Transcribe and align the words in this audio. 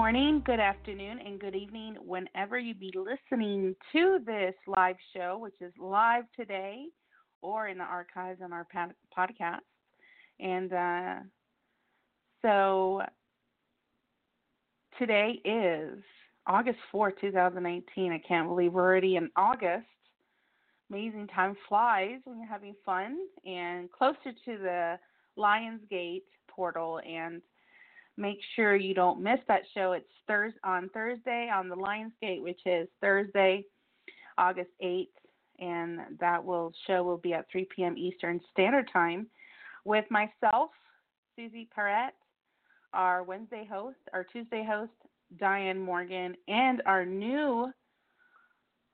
Morning, 0.00 0.42
good 0.46 0.60
afternoon, 0.60 1.18
and 1.26 1.38
good 1.38 1.54
evening 1.54 1.94
whenever 2.02 2.58
you 2.58 2.74
be 2.74 2.90
listening 2.96 3.76
to 3.92 4.18
this 4.24 4.54
live 4.66 4.96
show, 5.14 5.36
which 5.38 5.52
is 5.60 5.74
live 5.78 6.24
today 6.34 6.86
or 7.42 7.68
in 7.68 7.76
the 7.76 7.84
archives 7.84 8.40
on 8.42 8.50
our 8.50 8.66
podcast. 9.14 9.58
And 10.40 10.72
uh, 10.72 11.16
so 12.40 13.02
today 14.98 15.38
is 15.44 16.02
August 16.46 16.78
4th, 16.94 17.20
2018. 17.20 18.10
I 18.10 18.22
can't 18.26 18.48
believe 18.48 18.72
we're 18.72 18.80
already 18.80 19.16
in 19.16 19.28
August. 19.36 19.84
Amazing 20.88 21.26
time 21.26 21.54
flies 21.68 22.20
when 22.24 22.38
you're 22.38 22.48
having 22.48 22.74
fun 22.86 23.18
and 23.44 23.92
closer 23.92 24.32
to 24.46 24.56
the 24.56 24.98
Lionsgate 25.36 26.22
portal 26.48 27.02
and 27.06 27.42
make 28.16 28.38
sure 28.54 28.76
you 28.76 28.94
don't 28.94 29.20
miss 29.20 29.40
that 29.48 29.62
show. 29.74 29.92
It's 29.92 30.06
Thurs 30.26 30.52
on 30.64 30.88
Thursday 30.90 31.50
on 31.52 31.68
the 31.68 31.76
Lionsgate, 31.76 32.42
which 32.42 32.60
is 32.66 32.88
Thursday, 33.00 33.64
August 34.38 34.70
8th, 34.82 35.08
and 35.58 36.00
that 36.18 36.44
will 36.44 36.72
show 36.86 37.02
will 37.02 37.18
be 37.18 37.34
at 37.34 37.50
3 37.50 37.66
p.m. 37.74 37.96
Eastern 37.96 38.40
Standard 38.52 38.88
Time 38.92 39.26
with 39.84 40.04
myself, 40.10 40.70
Susie 41.36 41.68
Perrette, 41.74 42.14
our 42.92 43.22
Wednesday 43.22 43.66
host, 43.70 43.98
our 44.12 44.24
Tuesday 44.24 44.64
host, 44.68 44.92
Diane 45.38 45.78
Morgan, 45.78 46.34
and 46.48 46.82
our 46.86 47.06
new 47.06 47.70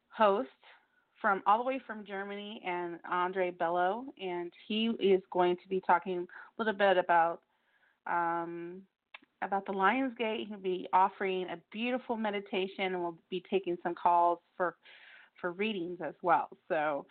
host 0.08 0.48
from 1.20 1.42
all 1.46 1.58
the 1.58 1.64
way 1.64 1.80
from 1.86 2.04
Germany 2.04 2.60
and 2.64 2.98
Andre 3.10 3.50
Bello, 3.50 4.04
and 4.20 4.52
he 4.68 4.88
is 5.00 5.22
going 5.32 5.56
to 5.56 5.68
be 5.68 5.80
talking 5.86 6.18
a 6.18 6.62
little 6.62 6.74
bit 6.74 6.98
about 6.98 7.40
um, 8.06 8.82
about 9.46 9.66
the 9.66 9.72
Lions 9.72 10.12
Gate. 10.18 10.46
He'll 10.48 10.58
be 10.58 10.88
offering 10.92 11.48
a 11.48 11.58
beautiful 11.72 12.16
meditation, 12.16 12.84
and 12.84 13.00
we'll 13.00 13.18
be 13.30 13.42
taking 13.50 13.76
some 13.82 13.94
calls 13.94 14.38
for 14.56 14.76
for 15.40 15.52
readings 15.52 15.98
as 16.04 16.14
well. 16.22 16.48
So 16.68 17.06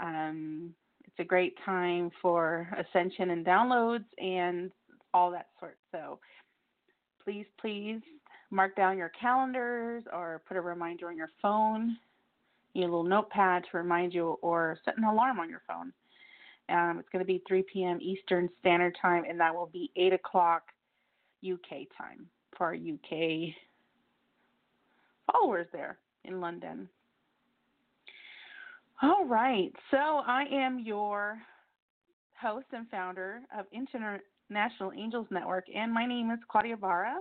um, 0.00 0.74
it's 1.04 1.18
a 1.18 1.24
great 1.24 1.54
time 1.64 2.10
for 2.22 2.68
ascension 2.78 3.30
and 3.30 3.44
downloads 3.44 4.04
and 4.18 4.70
all 5.12 5.30
that 5.32 5.48
sort. 5.58 5.76
So 5.92 6.18
please, 7.22 7.46
please 7.60 8.00
mark 8.50 8.76
down 8.76 8.98
your 8.98 9.10
calendars 9.20 10.04
or 10.12 10.42
put 10.46 10.56
a 10.56 10.60
reminder 10.60 11.08
on 11.08 11.16
your 11.16 11.30
phone, 11.42 11.96
your 12.74 12.86
little 12.86 13.04
notepad 13.04 13.64
to 13.70 13.76
remind 13.76 14.14
you, 14.14 14.38
or 14.42 14.78
set 14.84 14.96
an 14.96 15.04
alarm 15.04 15.40
on 15.40 15.48
your 15.48 15.62
phone. 15.66 15.92
Um, 16.68 16.98
it's 16.98 17.08
going 17.10 17.20
to 17.20 17.26
be 17.26 17.42
3 17.46 17.64
p.m. 17.72 17.98
Eastern 18.00 18.48
Standard 18.60 18.96
Time, 19.00 19.24
and 19.28 19.38
that 19.40 19.54
will 19.54 19.70
be 19.72 19.90
8 19.96 20.14
o'clock 20.14 20.62
UK 21.44 21.86
time 21.96 22.26
for 22.56 22.66
our 22.66 22.74
UK 22.74 23.54
followers 25.30 25.66
there 25.72 25.98
in 26.24 26.40
London. 26.40 26.88
All 29.02 29.26
right, 29.26 29.72
so 29.90 29.96
I 29.98 30.44
am 30.50 30.78
your 30.78 31.38
host 32.40 32.66
and 32.72 32.88
founder 32.90 33.40
of 33.56 33.66
International 33.72 34.92
Angels 34.96 35.26
Network, 35.30 35.64
and 35.74 35.92
my 35.92 36.06
name 36.06 36.30
is 36.30 36.38
Claudia 36.48 36.74
Ibarra, 36.74 37.16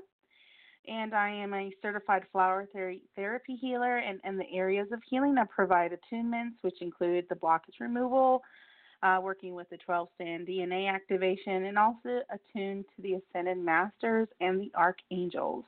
and 0.88 1.14
I 1.14 1.30
am 1.30 1.54
a 1.54 1.72
certified 1.82 2.24
flower 2.32 2.68
therapy 3.16 3.56
healer. 3.56 3.98
And 3.98 4.20
in 4.26 4.38
the 4.38 4.52
areas 4.54 4.88
of 4.92 5.02
healing, 5.10 5.38
I 5.38 5.46
provide 5.46 5.92
attunements, 5.92 6.56
which 6.62 6.82
include 6.82 7.26
the 7.30 7.36
blockage 7.36 7.80
removal, 7.80 8.42
uh, 9.04 9.20
working 9.22 9.54
with 9.54 9.70
the 9.70 9.78
12 9.78 10.08
strand 10.16 10.48
DNA 10.48 10.92
activation, 10.92 11.66
and 11.66 11.78
also 11.78 12.22
attuned 12.32 12.86
to 12.96 13.02
the 13.02 13.16
Ascended 13.16 13.58
Masters 13.58 14.30
and 14.40 14.60
the 14.60 14.72
Archangels. 14.76 15.66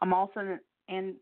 I'm 0.00 0.14
also 0.14 0.40
an, 0.40 0.60
an 0.88 1.14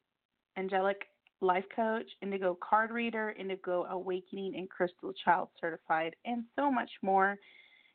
angelic 0.57 1.03
life 1.41 1.65
coach, 1.75 2.07
indigo 2.23 2.57
card 2.67 2.93
reader, 2.93 3.35
indigo 3.39 3.85
awakening, 3.91 4.55
and 4.57 4.71
crystal 4.71 5.13
child 5.25 5.49
certified, 5.61 6.15
and 6.25 6.45
so 6.55 6.71
much 6.71 6.91
more. 7.03 7.37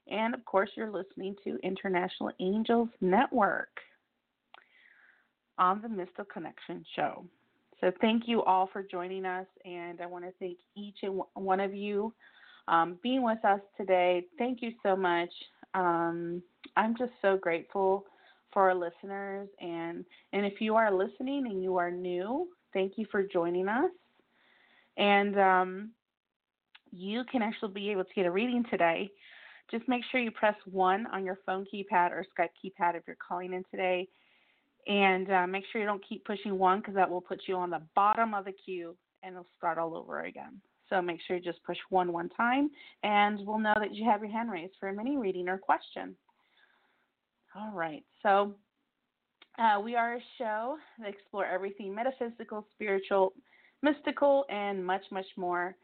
And 0.09 0.33
of 0.33 0.43
course, 0.43 0.69
you're 0.75 0.91
listening 0.91 1.35
to 1.45 1.57
International 1.63 2.31
Angels 2.41 2.89
Network 2.99 3.79
on 5.57 5.81
the 5.81 5.89
Mystical 5.89 6.25
Connection 6.25 6.85
Show. 6.95 7.23
So, 7.79 7.91
thank 8.01 8.23
you 8.27 8.43
all 8.43 8.69
for 8.73 8.83
joining 8.83 9.23
us, 9.23 9.45
and 9.63 10.01
I 10.01 10.07
want 10.07 10.25
to 10.25 10.31
thank 10.39 10.57
each 10.75 10.97
and 11.03 11.21
one 11.35 11.59
of 11.59 11.73
you 11.73 12.13
um, 12.67 12.97
being 13.01 13.23
with 13.23 13.43
us 13.45 13.61
today. 13.77 14.25
Thank 14.37 14.61
you 14.61 14.71
so 14.83 14.95
much. 14.95 15.29
Um, 15.73 16.41
I'm 16.75 16.95
just 16.97 17.11
so 17.21 17.37
grateful 17.37 18.05
for 18.53 18.69
our 18.69 18.75
listeners, 18.75 19.49
and 19.59 20.05
and 20.33 20.45
if 20.45 20.61
you 20.61 20.75
are 20.75 20.91
listening 20.91 21.47
and 21.47 21.61
you 21.61 21.77
are 21.77 21.91
new, 21.91 22.47
thank 22.73 22.93
you 22.97 23.05
for 23.11 23.23
joining 23.23 23.67
us. 23.67 23.91
And 24.97 25.39
um, 25.39 25.91
you 26.91 27.23
can 27.31 27.41
actually 27.41 27.73
be 27.73 27.89
able 27.91 28.03
to 28.03 28.13
get 28.15 28.25
a 28.25 28.31
reading 28.31 28.63
today. 28.69 29.09
Just 29.69 29.87
make 29.87 30.01
sure 30.11 30.21
you 30.21 30.31
press 30.31 30.55
one 30.65 31.05
on 31.07 31.25
your 31.25 31.39
phone 31.45 31.65
keypad 31.73 32.11
or 32.11 32.25
Skype 32.37 32.49
keypad 32.63 32.95
if 32.95 33.03
you're 33.05 33.17
calling 33.27 33.53
in 33.53 33.63
today. 33.69 34.07
And 34.87 35.29
uh, 35.29 35.45
make 35.45 35.65
sure 35.71 35.81
you 35.81 35.87
don't 35.87 36.03
keep 36.07 36.23
pushing 36.23 36.57
one 36.57 36.79
because 36.79 36.95
that 36.95 37.09
will 37.09 37.21
put 37.21 37.41
you 37.47 37.55
on 37.55 37.69
the 37.69 37.81
bottom 37.93 38.33
of 38.33 38.45
the 38.45 38.53
queue 38.53 38.95
and 39.21 39.33
it'll 39.33 39.47
start 39.57 39.77
all 39.77 39.95
over 39.95 40.21
again. 40.23 40.61
So 40.89 41.01
make 41.01 41.19
sure 41.25 41.37
you 41.37 41.43
just 41.43 41.63
push 41.63 41.77
one 41.89 42.13
one 42.13 42.29
time 42.29 42.69
and 43.03 43.45
we'll 43.45 43.59
know 43.59 43.73
that 43.77 43.93
you 43.93 44.05
have 44.05 44.21
your 44.21 44.31
hand 44.31 44.51
raised 44.51 44.73
for 44.79 44.89
a 44.89 44.93
mini 44.93 45.17
reading 45.17 45.49
or 45.49 45.57
question. 45.57 46.15
All 47.55 47.71
right. 47.73 48.03
So 48.23 48.53
uh, 49.57 49.79
we 49.81 49.95
are 49.95 50.15
a 50.15 50.21
show 50.37 50.77
that 50.99 51.09
explore 51.09 51.45
everything 51.45 51.93
metaphysical, 51.93 52.65
spiritual, 52.73 53.33
mystical, 53.81 54.45
and 54.49 54.85
much, 54.85 55.03
much 55.11 55.25
more. 55.35 55.75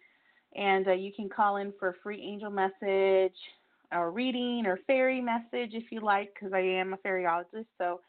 And 0.55 0.87
uh, 0.87 0.93
you 0.93 1.11
can 1.11 1.29
call 1.29 1.57
in 1.57 1.73
for 1.79 1.89
a 1.89 1.93
free 2.03 2.21
angel 2.21 2.51
message 2.51 3.35
or 3.91 4.11
reading 4.11 4.65
or 4.65 4.79
fairy 4.85 5.21
message 5.21 5.71
if 5.73 5.91
you 5.91 6.01
like, 6.01 6.33
because 6.33 6.53
I 6.53 6.59
am 6.59 6.93
a 6.93 6.97
fairyologist, 6.97 7.65
so 7.77 8.01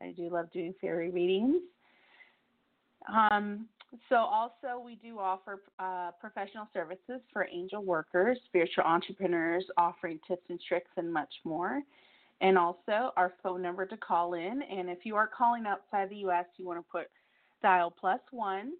I 0.00 0.12
do 0.12 0.30
love 0.30 0.50
doing 0.52 0.74
fairy 0.80 1.10
readings. 1.10 1.56
Um, 3.12 3.66
so, 4.08 4.16
also, 4.16 4.80
we 4.82 4.94
do 4.96 5.18
offer 5.18 5.60
uh, 5.78 6.12
professional 6.20 6.66
services 6.72 7.20
for 7.32 7.46
angel 7.52 7.84
workers, 7.84 8.38
spiritual 8.46 8.84
entrepreneurs, 8.84 9.64
offering 9.76 10.18
tips 10.26 10.44
and 10.48 10.58
tricks, 10.66 10.90
and 10.96 11.12
much 11.12 11.32
more. 11.44 11.82
and 12.40 12.58
also 12.58 13.12
our 13.16 13.32
phone 13.42 13.62
number 13.62 13.86
to 13.86 13.96
call 13.96 14.34
in. 14.34 14.62
And 14.62 14.90
if 14.90 15.04
you 15.04 15.14
are 15.16 15.28
calling 15.28 15.64
outside 15.66 16.10
the 16.10 16.16
U.S., 16.16 16.46
you 16.56 16.66
want 16.66 16.80
to 16.80 16.84
put 16.90 17.06
dial 17.62 17.90
plus 17.90 18.20
one 18.30 18.72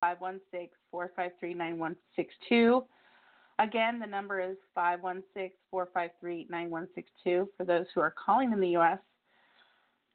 five 0.00 0.20
one 0.20 0.40
six 0.50 0.72
four 0.90 1.10
five 1.14 1.32
three 1.38 1.52
nine 1.54 1.78
one 1.78 1.96
six 2.16 2.32
two. 2.48 2.84
Again, 3.58 4.00
the 4.00 4.06
number 4.06 4.40
is 4.40 4.56
516 4.74 5.50
453 5.70 6.46
9162 6.50 7.48
for 7.56 7.64
those 7.64 7.84
who 7.94 8.00
are 8.00 8.14
calling 8.24 8.50
in 8.52 8.60
the 8.60 8.70
U.S. 8.70 8.98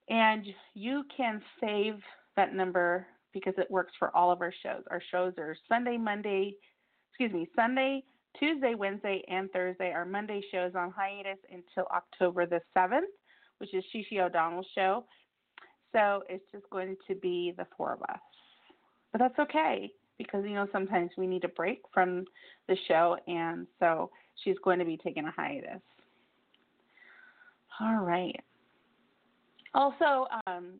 And 0.09 0.45
you 0.73 1.03
can 1.15 1.41
save 1.61 1.99
that 2.35 2.55
number 2.55 3.05
because 3.43 3.57
it 3.57 3.69
works 3.69 3.93
for 3.97 4.15
all 4.15 4.31
of 4.31 4.41
our 4.41 4.53
shows. 4.63 4.83
Our 4.89 5.01
shows 5.11 5.33
are 5.37 5.55
Sunday, 5.67 5.97
Monday, 5.97 6.55
excuse 7.09 7.31
me, 7.31 7.47
Sunday, 7.55 8.03
Tuesday, 8.39 8.75
Wednesday, 8.75 9.23
and 9.27 9.51
Thursday. 9.51 9.91
Our 9.91 10.05
Monday 10.05 10.41
shows 10.51 10.73
on 10.75 10.91
hiatus 10.91 11.39
until 11.51 11.87
October 11.91 12.45
the 12.45 12.61
7th, 12.75 13.01
which 13.57 13.73
is 13.73 13.83
Shishi 13.93 14.19
O'Donnell's 14.19 14.67
show. 14.75 15.05
So 15.93 16.23
it's 16.29 16.43
just 16.51 16.69
going 16.69 16.95
to 17.07 17.15
be 17.15 17.53
the 17.57 17.65
four 17.75 17.93
of 17.93 18.01
us. 18.03 18.19
But 19.11 19.19
that's 19.19 19.39
okay 19.39 19.91
because, 20.17 20.43
you 20.43 20.53
know, 20.53 20.67
sometimes 20.71 21.11
we 21.17 21.27
need 21.27 21.43
a 21.43 21.49
break 21.49 21.81
from 21.93 22.25
the 22.67 22.77
show. 22.87 23.17
And 23.27 23.67
so 23.79 24.11
she's 24.43 24.57
going 24.63 24.79
to 24.79 24.85
be 24.85 24.97
taking 24.97 25.25
a 25.25 25.31
hiatus. 25.31 25.81
All 27.79 28.03
right. 28.03 28.39
Also, 29.73 30.27
um, 30.47 30.79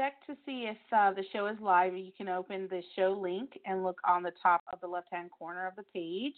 check 0.00 0.26
to 0.26 0.34
see 0.46 0.66
if 0.70 0.78
uh, 0.96 1.12
the 1.12 1.24
show 1.30 1.46
is 1.46 1.56
live. 1.60 1.94
You 1.94 2.12
can 2.16 2.28
open 2.28 2.68
the 2.70 2.82
show 2.96 3.12
link 3.20 3.58
and 3.66 3.84
look 3.84 3.98
on 4.08 4.22
the 4.22 4.32
top 4.42 4.62
of 4.72 4.80
the 4.80 4.86
left 4.86 5.08
hand 5.12 5.30
corner 5.30 5.66
of 5.66 5.76
the 5.76 5.82
page 5.94 6.36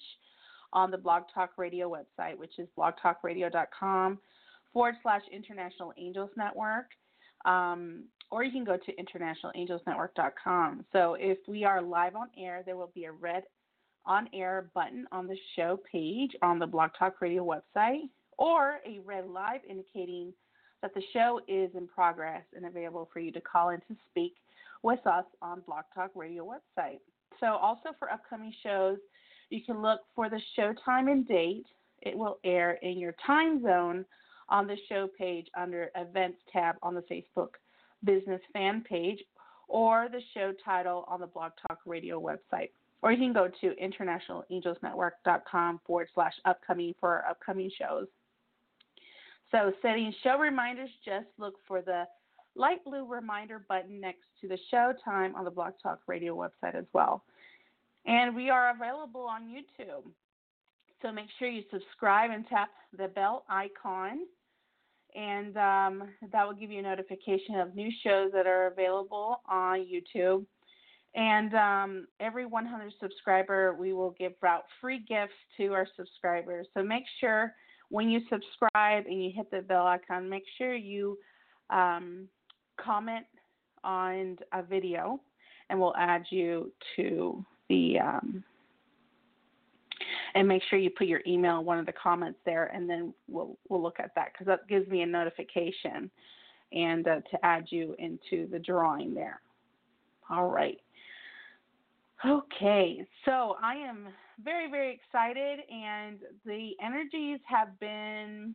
on 0.72 0.90
the 0.90 0.98
Blog 0.98 1.24
Talk 1.32 1.50
Radio 1.56 1.88
website, 1.88 2.36
which 2.36 2.58
is 2.58 2.66
blogtalkradio.com 2.76 4.18
forward 4.72 4.94
slash 5.02 5.22
International 5.32 5.92
Angels 5.96 6.30
Network. 6.36 6.86
Um, 7.44 8.04
or 8.32 8.42
you 8.42 8.50
can 8.50 8.64
go 8.64 8.76
to 8.76 8.92
internationalangelsnetwork.com. 8.96 10.84
So 10.92 11.16
if 11.20 11.38
we 11.46 11.64
are 11.64 11.80
live 11.80 12.16
on 12.16 12.28
air, 12.36 12.62
there 12.66 12.76
will 12.76 12.90
be 12.94 13.04
a 13.04 13.12
red 13.12 13.44
on 14.06 14.28
air 14.34 14.70
button 14.74 15.06
on 15.12 15.28
the 15.28 15.36
show 15.54 15.78
page 15.90 16.32
on 16.42 16.58
the 16.58 16.66
Blog 16.66 16.90
Talk 16.98 17.20
Radio 17.20 17.44
website, 17.44 18.08
or 18.38 18.80
a 18.84 18.98
red 19.04 19.28
live 19.28 19.60
indicating 19.68 20.32
that 20.82 20.94
the 20.94 21.02
show 21.12 21.40
is 21.48 21.70
in 21.74 21.86
progress 21.86 22.42
and 22.54 22.66
available 22.66 23.08
for 23.12 23.20
you 23.20 23.32
to 23.32 23.40
call 23.40 23.70
in 23.70 23.78
to 23.80 23.96
speak 24.10 24.34
with 24.82 25.04
us 25.06 25.24
on 25.40 25.62
Blog 25.66 25.84
Talk 25.94 26.10
Radio 26.14 26.44
website. 26.44 26.98
So 27.40 27.46
also 27.46 27.90
for 27.98 28.10
upcoming 28.10 28.52
shows, 28.62 28.98
you 29.50 29.60
can 29.64 29.80
look 29.80 30.00
for 30.14 30.28
the 30.28 30.40
show 30.56 30.74
time 30.84 31.08
and 31.08 31.26
date. 31.26 31.66
It 32.02 32.16
will 32.16 32.38
air 32.44 32.72
in 32.82 32.98
your 32.98 33.14
time 33.24 33.62
zone 33.62 34.04
on 34.48 34.66
the 34.66 34.76
show 34.88 35.08
page 35.18 35.46
under 35.56 35.90
Events 35.96 36.38
tab 36.52 36.76
on 36.82 36.94
the 36.94 37.02
Facebook 37.02 37.50
Business 38.04 38.40
fan 38.52 38.82
page 38.88 39.18
or 39.68 40.08
the 40.10 40.20
show 40.34 40.52
title 40.64 41.04
on 41.08 41.20
the 41.20 41.26
Blog 41.26 41.52
Talk 41.66 41.78
Radio 41.86 42.20
website. 42.20 42.70
Or 43.00 43.12
you 43.12 43.18
can 43.18 43.32
go 43.32 43.48
to 43.60 43.74
internationalangelsnetwork.com 43.82 45.80
forward 45.86 46.08
slash 46.14 46.34
upcoming 46.44 46.94
for 47.00 47.10
our 47.10 47.30
upcoming 47.30 47.70
shows. 47.76 48.06
So, 49.52 49.72
setting 49.82 50.12
show 50.22 50.38
reminders, 50.38 50.90
just 51.04 51.26
look 51.38 51.54
for 51.68 51.82
the 51.82 52.04
light 52.56 52.82
blue 52.84 53.06
reminder 53.06 53.64
button 53.68 54.00
next 54.00 54.24
to 54.40 54.48
the 54.48 54.58
show 54.70 54.92
time 55.04 55.36
on 55.36 55.44
the 55.44 55.50
Blog 55.50 55.74
Talk 55.82 56.00
Radio 56.06 56.34
website 56.34 56.74
as 56.74 56.86
well. 56.92 57.22
And 58.06 58.34
we 58.34 58.50
are 58.50 58.74
available 58.74 59.22
on 59.22 59.42
YouTube. 59.42 60.10
So 61.02 61.12
make 61.12 61.26
sure 61.38 61.48
you 61.48 61.62
subscribe 61.70 62.30
and 62.30 62.46
tap 62.48 62.70
the 62.96 63.08
bell 63.08 63.44
icon, 63.48 64.20
and 65.14 65.56
um, 65.56 66.08
that 66.30 66.46
will 66.46 66.54
give 66.54 66.70
you 66.70 66.78
a 66.78 66.82
notification 66.82 67.56
of 67.56 67.74
new 67.74 67.90
shows 68.02 68.30
that 68.32 68.46
are 68.46 68.68
available 68.68 69.42
on 69.48 69.80
YouTube. 69.80 70.46
And 71.14 71.54
um, 71.54 72.06
every 72.20 72.46
100 72.46 72.92
subscriber, 73.00 73.74
we 73.74 73.92
will 73.92 74.12
give 74.12 74.32
out 74.46 74.62
free 74.80 75.04
gifts 75.06 75.34
to 75.58 75.74
our 75.74 75.86
subscribers. 75.96 76.68
So 76.72 76.82
make 76.82 77.04
sure 77.20 77.52
when 77.92 78.08
you 78.08 78.20
subscribe 78.30 79.04
and 79.04 79.22
you 79.22 79.30
hit 79.36 79.50
the 79.50 79.60
bell 79.60 79.86
icon, 79.86 80.26
make 80.26 80.44
sure 80.56 80.74
you 80.74 81.18
um, 81.68 82.26
comment 82.82 83.26
on 83.84 84.38
a 84.54 84.62
video, 84.62 85.20
and 85.68 85.78
we'll 85.78 85.94
add 85.96 86.24
you 86.30 86.72
to 86.96 87.44
the 87.68 87.98
um, 88.00 88.42
and 90.34 90.48
make 90.48 90.62
sure 90.70 90.78
you 90.78 90.88
put 90.88 91.06
your 91.06 91.20
email 91.26 91.60
in 91.60 91.66
one 91.66 91.78
of 91.78 91.84
the 91.84 91.92
comments 91.92 92.38
there, 92.46 92.70
and 92.74 92.88
then 92.88 93.12
we'll 93.28 93.58
we'll 93.68 93.82
look 93.82 94.00
at 94.00 94.14
that 94.14 94.32
because 94.32 94.46
that 94.46 94.66
gives 94.68 94.88
me 94.88 95.02
a 95.02 95.06
notification 95.06 96.10
and 96.72 97.06
uh, 97.06 97.20
to 97.30 97.44
add 97.44 97.66
you 97.68 97.94
into 97.98 98.48
the 98.50 98.58
drawing 98.58 99.12
there. 99.12 99.42
All 100.30 100.48
right. 100.48 100.78
Okay, 102.24 103.04
so 103.24 103.56
I 103.60 103.74
am 103.74 104.06
very 104.42 104.70
very 104.70 104.94
excited, 104.94 105.60
and 105.70 106.20
the 106.44 106.70
energies 106.82 107.40
have 107.48 107.78
been. 107.80 108.54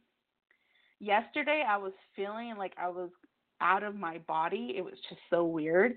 Yesterday, 0.99 1.63
I 1.67 1.77
was 1.77 1.91
feeling 2.15 2.55
like 2.57 2.73
I 2.81 2.87
was 2.87 3.09
out 3.61 3.83
of 3.83 3.95
my 3.95 4.19
body. 4.19 4.73
It 4.77 4.83
was 4.83 4.95
just 5.09 5.21
so 5.29 5.43
weird. 5.43 5.95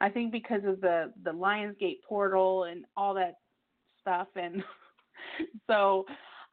I 0.00 0.08
think 0.08 0.30
because 0.30 0.62
of 0.64 0.80
the 0.80 1.12
the 1.24 1.32
Lionsgate 1.32 2.02
portal 2.08 2.64
and 2.64 2.84
all 2.96 3.14
that 3.14 3.38
stuff, 4.00 4.28
and 4.36 4.62
so 5.66 6.04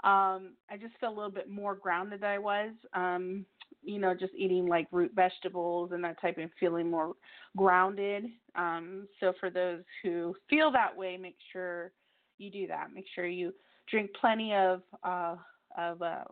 um, 0.03 0.53
I 0.69 0.77
just 0.79 0.97
feel 0.99 1.09
a 1.09 1.15
little 1.15 1.31
bit 1.31 1.49
more 1.49 1.75
grounded 1.75 2.21
than 2.21 2.29
I 2.29 2.39
was. 2.39 2.71
Um, 2.93 3.45
you 3.85 3.99
know, 3.99 4.13
just 4.13 4.33
eating 4.35 4.67
like 4.67 4.87
root 4.91 5.11
vegetables 5.15 5.91
and 5.93 6.03
that 6.03 6.19
type 6.19 6.37
of 6.37 6.49
feeling 6.59 6.89
more 6.89 7.13
grounded. 7.55 8.25
Um, 8.55 9.07
so 9.19 9.33
for 9.39 9.49
those 9.49 9.81
who 10.03 10.35
feel 10.49 10.71
that 10.71 10.95
way, 10.95 11.17
make 11.17 11.37
sure 11.53 11.91
you 12.37 12.51
do 12.51 12.67
that. 12.67 12.87
Make 12.93 13.05
sure 13.13 13.25
you 13.25 13.53
drink 13.89 14.11
plenty 14.19 14.53
of 14.53 14.81
uh, 15.03 15.35
of 15.77 16.01
uh, 16.01 16.23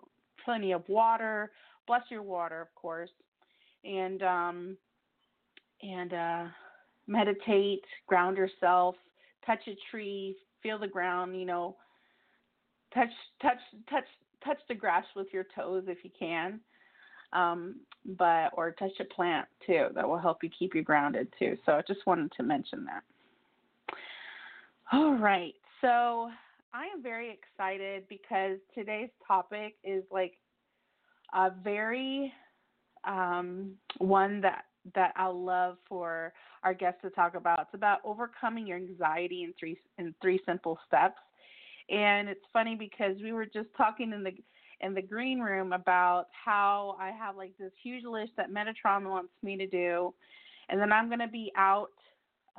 plenty 0.43 0.71
of 0.71 0.83
water. 0.87 1.51
Bless 1.87 2.01
your 2.09 2.23
water, 2.23 2.61
of 2.61 2.73
course, 2.75 3.09
and 3.83 4.21
um, 4.23 4.77
and 5.81 6.13
uh, 6.13 6.45
meditate, 7.07 7.83
ground 8.07 8.37
yourself, 8.37 8.95
touch 9.45 9.59
a 9.67 9.75
tree, 9.91 10.35
feel 10.61 10.79
the 10.79 10.87
ground, 10.87 11.39
you 11.39 11.45
know, 11.45 11.75
touch 12.93 13.09
touch 13.41 13.57
touch 13.89 14.05
touch 14.43 14.59
the 14.67 14.75
grass 14.75 15.05
with 15.15 15.27
your 15.31 15.45
toes 15.55 15.83
if 15.87 15.99
you 16.03 16.11
can. 16.17 16.59
Um, 17.33 17.77
but 18.17 18.51
or 18.53 18.71
touch 18.71 18.91
a 18.99 19.05
plant 19.05 19.47
too. 19.65 19.87
That 19.95 20.07
will 20.07 20.19
help 20.19 20.43
you 20.43 20.49
keep 20.57 20.75
you 20.75 20.83
grounded 20.83 21.27
too. 21.39 21.57
So 21.65 21.73
I 21.73 21.81
just 21.87 22.05
wanted 22.05 22.31
to 22.37 22.43
mention 22.43 22.85
that. 22.85 23.03
All 24.91 25.15
right. 25.15 25.53
So 25.81 26.29
I 26.73 26.85
am 26.93 27.01
very 27.01 27.31
excited 27.31 28.03
because 28.09 28.57
today's 28.73 29.09
topic 29.27 29.75
is 29.83 30.03
like 30.11 30.33
a 31.33 31.51
very 31.63 32.31
um, 33.05 33.71
one 33.97 34.41
that 34.41 34.65
that 34.95 35.13
I'll 35.15 35.41
love 35.41 35.77
for 35.87 36.33
our 36.63 36.73
guests 36.73 36.99
to 37.03 37.09
talk 37.09 37.35
about. 37.35 37.59
It's 37.61 37.73
about 37.73 37.99
overcoming 38.03 38.67
your 38.67 38.77
anxiety 38.77 39.43
in 39.43 39.53
three 39.59 39.77
in 39.97 40.13
three 40.21 40.41
simple 40.45 40.77
steps. 40.87 41.19
And 41.89 42.29
it's 42.29 42.43
funny 42.51 42.75
because 42.75 43.15
we 43.21 43.33
were 43.33 43.45
just 43.45 43.69
talking 43.77 44.13
in 44.13 44.23
the 44.23 44.31
in 44.83 44.93
the 44.93 45.01
green 45.01 45.39
room 45.39 45.73
about 45.73 46.27
how 46.31 46.97
I 46.99 47.11
have 47.11 47.37
like 47.37 47.53
this 47.57 47.71
huge 47.81 48.03
list 48.03 48.33
that 48.37 48.51
Metatron 48.51 49.09
wants 49.09 49.33
me 49.41 49.57
to 49.57 49.67
do, 49.67 50.13
and 50.69 50.79
then 50.79 50.91
I'm 50.91 51.07
going 51.07 51.19
to 51.19 51.27
be 51.27 51.51
out 51.57 51.89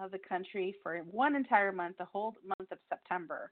of 0.03 0.11
the 0.11 0.19
country 0.19 0.75
for 0.83 0.97
one 1.11 1.37
entire 1.37 1.71
month, 1.71 1.99
the 1.99 2.05
whole 2.05 2.35
month 2.45 2.73
of 2.73 2.79
September. 2.89 3.51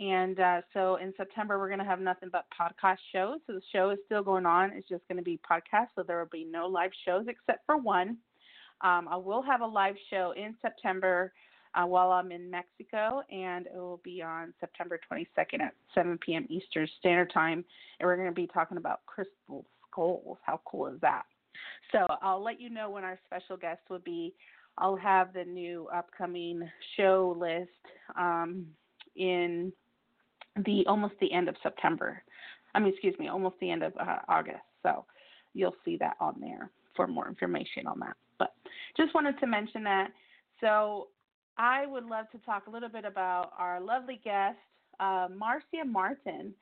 And 0.00 0.38
uh, 0.38 0.60
so 0.72 0.96
in 0.96 1.12
September, 1.16 1.58
we're 1.58 1.68
going 1.68 1.80
to 1.80 1.84
have 1.84 2.00
nothing 2.00 2.28
but 2.30 2.46
podcast 2.58 2.98
shows. 3.12 3.40
So 3.46 3.54
the 3.54 3.62
show 3.72 3.90
is 3.90 3.98
still 4.06 4.22
going 4.22 4.46
on. 4.46 4.70
It's 4.72 4.88
just 4.88 5.06
going 5.08 5.18
to 5.18 5.24
be 5.24 5.40
podcast. 5.50 5.88
So 5.96 6.04
there 6.06 6.18
will 6.18 6.30
be 6.30 6.44
no 6.44 6.66
live 6.66 6.92
shows 7.04 7.26
except 7.26 7.66
for 7.66 7.76
one. 7.76 8.18
Um, 8.80 9.08
I 9.10 9.16
will 9.16 9.42
have 9.42 9.60
a 9.60 9.66
live 9.66 9.96
show 10.08 10.34
in 10.36 10.54
September 10.62 11.32
uh, 11.74 11.86
while 11.86 12.10
I'm 12.10 12.32
in 12.32 12.50
Mexico, 12.50 13.22
and 13.30 13.66
it 13.66 13.74
will 13.74 14.00
be 14.02 14.22
on 14.22 14.52
September 14.60 14.98
22nd 15.10 15.60
at 15.60 15.74
7 15.94 16.18
p.m. 16.18 16.46
Eastern 16.48 16.88
Standard 16.98 17.32
Time. 17.32 17.64
And 18.00 18.06
we're 18.06 18.16
going 18.16 18.28
to 18.28 18.34
be 18.34 18.46
talking 18.46 18.78
about 18.78 19.00
crystal 19.06 19.66
skulls. 19.90 20.38
How 20.44 20.60
cool 20.64 20.86
is 20.88 21.00
that? 21.00 21.22
So 21.92 22.06
I'll 22.22 22.42
let 22.42 22.60
you 22.60 22.70
know 22.70 22.90
when 22.90 23.04
our 23.04 23.18
special 23.26 23.56
guest 23.56 23.80
will 23.88 23.98
be. 23.98 24.34
I'll 24.76 24.96
have 24.96 25.32
the 25.32 25.44
new 25.44 25.88
upcoming 25.92 26.68
show 26.96 27.36
list 27.38 27.70
um, 28.16 28.66
in 29.16 29.72
the 30.64 30.84
almost 30.86 31.14
the 31.20 31.32
end 31.32 31.48
of 31.48 31.56
September. 31.62 32.22
I 32.74 32.80
mean, 32.80 32.92
excuse 32.92 33.18
me, 33.18 33.28
almost 33.28 33.56
the 33.60 33.70
end 33.70 33.82
of 33.82 33.92
uh, 33.96 34.18
August. 34.28 34.58
So 34.82 35.04
you'll 35.54 35.76
see 35.84 35.96
that 35.98 36.16
on 36.20 36.36
there 36.40 36.70
for 36.94 37.06
more 37.06 37.28
information 37.28 37.86
on 37.86 37.98
that. 38.00 38.16
But 38.38 38.54
just 38.96 39.14
wanted 39.14 39.38
to 39.40 39.46
mention 39.46 39.82
that. 39.84 40.10
So 40.60 41.08
I 41.58 41.86
would 41.86 42.04
love 42.06 42.30
to 42.30 42.38
talk 42.38 42.66
a 42.68 42.70
little 42.70 42.88
bit 42.88 43.04
about 43.04 43.52
our 43.58 43.80
lovely 43.80 44.20
guest, 44.24 44.58
uh, 45.00 45.28
Marcia 45.34 45.84
Martin. 45.84 46.54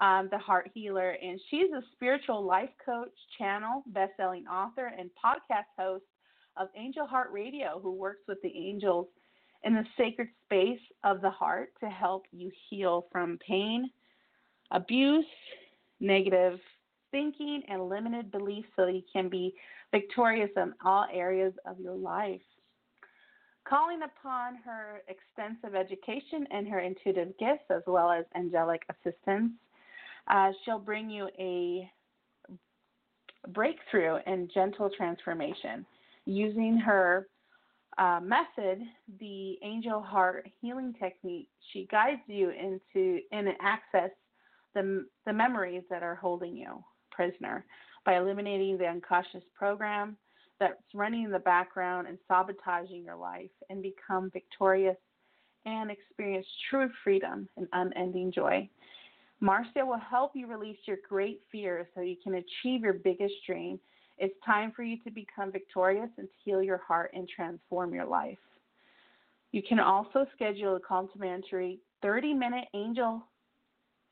um, 0.00 0.28
the 0.30 0.38
Heart 0.38 0.70
Healer, 0.74 1.16
and 1.22 1.40
she's 1.50 1.70
a 1.72 1.82
spiritual 1.92 2.44
life 2.44 2.70
coach, 2.84 3.12
channel, 3.38 3.82
best-selling 3.88 4.46
author, 4.46 4.92
and 4.98 5.10
podcast 5.22 5.66
host 5.78 6.04
of 6.56 6.68
Angel 6.76 7.06
Heart 7.06 7.30
Radio, 7.32 7.78
who 7.82 7.92
works 7.92 8.22
with 8.26 8.40
the 8.42 8.52
angels 8.56 9.06
in 9.64 9.74
the 9.74 9.84
sacred 9.96 10.28
space 10.44 10.80
of 11.04 11.20
the 11.20 11.30
heart 11.30 11.72
to 11.80 11.88
help 11.88 12.24
you 12.32 12.50
heal 12.68 13.06
from 13.12 13.38
pain, 13.46 13.90
abuse, 14.70 15.24
negative 16.00 16.58
thinking, 17.10 17.62
and 17.68 17.88
limited 17.88 18.30
beliefs 18.32 18.68
so 18.74 18.86
you 18.86 19.02
can 19.12 19.28
be 19.28 19.54
victorious 19.92 20.50
in 20.56 20.72
all 20.84 21.06
areas 21.12 21.52
of 21.66 21.78
your 21.78 21.94
life. 21.94 22.40
Calling 23.72 24.00
upon 24.02 24.56
her 24.56 25.00
extensive 25.08 25.74
education 25.74 26.46
and 26.50 26.68
her 26.68 26.80
intuitive 26.80 27.28
gifts, 27.38 27.64
as 27.70 27.80
well 27.86 28.10
as 28.12 28.26
angelic 28.36 28.82
assistance, 28.90 29.52
uh, 30.28 30.50
she'll 30.62 30.78
bring 30.78 31.08
you 31.08 31.30
a 31.38 31.90
breakthrough 33.48 34.16
and 34.26 34.50
gentle 34.52 34.90
transformation. 34.94 35.86
Using 36.26 36.76
her 36.76 37.28
uh, 37.96 38.20
method, 38.22 38.82
the 39.18 39.56
angel 39.62 40.02
heart 40.02 40.46
healing 40.60 40.94
technique, 41.00 41.48
she 41.72 41.88
guides 41.90 42.20
you 42.26 42.50
into 42.50 43.20
and 43.32 43.48
access 43.62 44.10
the 44.74 45.06
the 45.24 45.32
memories 45.32 45.84
that 45.88 46.02
are 46.02 46.16
holding 46.16 46.54
you 46.54 46.84
prisoner 47.10 47.64
by 48.04 48.18
eliminating 48.18 48.76
the 48.76 48.86
unconscious 48.86 49.44
program 49.56 50.18
that's 50.62 50.94
running 50.94 51.24
in 51.24 51.30
the 51.30 51.38
background 51.38 52.06
and 52.06 52.18
sabotaging 52.28 53.04
your 53.04 53.16
life 53.16 53.50
and 53.70 53.82
become 53.82 54.30
victorious 54.30 54.96
and 55.66 55.90
experience 55.90 56.46
true 56.70 56.88
freedom 57.02 57.48
and 57.56 57.66
unending 57.72 58.32
joy. 58.32 58.68
Marcia 59.40 59.84
will 59.84 59.98
help 59.98 60.32
you 60.34 60.46
release 60.46 60.78
your 60.86 60.98
great 61.08 61.40
fears 61.50 61.86
so 61.94 62.00
you 62.00 62.16
can 62.22 62.34
achieve 62.34 62.82
your 62.82 62.92
biggest 62.92 63.34
dream 63.46 63.80
it's 64.18 64.34
time 64.46 64.72
for 64.74 64.84
you 64.84 64.98
to 65.02 65.10
become 65.10 65.50
victorious 65.50 66.10
and 66.16 66.28
heal 66.44 66.62
your 66.62 66.78
heart 66.78 67.10
and 67.12 67.28
transform 67.28 67.92
your 67.92 68.04
life. 68.04 68.38
You 69.50 69.62
can 69.68 69.80
also 69.80 70.26
schedule 70.34 70.76
a 70.76 70.80
complimentary 70.80 71.80
30 72.02 72.34
minute 72.34 72.66
angel 72.74 73.20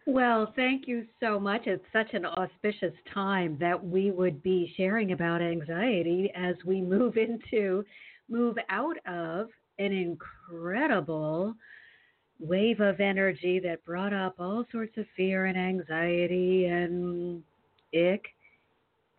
Well, 0.06 0.52
thank 0.58 0.86
you 0.86 1.06
so 1.22 1.40
much. 1.40 1.62
It's 1.66 1.86
such 1.94 2.14
an 2.14 2.26
auspicious 2.26 2.94
time 3.14 3.58
that 3.62 3.82
we 3.82 4.12
would 4.12 4.44
be 4.44 4.74
sharing 4.76 5.14
about 5.14 5.42
anxiety 5.42 6.30
as 6.36 6.56
we 6.66 6.82
move 6.82 7.16
into 7.16 7.86
move 8.30 8.58
out 8.70 8.98
of 9.08 9.48
an 9.80 9.94
incredible 9.94 11.54
wave 12.40 12.82
of 12.82 13.00
energy 13.00 13.60
that 13.60 13.86
brought 13.86 14.14
up 14.14 14.36
all 14.40 14.66
sorts 14.72 14.98
of 14.98 15.06
fear 15.16 15.46
and 15.46 15.58
anxiety 15.58 16.66
and 16.66 17.42
ick 17.94 18.26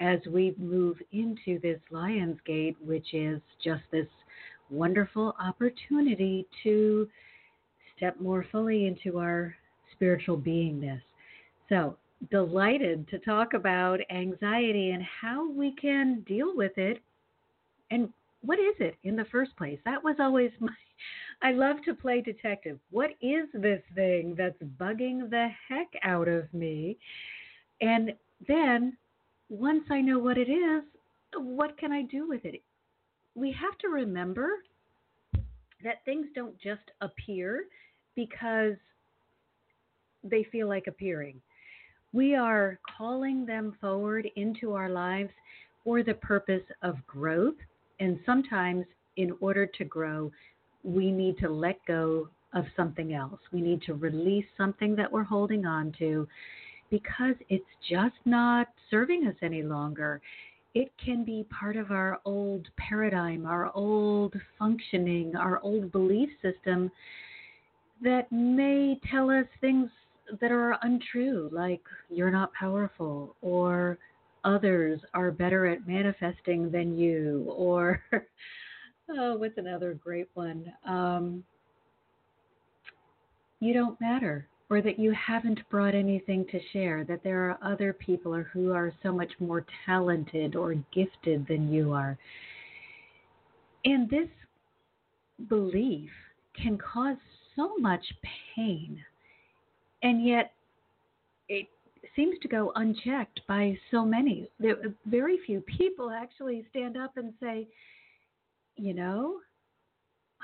as 0.01 0.19
we 0.29 0.55
move 0.59 0.97
into 1.13 1.59
this 1.61 1.81
Lion's 1.91 2.39
Gate, 2.45 2.77
which 2.85 3.15
is 3.15 3.41
just 3.63 3.83
this 3.93 4.07
wonderful 4.71 5.35
opportunity 5.41 6.47
to 6.63 7.09
step 7.97 8.21
more 8.21 8.45
fully 8.51 8.87
into 8.87 9.19
our 9.19 9.55
spiritual 9.93 10.37
beingness. 10.37 11.01
So, 11.69 11.97
delighted 12.31 13.07
to 13.09 13.19
talk 13.19 13.55
about 13.55 14.01
anxiety 14.11 14.91
and 14.91 15.03
how 15.03 15.51
we 15.51 15.75
can 15.81 16.21
deal 16.27 16.57
with 16.57 16.77
it 16.79 17.03
and 17.91 18.09
what 18.45 18.59
is 18.59 18.75
it 18.79 18.97
in 19.05 19.17
the 19.17 19.25
first 19.27 19.57
place? 19.57 19.79
That 19.85 20.03
was 20.03 20.17
always 20.19 20.51
my. 20.61 20.73
I 21.43 21.53
love 21.53 21.77
to 21.85 21.95
play 21.95 22.21
detective. 22.21 22.79
What 22.91 23.11
is 23.21 23.47
this 23.53 23.83
thing 23.95 24.35
that's 24.37 24.63
bugging 24.81 25.29
the 25.29 25.49
heck 25.69 25.89
out 26.03 26.29
of 26.29 26.53
me? 26.55 26.97
And 27.81 28.13
then 28.47 28.97
once 29.49 29.85
I 29.91 30.01
know 30.01 30.19
what 30.19 30.39
it 30.39 30.49
is, 30.51 30.83
what 31.37 31.77
can 31.79 31.93
I 31.93 32.03
do 32.03 32.29
with 32.29 32.45
it? 32.45 32.63
We 33.35 33.53
have 33.53 33.77
to 33.79 33.89
remember 33.89 34.49
that 35.83 36.05
things 36.05 36.27
don't 36.35 36.59
just 36.61 36.91
appear 37.01 37.65
because 38.15 38.77
they 40.23 40.47
feel 40.51 40.69
like 40.69 40.87
appearing. 40.87 41.41
We 42.13 42.35
are 42.35 42.79
calling 42.97 43.45
them 43.45 43.77
forward 43.81 44.29
into 44.37 44.73
our 44.73 44.89
lives 44.89 45.31
for 45.83 46.03
the 46.03 46.15
purpose 46.15 46.63
of 46.83 47.05
growth 47.07 47.57
and 48.01 48.19
sometimes, 48.27 48.85
in 49.17 49.33
order 49.41 49.67
to 49.67 49.85
grow, 49.85 50.31
we 50.83 51.11
need 51.11 51.39
to 51.39 51.49
let 51.49 51.79
go 51.87 52.29
of 52.53 52.65
something 52.77 53.15
else. 53.15 53.39
We 53.53 53.61
need 53.61 53.83
to 53.83 53.95
release 53.95 54.47
something 54.57 54.97
that 54.97 55.11
we're 55.11 55.23
holding 55.23 55.65
on 55.65 55.93
to 55.99 56.27
because 56.95 57.35
it's 57.49 57.65
just 57.91 58.15
not 58.25 58.69
serving 58.89 59.27
us 59.27 59.35
any 59.43 59.65
longer. 59.65 60.21
It 60.77 60.93
can 61.05 61.25
be 61.25 61.45
part 61.51 61.75
of 61.77 61.91
our 61.91 62.21
old 62.25 62.69
paradigm, 62.77 63.47
our 63.47 63.73
old 63.75 64.33
functioning, 64.61 65.35
our 65.35 65.59
old 65.59 65.91
belief 65.91 66.29
system 66.41 66.93
that 68.05 68.31
may 68.31 69.01
tell 69.11 69.29
us 69.29 69.47
things 69.61 69.91
that 70.41 70.53
are 70.53 70.79
untrue, 70.83 71.49
like 71.51 71.83
you're 72.11 72.31
not 72.31 72.53
powerful 72.53 73.35
or 73.43 73.99
others 74.45 75.01
are 75.15 75.33
better 75.33 75.67
at 75.67 75.89
manifesting 75.89 76.71
than 76.71 76.97
you, 76.97 77.45
or 77.57 78.01
oh, 79.11 79.37
what's 79.37 79.59
another 79.59 79.95
great 79.95 80.29
one? 80.35 80.73
Um, 80.87 81.43
you 83.59 83.75
don't 83.75 84.01
matter, 84.01 84.47
or 84.71 84.81
that 84.81 84.99
you 84.99 85.13
haven't 85.13 85.61
brought 85.71 85.95
anything 85.95 86.47
to 86.51 86.59
share, 86.73 87.05
that 87.05 87.23
there 87.23 87.51
are 87.51 87.59
other 87.63 87.93
people 87.93 88.33
who 88.53 88.73
are 88.73 88.93
so 89.03 89.13
much 89.13 89.31
more 89.39 89.67
talented 89.85 90.57
or 90.57 90.75
gifted 90.93 91.47
than 91.47 91.71
you 91.73 91.93
are. 91.93 92.17
And 93.85 94.09
this 94.09 94.29
belief 95.49 96.11
can 96.61 96.79
cause 96.79 97.19
so 97.55 97.77
much 97.79 98.05
pain, 98.57 99.05
and 100.03 100.27
yet 100.27 100.53
it 101.49 101.69
seems 102.17 102.39
to 102.41 102.49
go 102.49 102.73
unchecked 102.77 103.41
by 103.47 103.79
so 103.91 104.05
many. 104.05 104.49
Very 105.07 105.39
few 105.45 105.61
people 105.61 106.11
actually 106.11 106.65
stand 106.71 106.97
up 106.97 107.17
and 107.17 107.35
say, 107.41 107.69
you 108.77 108.95
know, 108.95 109.41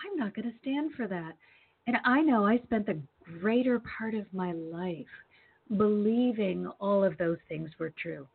I'm 0.05 0.19
not 0.19 0.35
going 0.35 0.50
to 0.50 0.59
stand 0.61 0.93
for 0.95 1.07
that. 1.09 1.33
And 1.87 1.97
I 2.05 2.21
know 2.21 2.45
I 2.47 2.59
spent 2.59 2.87
the 2.87 2.99
greater 3.38 3.80
part 3.99 4.14
of 4.14 4.26
my 4.32 4.52
life 4.52 5.06
believing 5.76 6.66
all 6.80 7.04
of 7.04 7.16
those 7.18 7.38
things 7.49 7.70
were 7.78 7.92
true. 8.00 8.26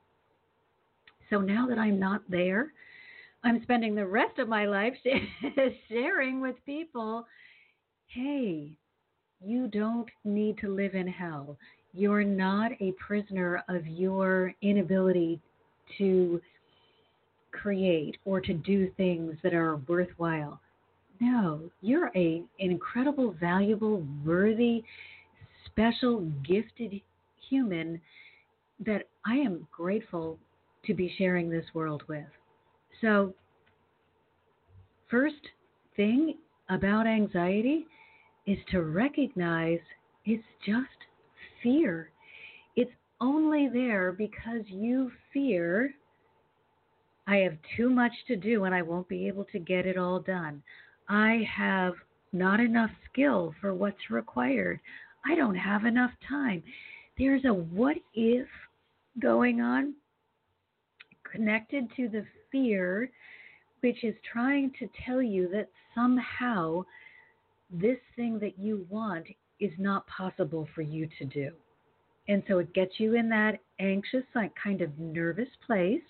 So 1.30 1.40
now 1.40 1.68
that 1.68 1.78
I'm 1.78 2.00
not 2.00 2.22
there, 2.30 2.72
I'm 3.44 3.62
spending 3.64 3.96
the 3.96 4.08
rest 4.08 4.40
of 4.40 4.48
my 4.48 4.66
life 4.66 4.94
sharing 5.90 6.42
with 6.42 6.56
people 6.66 7.26
hey, 8.08 8.72
you 9.44 9.68
don't 9.68 10.10
need 10.24 10.58
to 10.60 10.74
live 10.74 10.96
in 10.96 11.08
hell. 11.08 11.58
You're 11.94 12.24
not 12.24 12.72
a 12.80 12.94
prisoner 12.94 13.64
of 13.68 13.86
your 13.86 14.54
inability 14.62 15.42
to 15.98 16.40
create 17.52 18.18
or 18.26 18.40
to 18.42 18.54
do 18.54 18.90
things 18.98 19.36
that 19.44 19.54
are 19.54 19.78
worthwhile. 19.88 20.60
No, 21.20 21.62
you're 21.82 22.12
a, 22.16 22.44
an 22.60 22.72
incredible, 22.72 23.36
valuable, 23.40 24.04
worthy, 24.26 24.84
special, 25.66 26.22
gifted 26.48 27.02
human 27.50 28.02
that 28.86 29.08
I 29.26 29.36
am 29.36 29.68
grateful 29.72 30.38
to 30.86 30.94
be 30.94 31.14
sharing 31.18 31.50
this 31.50 31.66
world 31.74 32.04
with. 32.08 32.26
So, 33.02 33.34
first 35.10 35.36
thing 35.96 36.36
about 36.70 37.08
anxiety 37.08 37.86
is 38.46 38.58
to 38.72 38.82
recognize 38.82 39.80
it's 40.26 40.44
just 40.66 40.88
fear. 41.64 42.10
It's 42.76 42.92
only 43.22 43.70
there 43.72 44.12
because 44.12 44.64
you 44.68 45.12
fear 45.32 45.94
I 47.28 47.38
have 47.38 47.58
too 47.76 47.90
much 47.90 48.12
to 48.28 48.36
do 48.36 48.66
and 48.66 48.76
I 48.76 48.82
won't 48.82 49.08
be 49.08 49.28
able 49.28 49.46
to 49.46 49.60
get 49.60 49.86
it 49.86 49.98
all 49.98 50.20
done. 50.20 50.62
I 51.08 51.48
have 51.56 51.94
not 52.34 52.60
enough 52.60 52.92
skill 53.12 53.54
for 53.62 53.74
what's 53.74 54.10
required. 54.10 54.80
I 55.26 55.36
don't 55.36 55.56
have 55.56 55.86
enough 55.86 56.12
time. 56.28 56.64
There's 57.18 57.46
a 57.46 57.54
what 57.54 57.98
if 58.14 58.48
going 59.22 59.62
on 59.62 59.94
connected 61.32 61.90
to 61.96 62.10
the 62.10 62.26
fear, 62.52 63.10
which 63.82 64.04
is 64.04 64.16
trying 64.32 64.72
to 64.80 64.90
tell 65.06 65.22
you 65.22 65.48
that 65.50 65.70
somehow 65.94 66.84
this 67.70 67.98
thing 68.16 68.40
that 68.40 68.60
you 68.60 68.86
want 68.90 69.28
is 69.60 69.72
not 69.78 70.06
possible 70.08 70.68
for 70.76 70.82
you 70.82 71.08
to 71.20 71.26
do. 71.26 71.52
And 72.28 72.44
so 72.48 72.58
it 72.60 72.74
gets 72.74 72.94
you 73.00 73.16
in 73.16 73.30
that 73.30 73.60
anxious, 73.80 74.24
like 74.34 74.52
kind 74.62 74.82
of 74.82 74.98
nervous 74.98 75.50
place 75.66 76.02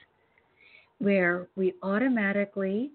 where 0.99 1.47
we 1.55 1.73
automatically 1.83 2.91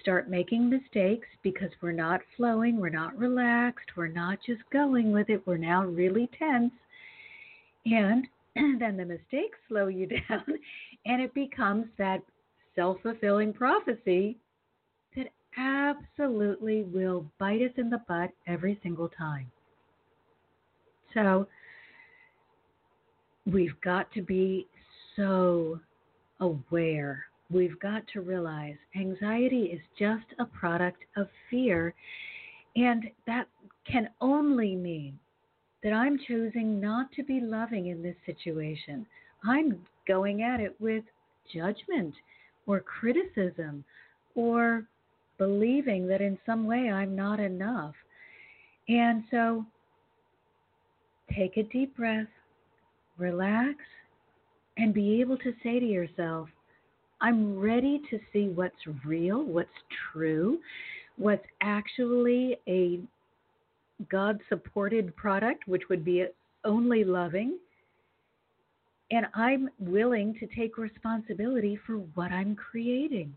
start 0.00 0.28
making 0.28 0.68
mistakes 0.68 1.28
because 1.42 1.70
we're 1.80 1.92
not 1.92 2.20
flowing, 2.36 2.78
we're 2.78 2.88
not 2.88 3.16
relaxed, 3.18 3.88
we're 3.96 4.08
not 4.08 4.38
just 4.46 4.62
going 4.72 5.12
with 5.12 5.28
it, 5.30 5.46
we're 5.46 5.56
now 5.56 5.84
really 5.84 6.28
tense. 6.38 6.72
And 7.86 8.26
then 8.80 8.96
the 8.96 9.04
mistakes 9.04 9.58
slow 9.68 9.88
you 9.88 10.06
down, 10.28 10.44
and 11.06 11.22
it 11.22 11.32
becomes 11.34 11.86
that 11.98 12.22
self 12.74 12.98
fulfilling 13.02 13.52
prophecy 13.52 14.36
that 15.16 15.28
absolutely 15.56 16.82
will 16.82 17.26
bite 17.38 17.62
us 17.62 17.72
in 17.76 17.90
the 17.90 18.00
butt 18.06 18.30
every 18.46 18.78
single 18.82 19.08
time. 19.08 19.50
So 21.14 21.46
we've 23.46 23.80
got 23.80 24.12
to 24.12 24.22
be 24.22 24.66
so 25.16 25.80
aware. 26.40 27.24
We've 27.50 27.78
got 27.80 28.02
to 28.12 28.20
realize 28.20 28.76
anxiety 28.94 29.64
is 29.64 29.80
just 29.98 30.26
a 30.38 30.44
product 30.44 31.02
of 31.16 31.28
fear, 31.50 31.94
and 32.76 33.04
that 33.26 33.48
can 33.90 34.10
only 34.20 34.76
mean 34.76 35.18
that 35.82 35.92
I'm 35.92 36.18
choosing 36.26 36.80
not 36.80 37.10
to 37.12 37.22
be 37.22 37.40
loving 37.40 37.86
in 37.86 38.02
this 38.02 38.16
situation. 38.26 39.06
I'm 39.44 39.80
going 40.06 40.42
at 40.42 40.60
it 40.60 40.76
with 40.80 41.04
judgment 41.54 42.14
or 42.66 42.80
criticism 42.80 43.84
or 44.34 44.84
believing 45.38 46.06
that 46.08 46.20
in 46.20 46.38
some 46.44 46.66
way 46.66 46.90
I'm 46.90 47.16
not 47.16 47.40
enough. 47.40 47.94
And 48.88 49.24
so 49.30 49.64
take 51.36 51.56
a 51.56 51.62
deep 51.62 51.96
breath, 51.96 52.26
relax, 53.16 53.76
and 54.76 54.92
be 54.92 55.20
able 55.20 55.38
to 55.38 55.52
say 55.62 55.78
to 55.80 55.86
yourself, 55.86 56.48
I'm 57.20 57.58
ready 57.58 58.00
to 58.10 58.18
see 58.32 58.48
what's 58.48 58.76
real, 59.04 59.42
what's 59.42 59.68
true, 60.12 60.58
what's 61.16 61.44
actually 61.60 62.56
a 62.68 63.00
God 64.08 64.38
supported 64.48 65.14
product, 65.16 65.66
which 65.66 65.82
would 65.90 66.04
be 66.04 66.24
only 66.64 67.02
loving. 67.02 67.58
And 69.10 69.26
I'm 69.34 69.68
willing 69.80 70.34
to 70.38 70.46
take 70.54 70.78
responsibility 70.78 71.78
for 71.86 71.94
what 72.14 72.30
I'm 72.30 72.54
creating. 72.54 73.34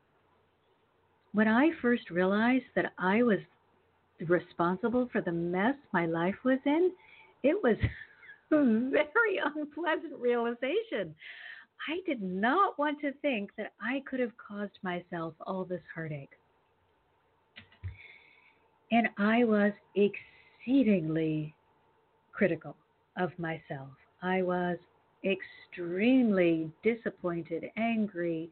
When 1.34 1.48
I 1.48 1.72
first 1.82 2.10
realized 2.10 2.66
that 2.76 2.94
I 3.00 3.24
was 3.24 3.40
responsible 4.28 5.10
for 5.12 5.22
the 5.22 5.32
mess 5.32 5.76
my 5.94 6.06
life 6.06 6.36
was 6.44 6.60
in, 6.66 6.92
it 7.42 7.58
was 7.64 7.78
a 8.52 8.64
very 8.92 9.40
unpleasant 9.44 10.20
realization. 10.20 11.16
I 11.88 12.00
did 12.06 12.22
not 12.22 12.78
want 12.78 13.00
to 13.02 13.12
think 13.22 13.52
that 13.58 13.74
I 13.82 14.04
could 14.10 14.20
have 14.20 14.38
caused 14.38 14.78
myself 14.84 15.34
all 15.46 15.66
this 15.66 15.82
heartache. 15.94 16.38
And 18.92 19.08
I 19.18 19.46
was 19.46 19.72
exceedingly 19.96 21.56
critical 22.34 22.76
of 23.18 23.32
myself. 23.40 23.90
I 24.22 24.42
was 24.42 24.78
extremely 25.24 26.72
disappointed, 26.84 27.66
angry, 27.78 28.50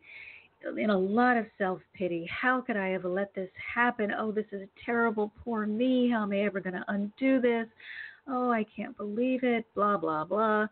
in 0.77 0.89
a 0.89 0.97
lot 0.97 1.37
of 1.37 1.45
self 1.57 1.79
pity. 1.93 2.27
How 2.29 2.61
could 2.61 2.77
I 2.77 2.93
ever 2.93 3.07
let 3.09 3.33
this 3.33 3.49
happen? 3.73 4.11
Oh, 4.17 4.31
this 4.31 4.45
is 4.51 4.67
terrible. 4.85 5.31
Poor 5.43 5.65
me. 5.65 6.09
How 6.09 6.23
am 6.23 6.31
I 6.31 6.39
ever 6.39 6.59
going 6.59 6.73
to 6.73 6.85
undo 6.87 7.39
this? 7.39 7.67
Oh, 8.27 8.51
I 8.51 8.65
can't 8.75 8.95
believe 8.97 9.43
it. 9.43 9.65
Blah, 9.75 9.97
blah, 9.97 10.25
blah. 10.25 10.67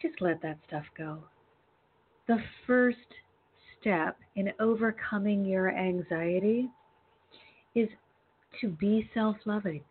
Just 0.00 0.20
let 0.20 0.40
that 0.42 0.58
stuff 0.66 0.84
go. 0.96 1.18
The 2.26 2.38
first 2.66 2.98
step 3.80 4.16
in 4.36 4.52
overcoming 4.60 5.44
your 5.44 5.70
anxiety 5.76 6.70
is 7.74 7.88
to 8.60 8.68
be 8.68 9.08
self 9.14 9.36
loving, 9.44 9.82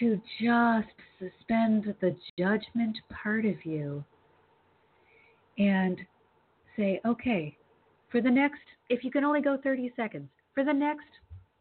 to 0.00 0.20
just 0.40 0.88
suspend 1.18 1.94
the 2.00 2.16
judgment 2.38 2.98
part 3.22 3.44
of 3.44 3.64
you 3.64 4.04
and 5.58 5.98
say, 6.76 7.00
okay, 7.06 7.56
for 8.10 8.20
the 8.20 8.30
next, 8.30 8.60
if 8.88 9.04
you 9.04 9.10
can 9.10 9.24
only 9.24 9.40
go 9.40 9.58
30 9.62 9.92
seconds, 9.96 10.28
for 10.54 10.64
the 10.64 10.72
next 10.72 11.06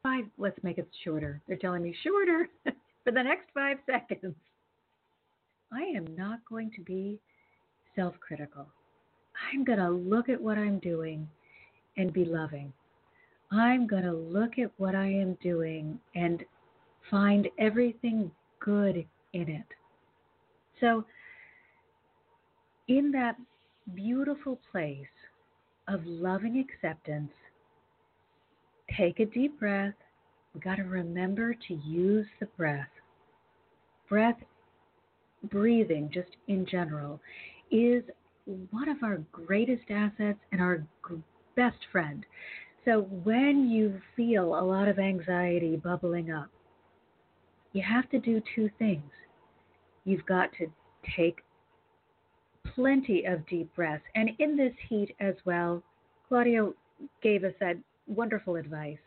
five, 0.03 0.25
let's 0.37 0.61
make 0.63 0.77
it 0.77 0.87
shorter. 1.03 1.41
They're 1.47 1.57
telling 1.57 1.83
me 1.83 1.95
shorter. 2.03 2.49
for 3.03 3.11
the 3.11 3.23
next 3.23 3.47
five 3.53 3.77
seconds, 3.85 4.35
I 5.71 5.81
am 5.95 6.05
not 6.17 6.39
going 6.49 6.71
to 6.75 6.81
be 6.81 7.19
self 7.95 8.13
critical. 8.19 8.65
I'm 9.51 9.63
going 9.63 9.79
to 9.79 9.89
look 9.89 10.29
at 10.29 10.41
what 10.41 10.57
I'm 10.57 10.79
doing 10.79 11.27
and 11.97 12.13
be 12.13 12.25
loving. 12.25 12.71
I'm 13.51 13.87
going 13.87 14.03
to 14.03 14.13
look 14.13 14.57
at 14.59 14.71
what 14.77 14.95
I 14.95 15.07
am 15.07 15.37
doing 15.41 15.99
and 16.15 16.43
find 17.09 17.49
everything 17.59 18.31
good 18.59 19.05
in 19.33 19.49
it. 19.49 19.65
So, 20.79 21.05
in 22.87 23.11
that 23.11 23.35
beautiful 23.93 24.59
place 24.71 25.05
of 25.87 26.05
loving 26.05 26.57
acceptance, 26.59 27.31
take 28.97 29.19
a 29.19 29.25
deep 29.25 29.59
breath. 29.59 29.93
We 30.53 30.61
got 30.61 30.75
to 30.75 30.83
remember 30.83 31.53
to 31.53 31.73
use 31.73 32.27
the 32.39 32.45
breath. 32.57 32.89
Breath, 34.09 34.37
breathing, 35.49 36.09
just 36.13 36.29
in 36.47 36.65
general, 36.65 37.19
is 37.71 38.03
one 38.71 38.89
of 38.89 38.97
our 39.03 39.21
greatest 39.31 39.89
assets 39.89 40.39
and 40.51 40.61
our 40.61 40.83
best 41.55 41.77
friend. 41.91 42.25
So 42.85 43.01
when 43.23 43.69
you 43.69 44.01
feel 44.15 44.59
a 44.59 44.61
lot 44.61 44.87
of 44.87 44.99
anxiety 44.99 45.75
bubbling 45.77 46.31
up, 46.31 46.49
you 47.73 47.81
have 47.81 48.09
to 48.09 48.19
do 48.19 48.41
two 48.55 48.69
things. 48.79 49.09
You've 50.03 50.25
got 50.25 50.49
to 50.57 50.67
take 51.15 51.41
plenty 52.75 53.25
of 53.25 53.47
deep 53.47 53.73
breaths. 53.75 54.03
And 54.15 54.31
in 54.39 54.57
this 54.57 54.73
heat 54.89 55.15
as 55.19 55.35
well, 55.45 55.81
Claudio 56.27 56.73
gave 57.21 57.43
us 57.43 57.53
that 57.59 57.77
wonderful 58.07 58.55
advice. 58.55 58.97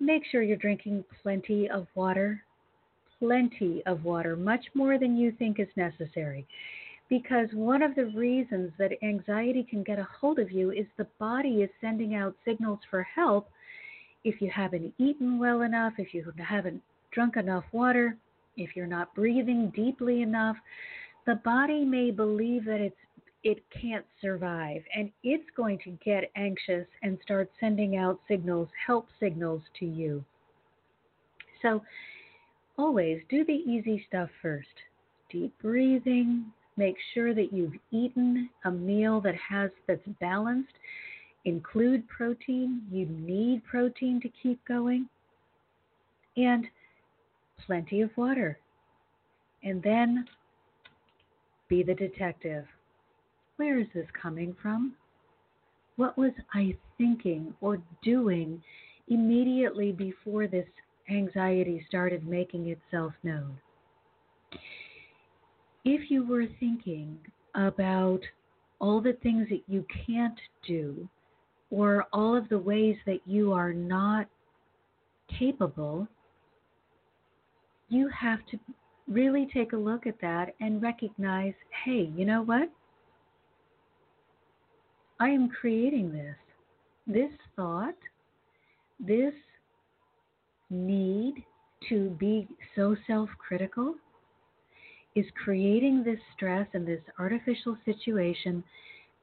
Make 0.00 0.24
sure 0.30 0.42
you're 0.42 0.56
drinking 0.56 1.04
plenty 1.22 1.70
of 1.70 1.86
water, 1.94 2.42
plenty 3.18 3.82
of 3.86 4.04
water, 4.04 4.36
much 4.36 4.64
more 4.74 4.98
than 4.98 5.16
you 5.16 5.32
think 5.32 5.58
is 5.58 5.68
necessary 5.76 6.46
because 7.08 7.48
one 7.52 7.82
of 7.82 7.94
the 7.94 8.06
reasons 8.06 8.72
that 8.78 9.02
anxiety 9.02 9.62
can 9.68 9.82
get 9.82 9.98
a 9.98 10.08
hold 10.20 10.38
of 10.38 10.50
you 10.50 10.72
is 10.72 10.86
the 10.96 11.06
body 11.18 11.62
is 11.62 11.70
sending 11.80 12.14
out 12.14 12.34
signals 12.44 12.80
for 12.90 13.02
help 13.02 13.48
if 14.24 14.42
you 14.42 14.50
haven't 14.50 14.92
eaten 14.98 15.38
well 15.38 15.62
enough, 15.62 15.92
if 15.98 16.12
you 16.12 16.32
haven't 16.36 16.82
drunk 17.12 17.36
enough 17.36 17.64
water, 17.70 18.16
if 18.56 18.74
you're 18.74 18.86
not 18.86 19.14
breathing 19.14 19.72
deeply 19.74 20.22
enough, 20.22 20.56
the 21.26 21.36
body 21.36 21.84
may 21.84 22.10
believe 22.10 22.64
that 22.64 22.80
it's 22.80 22.96
it 23.44 23.62
can't 23.70 24.04
survive 24.20 24.82
and 24.96 25.12
it's 25.22 25.48
going 25.56 25.78
to 25.84 25.96
get 26.04 26.32
anxious 26.34 26.86
and 27.04 27.16
start 27.22 27.48
sending 27.60 27.96
out 27.96 28.18
signals, 28.26 28.68
help 28.84 29.06
signals 29.20 29.62
to 29.78 29.86
you. 29.86 30.24
So 31.62 31.80
always 32.76 33.20
do 33.28 33.44
the 33.44 33.52
easy 33.52 34.04
stuff 34.08 34.30
first. 34.42 34.66
Deep 35.30 35.54
breathing, 35.62 36.46
Make 36.76 36.96
sure 37.14 37.34
that 37.34 37.52
you've 37.52 37.74
eaten 37.90 38.50
a 38.64 38.70
meal 38.70 39.20
that 39.22 39.34
has 39.36 39.70
that's 39.86 40.06
balanced. 40.20 40.74
Include 41.44 42.06
protein. 42.08 42.82
You 42.90 43.06
need 43.06 43.64
protein 43.64 44.20
to 44.20 44.28
keep 44.42 44.62
going. 44.66 45.08
And 46.36 46.66
plenty 47.64 48.02
of 48.02 48.10
water. 48.16 48.58
And 49.62 49.82
then 49.82 50.26
be 51.68 51.82
the 51.82 51.94
detective. 51.94 52.66
Where 53.56 53.80
is 53.80 53.86
this 53.94 54.06
coming 54.20 54.54
from? 54.60 54.94
What 55.96 56.18
was 56.18 56.32
I 56.52 56.76
thinking 56.98 57.54
or 57.60 57.78
doing 58.02 58.62
immediately 59.08 59.92
before 59.92 60.46
this 60.46 60.66
anxiety 61.08 61.84
started 61.88 62.26
making 62.26 62.68
itself 62.68 63.14
known? 63.22 63.58
If 65.86 66.10
you 66.10 66.26
were 66.26 66.46
thinking 66.58 67.16
about 67.54 68.18
all 68.80 69.00
the 69.00 69.16
things 69.22 69.46
that 69.48 69.62
you 69.68 69.86
can't 70.04 70.38
do 70.66 71.08
or 71.70 72.06
all 72.12 72.36
of 72.36 72.48
the 72.48 72.58
ways 72.58 72.96
that 73.06 73.20
you 73.24 73.52
are 73.52 73.72
not 73.72 74.26
capable, 75.38 76.08
you 77.88 78.08
have 78.08 78.40
to 78.50 78.58
really 79.06 79.48
take 79.54 79.74
a 79.74 79.76
look 79.76 80.08
at 80.08 80.20
that 80.20 80.56
and 80.60 80.82
recognize 80.82 81.54
hey, 81.84 82.10
you 82.16 82.24
know 82.24 82.42
what? 82.42 82.68
I 85.20 85.28
am 85.28 85.48
creating 85.48 86.12
this. 86.12 86.36
This 87.06 87.30
thought, 87.54 87.94
this 88.98 89.32
need 90.68 91.44
to 91.88 92.10
be 92.18 92.48
so 92.74 92.96
self 93.06 93.28
critical 93.38 93.94
is 95.16 95.24
creating 95.42 96.04
this 96.04 96.20
stress 96.36 96.68
and 96.74 96.86
this 96.86 97.00
artificial 97.18 97.76
situation 97.84 98.62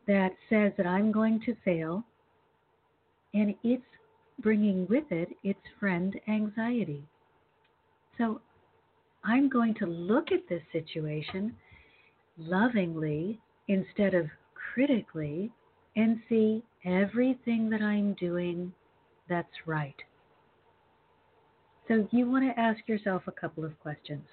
that 0.07 0.31
says 0.49 0.73
that 0.75 0.87
I'm 0.87 1.11
going 1.11 1.39
to 1.45 1.55
fail, 1.63 2.03
and 3.33 3.55
it's 3.63 3.83
bringing 4.39 4.87
with 4.89 5.05
it 5.11 5.29
its 5.43 5.59
friend 5.79 6.19
anxiety. 6.27 7.03
So 8.17 8.41
I'm 9.23 9.47
going 9.47 9.75
to 9.75 9.85
look 9.85 10.31
at 10.31 10.49
this 10.49 10.63
situation 10.71 11.55
lovingly 12.37 13.39
instead 13.67 14.15
of 14.15 14.25
critically 14.73 15.51
and 15.95 16.19
see 16.27 16.63
everything 16.83 17.69
that 17.69 17.81
I'm 17.81 18.13
doing 18.15 18.73
that's 19.29 19.47
right. 19.65 19.95
So 21.87 22.07
you 22.11 22.29
want 22.29 22.45
to 22.45 22.59
ask 22.59 22.79
yourself 22.87 23.23
a 23.27 23.31
couple 23.31 23.63
of 23.63 23.79
questions. 23.79 24.25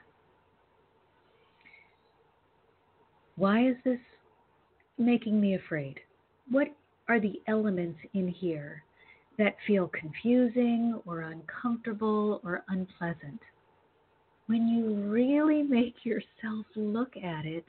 Why 3.40 3.66
is 3.68 3.76
this 3.86 3.98
making 4.98 5.40
me 5.40 5.54
afraid? 5.54 5.98
What 6.50 6.66
are 7.08 7.18
the 7.18 7.40
elements 7.48 7.98
in 8.12 8.28
here 8.28 8.82
that 9.38 9.56
feel 9.66 9.88
confusing 9.98 11.00
or 11.06 11.22
uncomfortable 11.22 12.42
or 12.44 12.64
unpleasant? 12.68 13.40
When 14.46 14.68
you 14.68 14.92
really 15.10 15.62
make 15.62 16.04
yourself 16.04 16.66
look 16.76 17.16
at 17.16 17.46
it, 17.46 17.64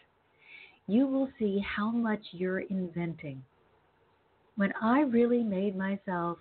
you 0.87 1.07
will 1.07 1.29
see 1.39 1.63
how 1.65 1.89
much 1.89 2.19
you're 2.33 2.59
inventing. 2.59 3.41
When 4.57 4.73
I 4.81 5.03
really 5.03 5.41
made 5.41 5.77
myself 5.77 6.37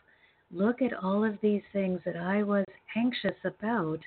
look 0.51 0.83
at 0.83 1.05
all 1.05 1.23
of 1.23 1.39
these 1.41 1.63
things 1.73 2.01
that 2.05 2.17
I 2.17 2.43
was 2.43 2.65
anxious 2.97 3.39
about, 3.45 4.01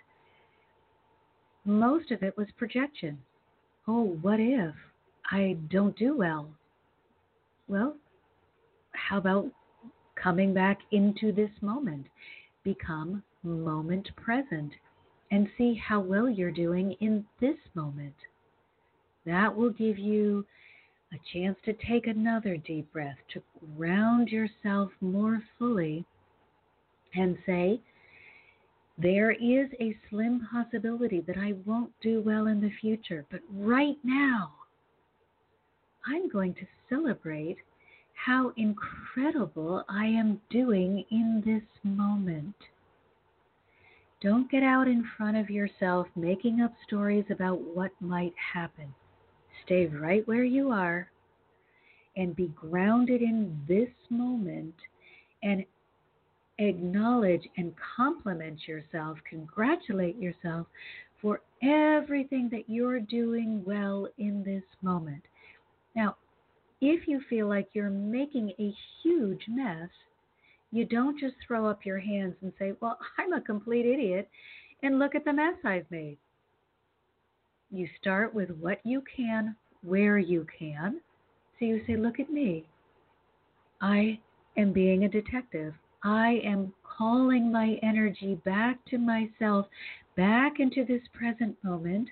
most 1.64 2.12
of 2.12 2.24
it 2.24 2.36
was 2.36 2.48
projection. 2.58 3.20
Oh, 3.88 4.18
what 4.22 4.42
if 4.42 4.76
I 5.30 5.58
don't 5.70 5.98
do 5.98 6.16
well? 6.18 6.50
Well, 7.68 7.96
how 8.92 9.18
about 9.18 9.50
coming 10.16 10.54
back 10.54 10.80
into 10.92 11.32
this 11.32 11.52
moment? 11.62 12.08
Become 12.64 13.24
moment 13.44 14.10
present 14.16 14.72
and 15.32 15.48
see 15.58 15.74
how 15.76 16.00
well 16.00 16.30
you're 16.30 16.52
doing 16.52 16.96
in 17.00 17.26
this 17.42 17.58
moment. 17.74 18.16
That 19.26 19.56
will 19.56 19.72
give 19.72 19.98
you 19.98 20.46
a 21.14 21.20
chance 21.32 21.58
to 21.66 21.74
take 21.74 22.08
another 22.08 22.58
deep 22.58 22.92
breath, 22.92 23.18
to 23.34 23.42
ground 23.78 24.30
yourself 24.30 24.92
more 25.02 25.42
fully 25.58 26.06
and 27.16 27.38
say, 27.46 27.80
There 28.98 29.32
is 29.32 29.70
a 29.80 29.98
slim 30.10 30.48
possibility 30.52 31.22
that 31.22 31.38
I 31.38 31.54
won't 31.66 31.92
do 32.02 32.22
well 32.22 32.48
in 32.48 32.62
the 32.62 32.72
future, 32.82 33.26
but 33.32 33.42
right 33.52 33.98
now, 34.04 34.52
I'm 36.06 36.30
going 36.30 36.54
to 36.56 36.68
celebrate 36.90 37.58
how 38.14 38.54
incredible 38.58 39.84
I 39.90 40.06
am 40.06 40.42
doing 40.50 41.06
in 41.12 41.42
this 41.46 41.64
moment. 41.84 42.56
Don't 44.22 44.50
get 44.50 44.64
out 44.64 44.88
in 44.88 45.06
front 45.18 45.38
of 45.38 45.50
yourself 45.50 46.08
making 46.16 46.62
up 46.62 46.74
stories 46.88 47.26
about 47.30 47.60
what 47.62 47.92
might 48.00 48.34
happen. 48.54 48.94
Stay 49.66 49.88
right 49.88 50.26
where 50.28 50.44
you 50.44 50.72
are 50.72 51.10
and 52.16 52.36
be 52.36 52.48
grounded 52.56 53.22
in 53.22 53.60
this 53.68 53.90
moment 54.10 54.76
and 55.42 55.66
acknowledge 56.60 57.48
and 57.58 57.74
compliment 57.96 58.68
yourself, 58.68 59.18
congratulate 59.30 60.18
yourself 60.18 60.68
for 61.22 61.42
everything 61.62 62.50
that 62.52 62.64
you're 62.68 63.00
doing 63.00 63.64
well 63.66 64.08
in 64.18 64.44
this 64.44 64.64
moment. 64.82 65.24
Now, 65.96 66.18
if 66.82 67.08
you 67.08 67.22
feel 67.30 67.48
like 67.48 67.70
you're 67.74 67.90
making 67.90 68.54
a 68.60 68.74
huge 69.02 69.46
mess, 69.48 69.90
you 70.72 70.86
don't 70.86 71.20
just 71.20 71.36
throw 71.46 71.68
up 71.68 71.86
your 71.86 72.00
hands 72.00 72.36
and 72.42 72.52
say, 72.58 72.74
Well, 72.82 72.98
I'm 73.18 73.34
a 73.34 73.42
complete 73.42 73.86
idiot, 73.86 74.30
and 74.82 75.00
look 75.00 75.16
at 75.16 75.24
the 75.24 75.34
mess 75.34 75.56
I've 75.64 75.90
made. 75.90 76.18
You 77.72 77.88
start 78.02 78.34
with 78.34 78.50
what 78.60 78.80
you 78.84 79.04
can, 79.16 79.56
where 79.84 80.18
you 80.18 80.46
can. 80.60 81.00
So 81.60 81.66
you 81.66 81.82
say, 81.88 81.96
Look 81.96 82.20
at 82.20 82.30
me. 82.32 82.66
I 83.82 84.20
am 84.58 84.74
being 84.74 85.04
a 85.04 85.10
detective. 85.10 85.74
I 86.04 86.42
am 86.44 86.74
calling 86.98 87.52
my 87.52 87.80
energy 87.82 88.36
back 88.44 88.84
to 88.90 88.98
myself, 88.98 89.68
back 90.18 90.60
into 90.60 90.86
this 90.86 91.02
present 91.14 91.56
moment, 91.64 92.10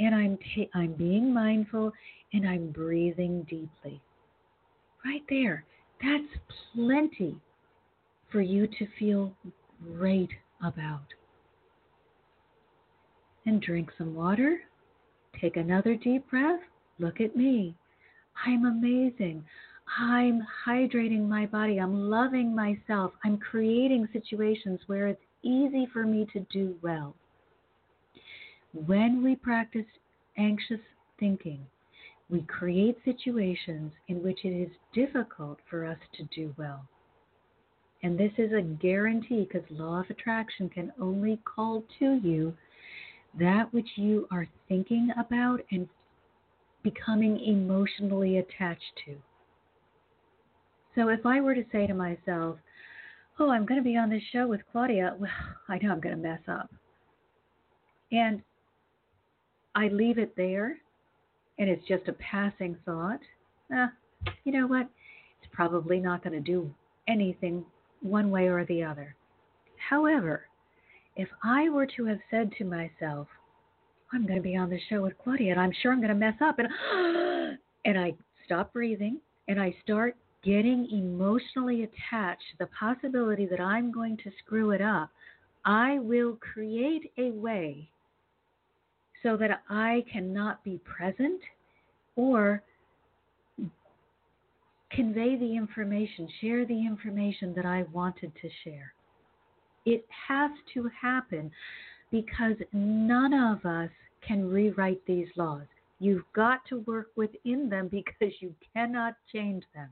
and 0.00 0.14
I'm 0.14 0.38
ta- 0.38 0.70
I'm 0.78 0.92
being 0.94 1.32
mindful 1.32 1.92
and 2.32 2.48
I'm 2.48 2.70
breathing 2.70 3.42
deeply. 3.48 4.00
Right 5.04 5.22
there. 5.28 5.64
That's 6.02 6.40
plenty 6.74 7.36
for 8.30 8.40
you 8.40 8.66
to 8.66 8.86
feel 8.98 9.32
great 9.96 10.30
about. 10.64 11.06
And 13.46 13.60
drink 13.60 13.90
some 13.96 14.14
water. 14.14 14.60
Take 15.40 15.56
another 15.56 15.94
deep 15.96 16.28
breath. 16.30 16.60
Look 16.98 17.20
at 17.20 17.36
me. 17.36 17.74
I'm 18.46 18.66
amazing. 18.66 19.44
I'm 19.98 20.46
hydrating 20.66 21.28
my 21.28 21.46
body. 21.46 21.78
I'm 21.78 22.08
loving 22.08 22.54
myself. 22.54 23.12
I'm 23.24 23.38
creating 23.38 24.08
situations 24.12 24.80
where 24.86 25.08
it's 25.08 25.20
easy 25.42 25.88
for 25.92 26.04
me 26.04 26.26
to 26.32 26.46
do 26.52 26.76
well. 26.82 27.14
When 28.72 29.22
we 29.24 29.34
practice 29.34 29.86
anxious 30.38 30.80
thinking, 31.18 31.66
we 32.30 32.42
create 32.42 32.96
situations 33.04 33.92
in 34.08 34.22
which 34.22 34.44
it 34.44 34.50
is 34.50 34.70
difficult 34.94 35.58
for 35.68 35.84
us 35.84 35.98
to 36.14 36.22
do 36.34 36.54
well. 36.56 36.86
And 38.02 38.18
this 38.18 38.32
is 38.38 38.52
a 38.52 38.62
guarantee 38.62 39.48
because 39.50 39.68
law 39.70 40.00
of 40.00 40.10
attraction 40.10 40.68
can 40.68 40.92
only 41.00 41.40
call 41.44 41.84
to 41.98 42.20
you 42.22 42.54
that 43.38 43.72
which 43.72 43.88
you 43.96 44.26
are 44.30 44.46
thinking 44.68 45.10
about 45.18 45.60
and 45.70 45.88
becoming 46.82 47.38
emotionally 47.40 48.38
attached 48.38 48.92
to. 49.04 49.16
So 50.94 51.08
if 51.08 51.26
I 51.26 51.40
were 51.40 51.54
to 51.54 51.64
say 51.70 51.86
to 51.86 51.94
myself, 51.94 52.56
Oh, 53.38 53.50
I'm 53.50 53.64
going 53.64 53.80
to 53.80 53.84
be 53.84 53.96
on 53.96 54.10
this 54.10 54.22
show 54.32 54.46
with 54.46 54.60
Claudia, 54.70 55.14
well, 55.18 55.30
I 55.68 55.78
know 55.78 55.92
I'm 55.92 56.00
going 56.00 56.16
to 56.16 56.22
mess 56.22 56.40
up. 56.46 56.68
And 58.12 58.42
I 59.74 59.88
leave 59.88 60.18
it 60.18 60.36
there 60.36 60.76
and 61.60 61.68
it's 61.68 61.86
just 61.86 62.08
a 62.08 62.14
passing 62.14 62.74
thought, 62.86 63.20
eh, 63.72 63.86
you 64.44 64.52
know 64.52 64.66
what? 64.66 64.88
It's 65.40 65.52
probably 65.52 66.00
not 66.00 66.24
going 66.24 66.32
to 66.32 66.40
do 66.40 66.68
anything 67.06 67.64
one 68.00 68.30
way 68.30 68.48
or 68.48 68.64
the 68.64 68.82
other. 68.82 69.14
However, 69.76 70.46
if 71.16 71.28
I 71.44 71.68
were 71.68 71.86
to 71.96 72.06
have 72.06 72.18
said 72.30 72.50
to 72.58 72.64
myself, 72.64 73.28
I'm 74.10 74.26
going 74.26 74.38
to 74.38 74.42
be 74.42 74.56
on 74.56 74.70
the 74.70 74.80
show 74.88 75.02
with 75.02 75.18
Claudia 75.22 75.52
and 75.52 75.60
I'm 75.60 75.72
sure 75.82 75.92
I'm 75.92 76.00
going 76.00 76.08
to 76.08 76.14
mess 76.14 76.34
up 76.40 76.58
and 76.58 76.68
and 77.84 77.98
I 77.98 78.14
stop 78.44 78.72
breathing 78.72 79.18
and 79.46 79.60
I 79.60 79.74
start 79.82 80.16
getting 80.42 80.88
emotionally 80.90 81.82
attached 81.82 82.42
to 82.52 82.58
the 82.58 82.68
possibility 82.68 83.44
that 83.46 83.60
I'm 83.60 83.92
going 83.92 84.16
to 84.18 84.30
screw 84.44 84.70
it 84.70 84.80
up, 84.80 85.10
I 85.66 85.98
will 85.98 86.38
create 86.40 87.12
a 87.18 87.30
way 87.32 87.90
so 89.22 89.36
that 89.36 89.62
I 89.68 90.04
cannot 90.12 90.62
be 90.64 90.80
present 90.84 91.40
or 92.16 92.62
convey 94.90 95.36
the 95.36 95.56
information, 95.56 96.28
share 96.40 96.64
the 96.64 96.86
information 96.86 97.54
that 97.54 97.66
I 97.66 97.84
wanted 97.92 98.32
to 98.42 98.48
share. 98.64 98.92
It 99.86 100.04
has 100.28 100.50
to 100.74 100.90
happen 101.00 101.50
because 102.10 102.56
none 102.72 103.32
of 103.32 103.64
us 103.64 103.90
can 104.26 104.50
rewrite 104.50 105.04
these 105.06 105.28
laws. 105.36 105.66
You've 106.00 106.24
got 106.34 106.60
to 106.68 106.80
work 106.80 107.08
within 107.16 107.68
them 107.68 107.88
because 107.90 108.34
you 108.40 108.54
cannot 108.74 109.14
change 109.32 109.64
them. 109.74 109.88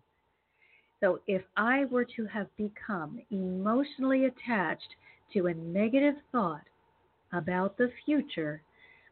So 1.01 1.21
if 1.29 1.43
I 1.57 1.85
were 1.85 2.05
to 2.17 2.27
have 2.27 2.49
become 2.57 3.21
emotionally 3.31 4.25
attached 4.25 4.97
to 5.33 5.47
a 5.47 5.55
negative 5.55 6.17
thought 6.33 6.65
about 7.33 7.77
the 7.77 7.93
future, 8.05 8.63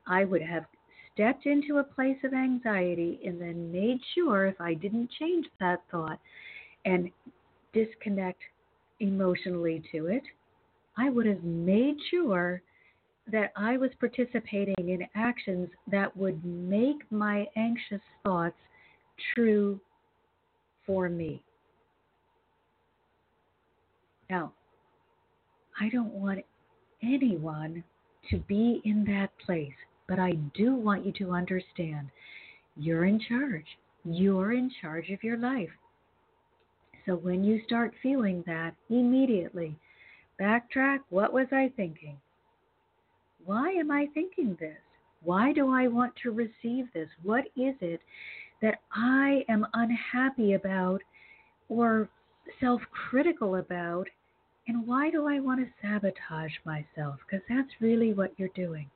I 0.07 0.25
would 0.25 0.43
have 0.43 0.65
stepped 1.13 1.47
into 1.47 1.79
a 1.79 1.85
place 1.85 2.19
of 2.25 2.33
anxiety 2.33 3.21
and 3.25 3.41
then 3.41 3.73
made 3.73 3.99
sure 4.15 4.47
if 4.47 4.61
I 4.61 4.75
didn't 4.75 5.11
change 5.19 5.47
that 5.61 5.83
thought 5.91 6.21
and 6.85 7.11
disconnect 7.73 8.41
emotionally 9.01 9.83
to 9.93 10.07
it. 10.07 10.23
I 10.97 11.11
would 11.11 11.27
have 11.27 11.43
made 11.43 11.97
sure 12.11 12.63
that 13.31 13.53
I 13.57 13.77
was 13.77 13.91
participating 13.99 14.89
in 14.89 15.07
actions 15.15 15.69
that 15.91 16.17
would 16.17 16.45
make 16.45 17.11
my 17.11 17.47
anxious 17.57 18.01
thoughts 18.23 18.57
true 19.35 19.81
for 20.87 21.09
me. 21.09 21.43
Now, 24.31 24.53
I 25.81 25.89
don't 25.89 26.13
want 26.13 26.45
anyone 27.03 27.83
to 28.31 28.39
be 28.39 28.81
in 28.85 29.05
that 29.05 29.31
place, 29.45 29.73
but 30.09 30.19
I 30.19 30.33
do 30.55 30.75
want 30.75 31.05
you 31.05 31.13
to 31.19 31.33
understand 31.33 32.11
you're 32.77 33.07
in 33.07 33.21
charge. 33.21 33.67
You're 34.05 34.53
in 34.53 34.71
charge 34.81 35.11
of 35.11 35.25
your 35.25 35.39
life. 35.39 35.71
So 37.05 37.15
when 37.15 37.45
you 37.45 37.61
start 37.65 37.95
feeling 38.03 38.43
that, 38.47 38.75
immediately 38.91 39.77
backtrack. 40.41 40.99
What 41.11 41.33
was 41.33 41.47
I 41.53 41.73
thinking? 41.77 42.19
Why 43.45 43.71
am 43.71 43.91
I 43.91 44.07
thinking 44.13 44.57
this? 44.61 44.77
Why 45.23 45.53
do 45.53 45.73
I 45.73 45.89
want 45.89 46.15
to 46.23 46.31
receive 46.31 46.93
this? 46.93 47.09
What 47.23 47.45
is 47.57 47.75
it 47.81 48.01
that 48.63 48.81
I 48.93 49.45
am 49.49 49.67
unhappy 49.75 50.55
about 50.55 51.01
or 51.69 52.09
self 52.61 52.81
critical 52.91 53.57
about? 53.57 54.09
And 54.69 54.87
why 54.87 55.11
do 55.11 55.29
I 55.29 55.39
want 55.39 55.61
to 55.61 55.73
sabotage 55.81 56.53
myself? 56.65 57.17
Because 57.25 57.45
that's 57.49 57.81
really 57.81 58.13
what 58.13 58.33
you're 58.37 58.49
doing. 58.55 58.91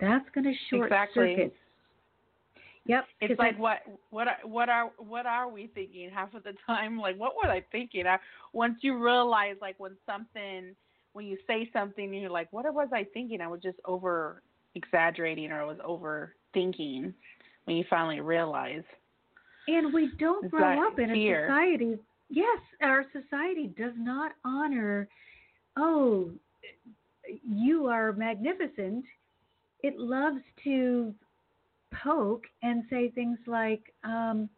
That's 0.00 0.28
going 0.34 0.44
to 0.44 0.52
short 0.70 0.86
Exactly. 0.86 1.34
circuit. 1.34 1.54
Yep. 2.86 3.04
It's 3.20 3.38
like 3.38 3.56
I- 3.56 3.58
what 3.58 3.78
what 4.10 4.28
are- 4.28 4.40
what 4.44 4.68
are 4.68 4.90
what 4.98 5.26
are 5.26 5.48
we 5.48 5.66
thinking 5.68 6.08
half 6.10 6.34
of 6.34 6.44
the 6.44 6.54
time? 6.66 6.98
Like 7.00 7.16
what 7.16 7.34
was 7.34 7.46
I 7.48 7.64
thinking? 7.72 8.06
I, 8.06 8.18
once 8.52 8.78
you 8.82 9.02
realize 9.02 9.56
like 9.60 9.74
when 9.78 9.96
something 10.06 10.76
when 11.14 11.26
you 11.26 11.38
say 11.46 11.68
something 11.72 12.04
and 12.04 12.20
you're 12.20 12.30
like, 12.30 12.52
what 12.52 12.72
was 12.72 12.88
I 12.92 13.04
thinking? 13.12 13.40
I 13.40 13.48
was 13.48 13.60
just 13.62 13.78
over 13.86 14.42
exaggerating 14.74 15.50
or 15.50 15.62
I 15.62 15.64
was 15.64 15.78
overthinking 15.78 17.12
when 17.64 17.76
you 17.76 17.84
finally 17.88 18.20
realize. 18.20 18.84
And 19.66 19.92
we 19.92 20.10
don't 20.18 20.48
grow 20.50 20.86
up 20.86 20.98
in 20.98 21.08
fear? 21.10 21.46
a 21.46 21.48
society. 21.48 21.98
Yes, 22.28 22.58
our 22.82 23.04
society 23.12 23.68
does 23.78 23.94
not 23.96 24.32
honor, 24.44 25.08
oh, 25.76 26.30
you 27.48 27.86
are 27.86 28.12
magnificent. 28.12 29.04
It 29.82 29.98
loves 29.98 30.40
to 30.64 31.14
poke 32.02 32.44
and 32.62 32.84
say 32.90 33.10
things 33.10 33.38
like, 33.46 33.92
um, 34.04 34.48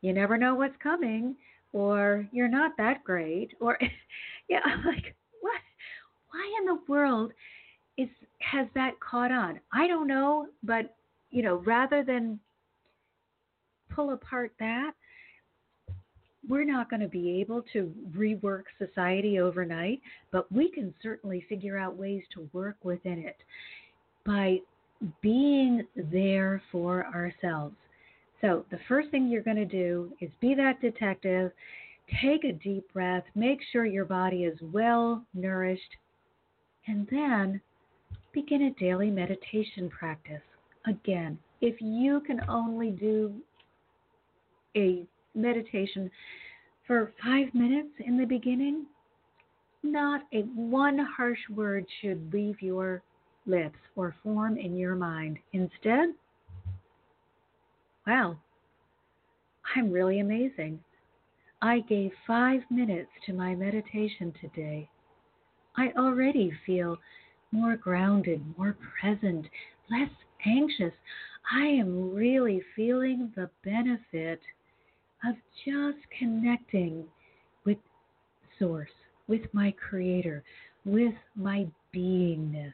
you 0.00 0.12
never 0.12 0.36
know 0.36 0.54
what's 0.54 0.76
coming, 0.82 1.36
or 1.72 2.26
you're 2.32 2.48
not 2.48 2.72
that 2.76 3.04
great, 3.04 3.52
or, 3.60 3.78
yeah, 4.48 4.60
I'm 4.64 4.84
like, 4.84 5.14
what? 5.40 5.60
Why 6.30 6.52
in 6.60 6.66
the 6.66 6.80
world 6.88 7.32
is 7.96 8.08
has 8.40 8.66
that 8.74 8.98
caught 9.00 9.30
on? 9.30 9.60
I 9.72 9.86
don't 9.86 10.08
know, 10.08 10.48
but 10.62 10.94
you 11.30 11.42
know, 11.42 11.62
rather 11.64 12.02
than 12.04 12.38
pull 13.94 14.12
apart 14.12 14.52
that, 14.58 14.92
we're 16.48 16.64
not 16.64 16.90
going 16.90 17.00
to 17.00 17.08
be 17.08 17.40
able 17.40 17.62
to 17.72 17.92
rework 18.16 18.64
society 18.78 19.38
overnight, 19.38 20.00
but 20.32 20.50
we 20.50 20.70
can 20.70 20.92
certainly 21.02 21.44
figure 21.48 21.78
out 21.78 21.96
ways 21.96 22.22
to 22.34 22.48
work 22.52 22.76
within 22.82 23.18
it 23.18 23.36
by 24.24 24.58
being 25.20 25.86
there 25.96 26.62
for 26.70 27.06
ourselves. 27.06 27.74
So, 28.40 28.64
the 28.70 28.78
first 28.88 29.10
thing 29.10 29.28
you're 29.28 29.42
going 29.42 29.56
to 29.56 29.64
do 29.64 30.12
is 30.20 30.30
be 30.40 30.54
that 30.54 30.80
detective, 30.80 31.52
take 32.20 32.44
a 32.44 32.52
deep 32.52 32.92
breath, 32.92 33.24
make 33.34 33.60
sure 33.70 33.84
your 33.84 34.04
body 34.04 34.44
is 34.44 34.58
well 34.72 35.24
nourished, 35.34 35.96
and 36.86 37.06
then 37.10 37.60
begin 38.32 38.62
a 38.62 38.80
daily 38.80 39.10
meditation 39.10 39.88
practice. 39.90 40.42
Again, 40.86 41.38
if 41.60 41.80
you 41.80 42.20
can 42.26 42.40
only 42.48 42.90
do 42.90 43.32
a 44.76 45.04
meditation 45.34 46.10
for 46.86 47.12
five 47.22 47.54
minutes 47.54 47.90
in 48.04 48.18
the 48.18 48.26
beginning, 48.26 48.86
not 49.82 50.22
a 50.32 50.40
one 50.42 50.98
harsh 51.16 51.38
word 51.54 51.86
should 52.00 52.32
leave 52.32 52.60
your 52.60 53.02
lips 53.46 53.78
or 53.96 54.14
form 54.22 54.56
in 54.58 54.76
your 54.76 54.94
mind. 54.94 55.38
Instead, 55.52 56.10
wow, 58.06 58.36
I'm 59.76 59.90
really 59.90 60.20
amazing. 60.20 60.80
I 61.60 61.80
gave 61.80 62.10
five 62.26 62.60
minutes 62.70 63.10
to 63.26 63.32
my 63.32 63.54
meditation 63.54 64.32
today. 64.40 64.88
I 65.76 65.92
already 65.96 66.52
feel 66.66 66.98
more 67.52 67.76
grounded, 67.76 68.42
more 68.58 68.76
present, 69.00 69.46
less 69.90 70.10
anxious. 70.44 70.92
I 71.52 71.66
am 71.66 72.12
really 72.14 72.62
feeling 72.74 73.32
the 73.36 73.48
benefit 73.64 74.40
of 75.24 75.36
just 75.64 75.98
connecting 76.18 77.04
with 77.64 77.78
Source, 78.58 78.90
with 79.28 79.42
my 79.52 79.72
Creator, 79.72 80.42
with 80.84 81.14
my 81.36 81.66
beingness. 81.94 82.72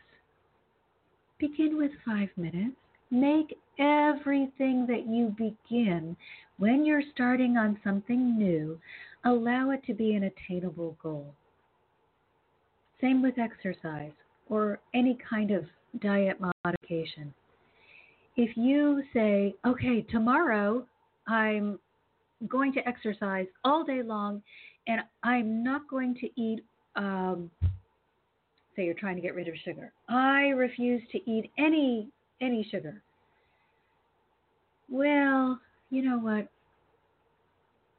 Begin 1.39 1.77
with 1.77 1.93
five 2.05 2.29
minutes. 2.37 2.77
Make 3.11 3.57
everything 3.79 4.87
that 4.89 5.07
you 5.07 5.35
begin 5.39 6.17
when 6.59 6.85
you're 6.85 7.03
starting 7.15 7.57
on 7.57 7.79
something 7.85 8.37
new, 8.37 8.79
allow 9.25 9.71
it 9.71 9.85
to 9.87 9.95
be 9.95 10.15
an 10.15 10.25
attainable 10.25 10.97
goal. 11.03 11.33
Same 13.01 13.23
with 13.23 13.39
exercise 13.39 14.13
or 14.49 14.81
any 14.95 15.17
kind 15.29 15.53
of 15.53 15.65
diet 16.01 16.39
modification. 16.41 17.33
If 18.37 18.57
you 18.57 19.03
say, 19.13 19.55
okay, 19.67 20.03
tomorrow 20.03 20.85
I'm 21.29 21.79
going 22.49 22.73
to 22.73 22.87
exercise 22.89 23.47
all 23.65 23.85
day 23.85 24.03
long 24.03 24.43
and 24.87 25.03
I'm 25.23 25.63
not 25.63 25.89
going 25.89 26.15
to 26.17 26.41
eat, 26.41 26.65
um, 26.97 27.51
say 28.79 28.85
you're 28.85 28.95
trying 28.95 29.17
to 29.17 29.23
get 29.23 29.35
rid 29.35 29.49
of 29.49 29.55
sugar. 29.65 29.93
I 30.09 30.49
refuse 30.51 31.03
to 31.13 31.31
eat 31.31 31.51
any 31.59 32.09
any 32.41 32.67
sugar. 32.71 33.03
Well, 34.89 35.59
you 35.91 36.03
know 36.03 36.19
what? 36.19 36.49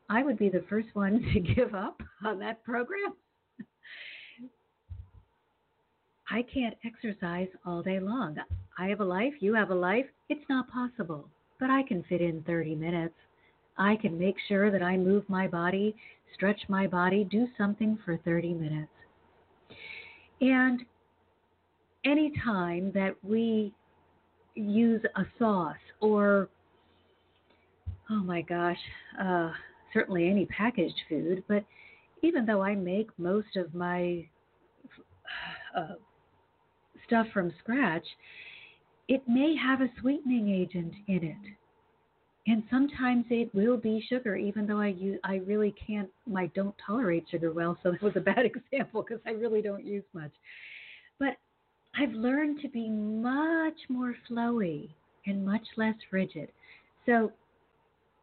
I 0.09 0.23
would 0.23 0.39
be 0.39 0.49
the 0.49 0.63
first 0.69 0.87
one 0.93 1.21
to 1.33 1.39
give 1.39 1.75
up 1.75 2.01
on 2.25 2.39
that 2.39 2.63
program. 2.63 3.13
I 6.31 6.43
can't 6.53 6.77
exercise 6.85 7.49
all 7.65 7.83
day 7.83 7.99
long. 7.99 8.37
I 8.77 8.87
have 8.87 9.01
a 9.01 9.05
life, 9.05 9.33
you 9.41 9.53
have 9.55 9.71
a 9.71 9.75
life. 9.75 10.05
It's 10.29 10.45
not 10.49 10.69
possible, 10.69 11.27
but 11.59 11.69
I 11.69 11.83
can 11.83 12.03
fit 12.07 12.21
in 12.21 12.43
30 12.43 12.75
minutes. 12.75 13.15
I 13.77 13.97
can 13.97 14.17
make 14.17 14.35
sure 14.47 14.71
that 14.71 14.83
I 14.83 14.95
move 14.97 15.23
my 15.27 15.47
body, 15.47 15.95
stretch 16.33 16.61
my 16.69 16.87
body, 16.87 17.23
do 17.23 17.47
something 17.57 17.97
for 18.05 18.17
30 18.23 18.53
minutes. 18.53 18.91
And 20.41 20.81
any 22.05 22.31
time 22.43 22.91
that 22.93 23.15
we 23.23 23.73
use 24.55 25.01
a 25.15 25.23
sauce 25.37 25.75
or, 25.99 26.49
oh 28.09 28.23
my 28.23 28.41
gosh, 28.41 28.77
uh, 29.21 29.51
certainly 29.93 30.29
any 30.29 30.45
packaged 30.45 31.01
food, 31.07 31.43
but 31.47 31.63
even 32.21 32.45
though 32.45 32.61
I 32.61 32.75
make 32.75 33.07
most 33.17 33.55
of 33.55 33.73
my 33.73 34.27
uh, 35.75 35.95
stuff 37.05 37.27
from 37.33 37.53
scratch, 37.59 38.05
it 39.07 39.23
may 39.27 39.55
have 39.55 39.81
a 39.81 39.89
sweetening 39.99 40.49
agent 40.49 40.93
in 41.07 41.23
it. 41.23 41.58
And 42.47 42.63
sometimes 42.69 43.25
it 43.29 43.53
will 43.53 43.77
be 43.77 44.03
sugar, 44.09 44.35
even 44.35 44.65
though 44.65 44.79
I 44.79 44.87
use, 44.87 45.19
I 45.23 45.35
really 45.45 45.73
can't, 45.85 46.09
I 46.35 46.47
don't 46.47 46.73
tolerate 46.85 47.25
sugar 47.29 47.51
well. 47.51 47.77
So 47.83 47.91
that 47.91 48.01
was 48.01 48.13
a 48.15 48.21
bad 48.21 48.45
example 48.71 49.03
because 49.03 49.21
I 49.25 49.31
really 49.31 49.61
don't 49.61 49.85
use 49.85 50.03
much. 50.13 50.31
But 51.19 51.37
I've 51.95 52.13
learned 52.13 52.61
to 52.61 52.69
be 52.69 52.89
much 52.89 53.77
more 53.89 54.15
flowy 54.29 54.89
and 55.25 55.45
much 55.45 55.65
less 55.77 55.95
rigid. 56.11 56.49
So 57.05 57.31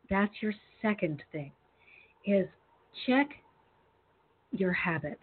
that's 0.09 0.33
your 0.41 0.55
second 0.83 1.23
thing 1.33 1.53
is 2.25 2.47
check 3.07 3.29
your 4.53 4.73
habits. 4.73 5.21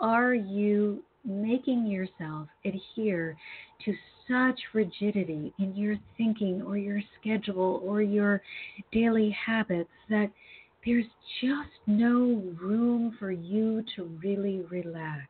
Are 0.00 0.34
you 0.34 1.02
making 1.28 1.86
yourself 1.86 2.48
adhere 2.64 3.36
to 3.84 3.94
such 4.26 4.58
rigidity 4.74 5.52
in 5.58 5.76
your 5.76 5.96
thinking 6.16 6.62
or 6.62 6.76
your 6.76 7.00
schedule 7.20 7.80
or 7.84 8.02
your 8.02 8.42
daily 8.92 9.36
habits 9.46 9.90
that 10.08 10.30
there's 10.84 11.06
just 11.40 11.70
no 11.86 12.42
room 12.60 13.14
for 13.18 13.30
you 13.30 13.84
to 13.94 14.04
really 14.22 14.62
relax. 14.70 15.26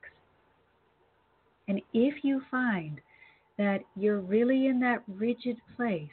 And 1.67 1.81
if 1.93 2.23
you 2.23 2.43
find 2.51 3.01
that 3.59 3.81
you're 3.97 4.21
really 4.21 4.67
in 4.67 4.81
that 4.81 5.03
rigid 5.07 5.57
place, 5.77 6.09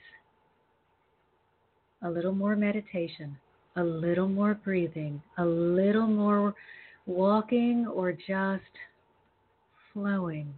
a 2.03 2.09
little 2.09 2.33
more 2.33 2.55
meditation, 2.55 3.37
a 3.75 3.83
little 3.83 4.27
more 4.27 4.55
breathing, 4.55 5.21
a 5.37 5.45
little 5.45 6.07
more 6.07 6.53
walking, 7.05 7.87
or 7.87 8.11
just 8.11 8.63
flowing. 9.95 10.53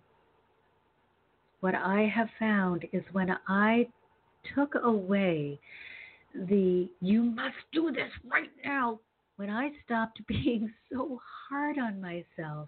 What 1.62 1.76
I 1.76 2.12
have 2.14 2.28
found 2.40 2.86
is 2.92 3.04
when 3.14 3.30
I 3.48 3.88
took 4.56 4.74
away 4.84 5.60
the 6.34 6.90
you 7.02 7.24
must 7.24 7.56
do 7.72 7.92
this 7.92 8.12
right 8.30 8.52
now, 8.66 9.00
when 9.38 9.50
I 9.50 9.70
stopped 9.86 10.20
being 10.28 10.74
so 10.92 11.22
hard 11.50 11.78
on 11.78 12.02
myself, 12.02 12.68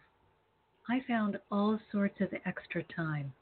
I 0.88 1.02
found 1.08 1.38
all 1.52 1.80
sorts 1.92 2.22
of 2.22 2.30
extra 2.46 2.84
time 2.96 3.34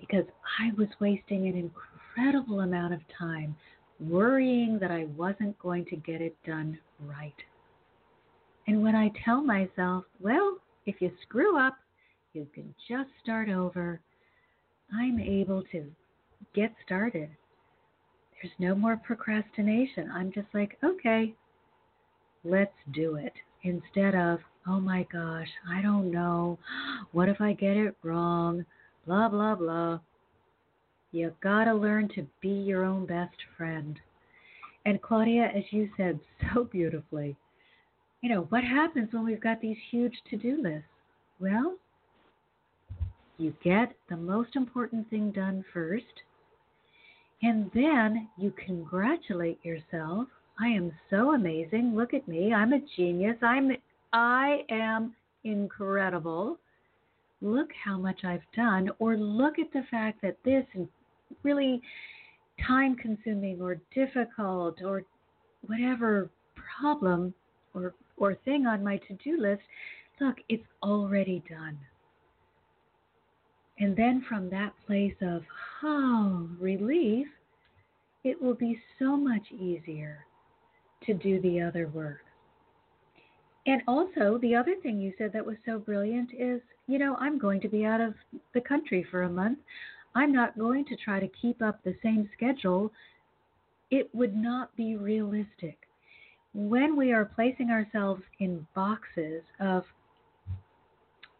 because 0.00 0.24
I 0.58 0.72
was 0.76 0.88
wasting 1.00 1.46
an 1.46 1.70
incredible 2.16 2.60
amount 2.60 2.94
of 2.94 3.00
time 3.18 3.54
worrying 4.00 4.78
that 4.80 4.90
I 4.90 5.06
wasn't 5.16 5.58
going 5.58 5.84
to 5.86 5.96
get 5.96 6.20
it 6.20 6.36
done 6.44 6.78
right. 7.00 7.34
And 8.66 8.82
when 8.82 8.94
I 8.94 9.10
tell 9.24 9.42
myself, 9.42 10.04
well, 10.20 10.56
if 10.86 10.96
you 11.00 11.10
screw 11.22 11.58
up, 11.58 11.76
you 12.32 12.46
can 12.54 12.74
just 12.88 13.10
start 13.22 13.48
over, 13.48 14.00
I'm 14.92 15.18
able 15.20 15.62
to 15.72 15.84
get 16.54 16.72
started. 16.84 17.28
There's 18.40 18.54
no 18.58 18.74
more 18.74 18.96
procrastination. 18.96 20.10
I'm 20.12 20.32
just 20.32 20.48
like, 20.52 20.78
okay, 20.82 21.34
let's 22.44 22.74
do 22.92 23.16
it. 23.16 23.32
Instead 23.62 24.14
of, 24.14 24.40
oh 24.66 24.80
my 24.80 25.06
gosh, 25.12 25.48
I 25.70 25.82
don't 25.82 26.10
know. 26.10 26.58
What 27.12 27.28
if 27.28 27.40
I 27.40 27.52
get 27.52 27.76
it 27.76 27.94
wrong? 28.02 28.64
Blah, 29.06 29.28
blah, 29.28 29.54
blah. 29.54 29.98
You 31.10 31.34
gotta 31.42 31.74
learn 31.74 32.08
to 32.14 32.26
be 32.40 32.48
your 32.48 32.84
own 32.84 33.04
best 33.04 33.36
friend. 33.58 34.00
And 34.86 35.02
Claudia, 35.02 35.50
as 35.54 35.64
you 35.70 35.90
said 35.96 36.18
so 36.54 36.64
beautifully, 36.64 37.36
you 38.22 38.30
know, 38.30 38.46
what 38.48 38.64
happens 38.64 39.12
when 39.12 39.24
we've 39.24 39.42
got 39.42 39.60
these 39.60 39.76
huge 39.90 40.14
to 40.30 40.36
do 40.36 40.62
lists? 40.62 40.88
Well, 41.38 41.76
you 43.42 43.54
get 43.62 43.92
the 44.08 44.16
most 44.16 44.54
important 44.54 45.10
thing 45.10 45.32
done 45.32 45.64
first, 45.72 46.22
and 47.42 47.70
then 47.74 48.28
you 48.38 48.52
congratulate 48.64 49.58
yourself. 49.64 50.28
I 50.60 50.68
am 50.68 50.92
so 51.10 51.34
amazing. 51.34 51.94
Look 51.96 52.14
at 52.14 52.28
me. 52.28 52.54
I'm 52.54 52.72
a 52.72 52.80
genius. 52.96 53.36
I'm 53.42 53.72
I 54.12 54.64
am 54.70 55.14
incredible. 55.44 56.58
Look 57.40 57.70
how 57.84 57.98
much 57.98 58.24
I've 58.24 58.46
done 58.54 58.90
or 59.00 59.16
look 59.16 59.58
at 59.58 59.72
the 59.72 59.82
fact 59.90 60.22
that 60.22 60.36
this 60.44 60.64
really 61.42 61.82
time 62.64 62.94
consuming 62.94 63.60
or 63.60 63.80
difficult 63.94 64.82
or 64.84 65.02
whatever 65.66 66.30
problem 66.78 67.34
or 67.74 67.94
or 68.18 68.36
thing 68.44 68.66
on 68.66 68.84
my 68.84 68.98
to-do 68.98 69.40
list, 69.40 69.62
look, 70.20 70.36
it's 70.48 70.62
already 70.82 71.42
done. 71.48 71.76
And 73.82 73.96
then 73.96 74.24
from 74.28 74.48
that 74.50 74.74
place 74.86 75.16
of, 75.20 75.42
oh, 75.82 76.48
relief, 76.60 77.26
it 78.22 78.40
will 78.40 78.54
be 78.54 78.80
so 79.00 79.16
much 79.16 79.42
easier 79.50 80.24
to 81.04 81.14
do 81.14 81.40
the 81.40 81.60
other 81.60 81.88
work. 81.88 82.20
And 83.66 83.82
also, 83.88 84.38
the 84.40 84.54
other 84.54 84.76
thing 84.84 85.00
you 85.00 85.12
said 85.18 85.32
that 85.32 85.44
was 85.44 85.56
so 85.66 85.80
brilliant 85.80 86.30
is, 86.32 86.60
you 86.86 87.00
know, 87.00 87.16
I'm 87.18 87.40
going 87.40 87.60
to 87.60 87.68
be 87.68 87.84
out 87.84 88.00
of 88.00 88.14
the 88.54 88.60
country 88.60 89.04
for 89.10 89.24
a 89.24 89.28
month. 89.28 89.58
I'm 90.14 90.32
not 90.32 90.56
going 90.56 90.84
to 90.84 90.94
try 90.94 91.18
to 91.18 91.28
keep 91.40 91.60
up 91.60 91.82
the 91.82 91.96
same 92.04 92.30
schedule. 92.36 92.92
It 93.90 94.08
would 94.14 94.36
not 94.36 94.76
be 94.76 94.94
realistic. 94.94 95.76
When 96.54 96.96
we 96.96 97.12
are 97.12 97.24
placing 97.24 97.70
ourselves 97.70 98.22
in 98.38 98.64
boxes 98.76 99.42
of, 99.58 99.82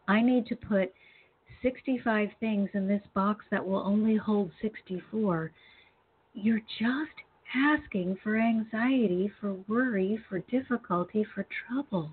I 0.09 0.21
need 0.21 0.45
to 0.47 0.57
put 0.57 0.91
65 1.63 2.29
things 2.39 2.69
in 2.73 2.87
this 2.87 3.01
box 3.15 3.45
that 3.49 3.65
will 3.65 3.79
only 3.79 4.15
hold 4.17 4.51
64, 4.61 5.51
you're 6.33 6.61
just 6.79 7.11
asking 7.55 8.17
for 8.21 8.37
anxiety, 8.37 9.31
for 9.39 9.53
worry, 9.67 10.19
for 10.29 10.39
difficulty, 10.39 11.25
for 11.33 11.47
trouble. 11.67 12.11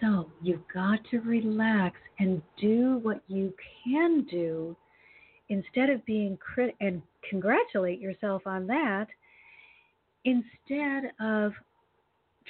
So 0.00 0.30
you've 0.40 0.66
got 0.72 1.00
to 1.10 1.18
relax 1.20 1.96
and 2.18 2.40
do 2.58 3.00
what 3.02 3.20
you 3.28 3.52
can 3.84 4.24
do 4.30 4.76
instead 5.48 5.90
of 5.90 6.04
being 6.06 6.38
crit 6.38 6.74
and 6.80 7.02
congratulate 7.28 8.00
yourself 8.00 8.42
on 8.46 8.66
that 8.68 9.08
instead 10.24 11.12
of 11.20 11.52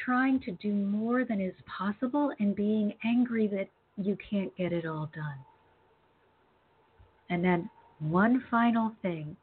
trying 0.04 0.40
to 0.40 0.52
do 0.52 0.72
more 0.72 1.24
than 1.24 1.40
is 1.40 1.54
possible 1.66 2.32
and 2.38 2.54
being 2.54 2.92
angry 3.04 3.46
that 3.48 3.68
you 3.96 4.16
can't 4.30 4.54
get 4.56 4.72
it 4.72 4.86
all 4.86 5.10
done. 5.14 5.38
And 7.30 7.44
then 7.44 7.70
one 8.00 8.44
final 8.50 8.92
thing 9.02 9.36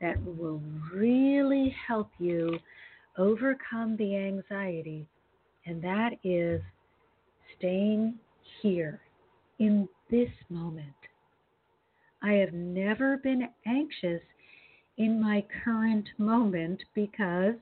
that 0.00 0.16
will 0.24 0.62
really 0.92 1.74
help 1.86 2.10
you 2.18 2.58
overcome 3.18 3.96
the 3.96 4.16
anxiety, 4.16 5.06
and 5.66 5.82
that 5.82 6.10
is 6.24 6.60
staying 7.58 8.14
here 8.62 9.00
in 9.58 9.88
this 10.10 10.30
moment. 10.48 10.88
I 12.22 12.32
have 12.34 12.52
never 12.52 13.18
been 13.18 13.48
anxious 13.66 14.22
in 14.98 15.20
my 15.20 15.44
current 15.64 16.08
moment 16.18 16.82
because 16.94 17.54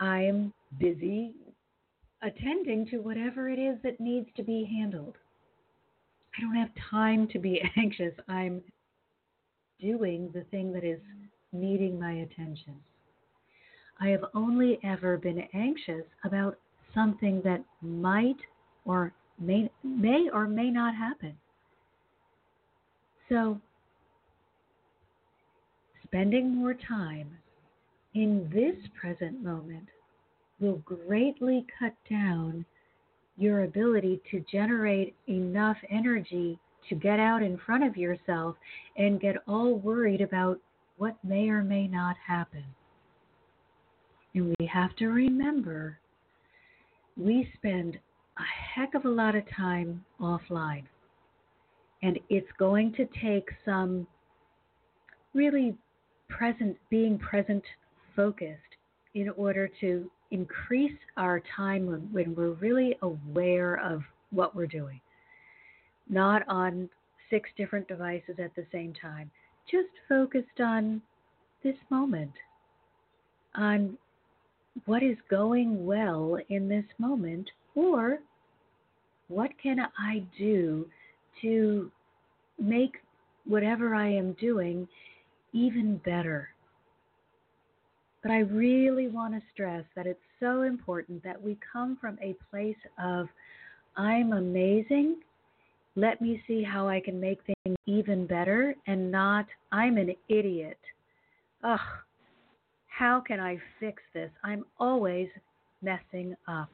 I'm 0.00 0.52
busy 0.78 1.34
attending 2.22 2.86
to 2.86 2.98
whatever 2.98 3.48
it 3.48 3.58
is 3.58 3.78
that 3.82 4.00
needs 4.00 4.28
to 4.36 4.42
be 4.42 4.64
handled. 4.64 5.16
I 6.36 6.40
don't 6.40 6.56
have 6.56 6.70
time 6.90 7.28
to 7.28 7.38
be 7.38 7.62
anxious. 7.76 8.12
I'm 8.28 8.62
doing 9.80 10.30
the 10.34 10.44
thing 10.50 10.72
that 10.72 10.84
is 10.84 11.00
needing 11.52 11.98
my 11.98 12.12
attention. 12.12 12.74
I 14.00 14.08
have 14.08 14.24
only 14.34 14.78
ever 14.82 15.16
been 15.16 15.46
anxious 15.52 16.04
about 16.24 16.58
something 16.94 17.40
that 17.42 17.62
might 17.80 18.36
or 18.84 19.12
may, 19.38 19.70
may 19.82 20.28
or 20.32 20.46
may 20.46 20.70
not 20.70 20.94
happen. 20.94 21.36
So, 23.28 23.60
spending 26.04 26.54
more 26.54 26.74
time 26.74 27.30
in 28.14 28.48
this 28.52 28.76
present 29.00 29.42
moment 29.42 29.88
will 30.60 30.76
greatly 30.84 31.66
cut 31.78 31.94
down 32.08 32.64
your 33.36 33.64
ability 33.64 34.20
to 34.30 34.44
generate 34.50 35.14
enough 35.28 35.76
energy 35.90 36.58
to 36.88 36.94
get 36.94 37.20
out 37.20 37.42
in 37.42 37.58
front 37.64 37.84
of 37.84 37.96
yourself 37.96 38.56
and 38.96 39.20
get 39.20 39.36
all 39.46 39.76
worried 39.78 40.20
about 40.20 40.58
what 40.96 41.16
may 41.24 41.48
or 41.48 41.62
may 41.62 41.86
not 41.86 42.16
happen. 42.26 42.64
And 44.34 44.54
we 44.58 44.66
have 44.66 44.94
to 44.96 45.08
remember 45.08 45.98
we 47.16 47.48
spend 47.54 47.98
a 48.38 48.42
heck 48.74 48.94
of 48.94 49.04
a 49.04 49.08
lot 49.08 49.36
of 49.36 49.44
time 49.56 50.04
offline. 50.20 50.84
And 52.02 52.18
it's 52.28 52.50
going 52.58 52.92
to 52.94 53.06
take 53.22 53.48
some 53.64 54.06
really 55.32 55.76
present, 56.28 56.76
being 56.90 57.18
present 57.18 57.62
focused 58.14 58.60
in 59.14 59.30
order 59.30 59.70
to 59.80 60.10
increase 60.30 60.98
our 61.16 61.40
time 61.56 61.86
when, 61.86 62.00
when 62.12 62.34
we're 62.34 62.54
really 62.54 62.96
aware 63.02 63.76
of 63.80 64.02
what 64.30 64.54
we're 64.54 64.66
doing, 64.66 65.00
not 66.08 66.42
on 66.48 66.88
six 67.30 67.48
different 67.56 67.88
devices 67.88 68.36
at 68.38 68.54
the 68.54 68.66
same 68.70 68.92
time, 69.00 69.30
just 69.70 69.88
focused 70.08 70.60
on 70.60 71.00
this 71.62 71.76
moment, 71.90 72.32
on 73.54 73.96
what 74.86 75.02
is 75.02 75.16
going 75.30 75.86
well 75.86 76.38
in 76.48 76.68
this 76.68 76.84
moment, 76.98 77.48
or 77.74 78.18
what 79.28 79.50
can 79.62 79.78
I 79.98 80.24
do 80.38 80.86
to 81.40 81.90
make 82.58 82.96
whatever 83.46 83.94
I 83.94 84.08
am 84.08 84.32
doing 84.34 84.86
even 85.52 85.98
better. 86.04 86.48
But 88.22 88.32
I 88.32 88.40
really 88.40 89.08
want 89.08 89.34
to 89.34 89.42
stress 89.52 89.84
that 89.96 90.06
it's 90.06 90.18
so 90.40 90.62
important 90.62 91.22
that 91.24 91.40
we 91.40 91.58
come 91.72 91.96
from 92.00 92.18
a 92.22 92.34
place 92.50 92.76
of, 93.02 93.28
I'm 93.96 94.32
amazing. 94.32 95.16
Let 95.96 96.20
me 96.20 96.42
see 96.46 96.62
how 96.62 96.88
I 96.88 97.00
can 97.00 97.20
make 97.20 97.38
things 97.44 97.76
even 97.86 98.26
better 98.26 98.74
and 98.86 99.10
not, 99.12 99.46
I'm 99.70 99.96
an 99.96 100.14
idiot. 100.28 100.78
Ugh, 101.62 101.78
how 102.88 103.20
can 103.20 103.40
I 103.40 103.58
fix 103.78 104.02
this? 104.12 104.30
I'm 104.42 104.64
always 104.78 105.28
messing 105.82 106.34
up. 106.48 106.68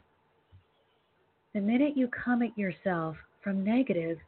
The 1.54 1.60
minute 1.60 1.96
you 1.96 2.08
come 2.08 2.42
at 2.42 2.56
yourself 2.56 3.16
from 3.42 3.64
negative, 3.64 4.18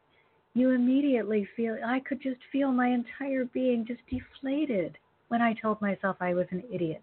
you 0.55 0.71
immediately 0.71 1.47
feel, 1.57 1.79
I 1.87 2.01
could 2.01 2.21
just 2.21 2.41
feel 2.51 2.73
my 2.73 2.89
entire 2.89 3.47
being 3.47 3.87
just 3.87 4.01
deflated. 4.11 4.99
when 5.29 5.41
I 5.41 5.55
told 5.55 5.81
myself 5.81 6.17
I 6.21 6.35
was 6.35 6.47
an 6.51 6.63
idiot. 6.71 7.01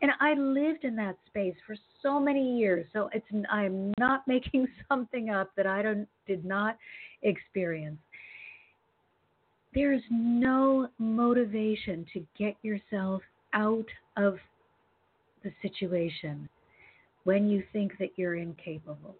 And 0.00 0.12
I 0.20 0.34
lived 0.34 0.84
in 0.84 0.94
that 0.94 1.16
space 1.26 1.56
for 1.66 1.74
so 2.02 2.20
many 2.20 2.56
years. 2.56 2.86
So 2.92 3.10
it's 3.12 3.26
I'm 3.50 3.92
not 3.98 4.22
making 4.28 4.68
something 4.88 5.30
up 5.30 5.50
that 5.56 5.66
I 5.66 5.82
don't 5.82 6.06
did 6.28 6.44
not 6.44 6.76
experience. 7.24 7.98
There 9.74 9.92
is 9.92 10.02
no 10.10 10.88
motivation 10.98 12.06
to 12.12 12.24
get 12.38 12.54
yourself 12.62 13.22
out 13.52 13.86
of 14.16 14.38
the 15.42 15.52
situation 15.62 16.48
when 17.24 17.48
you 17.48 17.64
think 17.72 17.98
that 17.98 18.10
you're 18.16 18.36
incapable, 18.36 19.16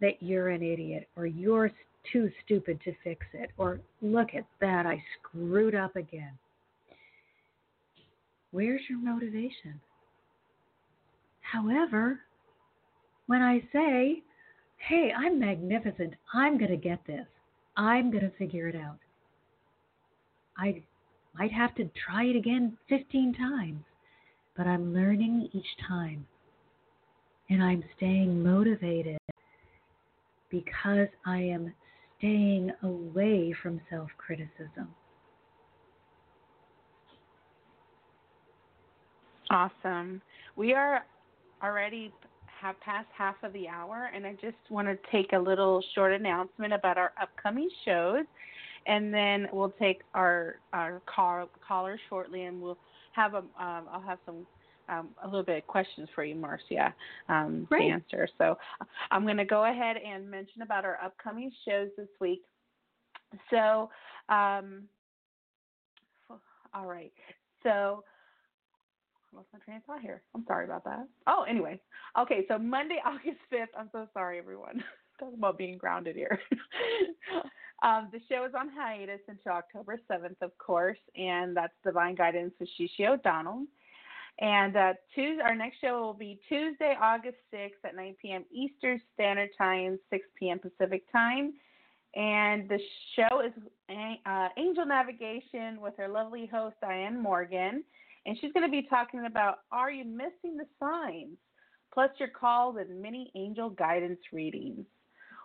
that 0.00 0.20
you're 0.20 0.48
an 0.48 0.62
idiot, 0.62 1.08
or 1.16 1.26
you're 1.26 1.70
too 2.12 2.30
stupid 2.44 2.80
to 2.84 2.92
fix 3.02 3.24
it, 3.32 3.50
or 3.56 3.80
look 4.02 4.34
at 4.34 4.44
that, 4.60 4.86
I 4.86 5.02
screwed 5.18 5.74
up 5.74 5.96
again. 5.96 6.32
Where's 8.50 8.80
your 8.88 8.98
motivation? 8.98 9.80
However, 11.40 12.20
when 13.26 13.42
I 13.42 13.60
say, 13.72 14.22
hey, 14.78 15.12
I'm 15.16 15.38
magnificent, 15.38 16.14
I'm 16.32 16.58
going 16.58 16.70
to 16.70 16.76
get 16.76 17.00
this, 17.06 17.26
I'm 17.76 18.10
going 18.10 18.24
to 18.24 18.36
figure 18.38 18.68
it 18.68 18.76
out, 18.76 18.98
I 20.56 20.82
might 21.38 21.52
have 21.52 21.74
to 21.76 21.90
try 22.06 22.24
it 22.24 22.36
again 22.36 22.76
15 22.88 23.34
times, 23.34 23.84
but 24.56 24.66
I'm 24.66 24.92
learning 24.92 25.48
each 25.52 25.86
time. 25.86 26.26
And 27.50 27.62
I'm 27.62 27.82
staying 27.96 28.42
motivated 28.42 29.18
because 30.50 31.08
I 31.24 31.38
am 31.38 31.72
staying 32.18 32.72
away 32.82 33.54
from 33.62 33.80
self 33.88 34.10
criticism. 34.18 34.88
Awesome. 39.50 40.20
We 40.56 40.74
are 40.74 41.06
already 41.62 42.12
have 42.60 42.80
passed 42.80 43.08
half 43.16 43.36
of 43.42 43.52
the 43.52 43.68
hour, 43.68 44.10
and 44.14 44.26
I 44.26 44.32
just 44.34 44.56
want 44.70 44.88
to 44.88 44.98
take 45.10 45.32
a 45.32 45.38
little 45.38 45.82
short 45.94 46.12
announcement 46.12 46.72
about 46.72 46.98
our 46.98 47.12
upcoming 47.20 47.68
shows, 47.84 48.24
and 48.86 49.12
then 49.12 49.48
we'll 49.52 49.74
take 49.78 50.02
our 50.14 50.56
our 50.72 51.00
call, 51.06 51.48
caller 51.66 51.98
shortly, 52.08 52.44
and 52.44 52.60
we'll 52.60 52.78
have 53.12 53.34
a 53.34 53.38
um, 53.38 53.86
I'll 53.92 54.04
have 54.04 54.18
some 54.26 54.46
um, 54.88 55.08
a 55.22 55.26
little 55.26 55.42
bit 55.42 55.58
of 55.58 55.66
questions 55.66 56.08
for 56.14 56.24
you, 56.24 56.34
Marcia, 56.34 56.94
um, 57.28 57.66
to 57.70 57.76
answer. 57.76 58.28
So 58.38 58.56
I'm 59.10 59.24
going 59.24 59.36
to 59.36 59.44
go 59.44 59.70
ahead 59.70 59.96
and 59.96 60.30
mention 60.30 60.62
about 60.62 60.84
our 60.84 60.98
upcoming 61.04 61.52
shows 61.66 61.88
this 61.96 62.08
week. 62.20 62.42
So, 63.50 63.90
um, 64.28 64.84
all 66.74 66.86
right. 66.86 67.12
So 67.62 68.04
lost 69.34 69.48
my 69.52 69.58
train 69.60 69.78
of 69.78 69.84
thought 69.84 70.00
here. 70.00 70.22
I'm 70.34 70.44
sorry 70.46 70.64
about 70.64 70.84
that. 70.84 71.06
Oh, 71.26 71.44
anyway. 71.48 71.80
Okay, 72.18 72.44
so 72.48 72.58
Monday, 72.58 72.98
August 73.04 73.38
5th. 73.52 73.66
I'm 73.78 73.88
so 73.92 74.08
sorry, 74.12 74.38
everyone. 74.38 74.82
Talk 75.20 75.34
about 75.36 75.58
being 75.58 75.78
grounded 75.78 76.14
here. 76.14 76.38
um, 77.82 78.08
the 78.12 78.20
show 78.28 78.44
is 78.44 78.52
on 78.58 78.68
hiatus 78.68 79.20
until 79.26 79.52
October 79.52 79.98
7th, 80.10 80.40
of 80.42 80.56
course, 80.58 80.98
and 81.16 81.56
that's 81.56 81.72
Divine 81.84 82.14
Guidance 82.14 82.54
with 82.60 82.68
Shishi 82.78 83.08
O'Donnell. 83.08 83.64
And 84.40 84.76
uh, 84.76 84.92
Tuesday, 85.16 85.42
our 85.42 85.56
next 85.56 85.80
show 85.80 86.00
will 86.00 86.14
be 86.14 86.38
Tuesday, 86.48 86.94
August 87.02 87.38
6th 87.52 87.84
at 87.84 87.96
9 87.96 88.14
p.m. 88.22 88.44
Eastern 88.52 89.00
Standard 89.14 89.50
Time, 89.58 89.98
6 90.10 90.24
p.m. 90.38 90.60
Pacific 90.60 91.10
Time. 91.10 91.54
And 92.14 92.68
the 92.68 92.78
show 93.16 93.40
is 93.40 93.52
uh, 94.24 94.48
Angel 94.56 94.86
Navigation 94.86 95.80
with 95.80 95.94
our 95.98 96.08
lovely 96.08 96.46
host, 96.46 96.76
Diane 96.80 97.20
Morgan 97.20 97.82
and 98.26 98.36
she's 98.40 98.52
going 98.52 98.66
to 98.66 98.70
be 98.70 98.86
talking 98.88 99.24
about 99.26 99.60
Are 99.72 99.90
You 99.90 100.04
Missing 100.04 100.56
the 100.56 100.66
Signs? 100.80 101.36
Plus 101.92 102.10
your 102.18 102.28
calls 102.28 102.76
and 102.78 103.00
mini 103.00 103.30
angel 103.34 103.70
guidance 103.70 104.20
readings. 104.32 104.84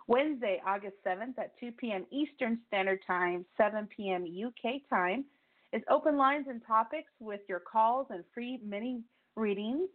Wednesday, 0.06 0.60
August 0.66 0.96
7th 1.06 1.38
at 1.38 1.58
2 1.58 1.72
p.m. 1.72 2.04
Eastern 2.10 2.58
Standard 2.68 3.00
Time, 3.06 3.46
7 3.56 3.88
p.m. 3.96 4.24
UK 4.24 4.82
time 4.90 5.24
is 5.72 5.82
open 5.90 6.18
lines 6.18 6.46
and 6.48 6.60
topics 6.66 7.10
with 7.20 7.40
your 7.48 7.60
calls 7.60 8.06
and 8.10 8.22
free 8.34 8.60
mini 8.64 9.02
readings 9.34 9.88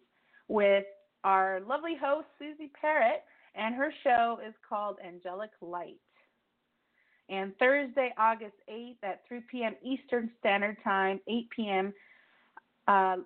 with 0.47 0.85
our 1.23 1.61
lovely 1.61 1.95
host, 2.01 2.25
Susie 2.39 2.71
Parrott, 2.81 3.23
and 3.55 3.75
her 3.75 3.93
show 4.03 4.39
is 4.45 4.53
called 4.67 4.97
Angelic 5.05 5.51
Light. 5.61 5.99
And 7.29 7.55
Thursday, 7.59 8.11
August 8.17 8.55
8th 8.67 8.97
at 9.03 9.21
3 9.27 9.41
p.m. 9.51 9.75
Eastern 9.83 10.31
Standard 10.39 10.77
Time, 10.83 11.19
8 11.27 11.49
p.m 11.55 11.93
uh, 12.89 13.17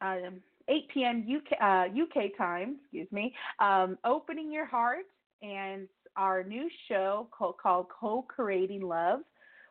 um, 0.00 0.40
8 0.68 0.88
p.m. 0.92 1.26
UK, 1.28 1.60
uh, 1.60 2.02
UK 2.02 2.36
time, 2.36 2.78
excuse 2.82 3.10
me, 3.12 3.34
um, 3.58 3.98
Opening 4.04 4.50
Your 4.50 4.66
Heart 4.66 5.06
and 5.42 5.88
our 6.16 6.42
new 6.42 6.68
show 6.88 7.28
called, 7.36 7.56
called 7.62 7.86
Co-Creating 7.88 8.82
Love 8.82 9.20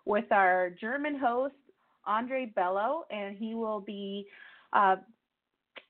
with 0.06 0.32
our 0.32 0.70
German 0.70 1.18
host, 1.18 1.56
Andre 2.06 2.52
Bello, 2.56 3.04
and 3.12 3.38
he 3.38 3.56
will 3.56 3.80
be 3.80 4.28
uh, 4.74 4.98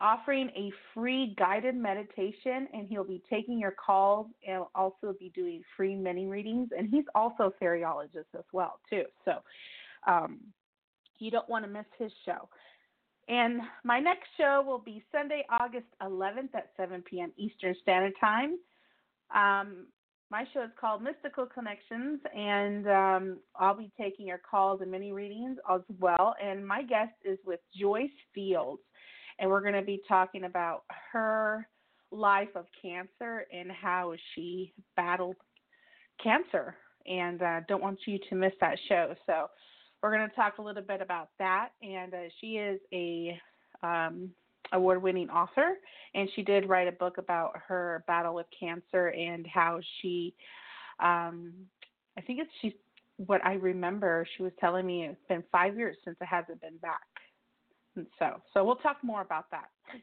offering 0.02 0.50
a 0.56 0.72
free 0.94 1.36
guided 1.38 1.76
meditation 1.76 2.68
and 2.74 2.88
he'll 2.88 3.04
be 3.04 3.22
taking 3.30 3.60
your 3.60 3.74
calls 3.86 4.28
and 4.48 4.64
also 4.74 5.14
be 5.20 5.32
doing 5.36 5.62
free 5.76 5.96
mini 5.96 6.26
readings 6.26 6.70
and 6.78 6.90
he's 6.90 7.06
also 7.16 7.52
a 7.52 7.64
fairyologist 7.64 8.30
as 8.38 8.46
well 8.54 8.80
too 8.90 9.04
so 9.26 9.34
um, 10.08 10.40
you 11.20 11.30
don't 11.30 11.50
want 11.50 11.66
to 11.66 11.70
miss 11.70 11.86
his 11.98 12.12
show 12.26 12.48
and 13.30 13.62
my 13.84 14.00
next 14.00 14.28
show 14.38 14.64
will 14.66 14.80
be 14.80 15.04
Sunday, 15.12 15.46
August 15.50 15.86
11th 16.02 16.56
at 16.56 16.72
7 16.76 17.04
p.m. 17.04 17.32
Eastern 17.38 17.76
Standard 17.82 18.14
Time. 18.20 18.58
Um, 19.34 19.86
my 20.32 20.46
show 20.52 20.64
is 20.64 20.72
called 20.80 21.04
Mystical 21.04 21.46
Connections, 21.46 22.20
and 22.36 22.88
um, 22.88 23.38
I'll 23.56 23.78
be 23.78 23.92
taking 24.00 24.28
your 24.28 24.40
calls 24.40 24.82
and 24.82 24.90
mini 24.90 25.12
readings 25.12 25.58
as 25.72 25.82
well. 26.00 26.36
And 26.44 26.66
my 26.66 26.82
guest 26.82 27.14
is 27.24 27.38
with 27.46 27.60
Joyce 27.80 28.10
Fields, 28.34 28.82
and 29.38 29.48
we're 29.48 29.62
going 29.62 29.74
to 29.74 29.84
be 29.84 30.02
talking 30.08 30.46
about 30.46 30.84
her 31.12 31.68
life 32.12 32.50
of 32.56 32.66
cancer 32.82 33.46
and 33.54 33.72
how 33.72 34.14
she 34.34 34.74
battled 34.96 35.36
cancer. 36.24 36.76
And 37.06 37.42
uh, 37.44 37.60
don't 37.68 37.82
want 37.82 38.00
you 38.08 38.18
to 38.30 38.36
miss 38.36 38.54
that 38.60 38.78
show. 38.88 39.14
So 39.26 39.48
we're 40.02 40.16
going 40.16 40.30
to 40.30 40.36
talk 40.36 40.58
a 40.58 40.62
little 40.62 40.84
bit 40.84 41.02
about 41.02 41.30
that. 41.40 41.70
And 41.82 42.14
uh, 42.14 42.18
she 42.40 42.58
is 42.58 42.80
a 42.94 43.40
um, 43.84 44.30
award-winning 44.72 45.30
author, 45.30 45.76
and 46.14 46.30
she 46.36 46.44
did 46.44 46.70
write 46.70 46.88
a 46.88 46.94
book 46.94 47.18
about 47.18 47.54
her 47.68 48.04
battle 48.08 48.36
with 48.36 48.46
cancer 48.58 49.08
and 49.10 49.46
how 49.48 49.80
she, 50.02 50.34
um, 51.00 51.54
I 52.18 52.22
think 52.22 52.40
it's 52.40 52.52
she's 52.62 52.74
what 53.26 53.46
I 53.46 53.54
remember. 53.54 54.26
She 54.38 54.44
was 54.44 54.54
telling 54.60 54.86
me 54.86 55.06
it's 55.06 55.20
been 55.28 55.44
five 55.52 55.78
years 55.78 55.98
since 56.06 56.18
it 56.22 56.26
hasn't 56.26 56.62
been 56.62 56.78
back. 56.78 57.02
And 57.96 58.08
so, 58.18 58.42
so 58.54 58.64
we'll 58.64 58.78
talk 58.78 58.98
more 59.04 59.22
about 59.22 59.50
that. 59.52 59.70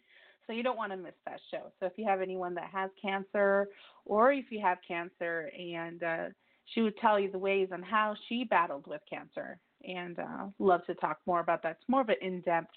So 0.47 0.53
you 0.53 0.63
don't 0.63 0.77
want 0.77 0.93
to 0.93 0.97
miss 0.97 1.15
that 1.27 1.41
show. 1.51 1.73
So 1.81 1.87
if 1.87 1.95
you 1.97 2.05
have 2.07 2.21
anyone 2.21 2.55
that 2.55 2.71
has 2.73 2.89
cancer, 3.03 3.67
or 4.05 4.31
if 4.31 4.45
you 4.51 4.61
have 4.61 4.79
cancer, 4.87 5.51
and 5.59 6.01
uh, 6.05 6.25
she 6.67 6.83
would 6.83 6.97
tell 6.99 7.19
you 7.19 7.33
the 7.33 7.39
ways 7.39 7.71
on 7.73 7.83
how 7.83 8.15
she 8.29 8.45
battled 8.45 8.87
with 8.87 9.01
cancer 9.11 9.59
and 9.87 10.19
uh, 10.19 10.47
love 10.59 10.85
to 10.87 10.95
talk 10.95 11.19
more 11.27 11.41
about 11.41 11.63
that. 11.63 11.79
It's 11.81 11.89
more 11.89 12.01
of 12.01 12.09
an 12.09 12.17
in-depth 12.21 12.75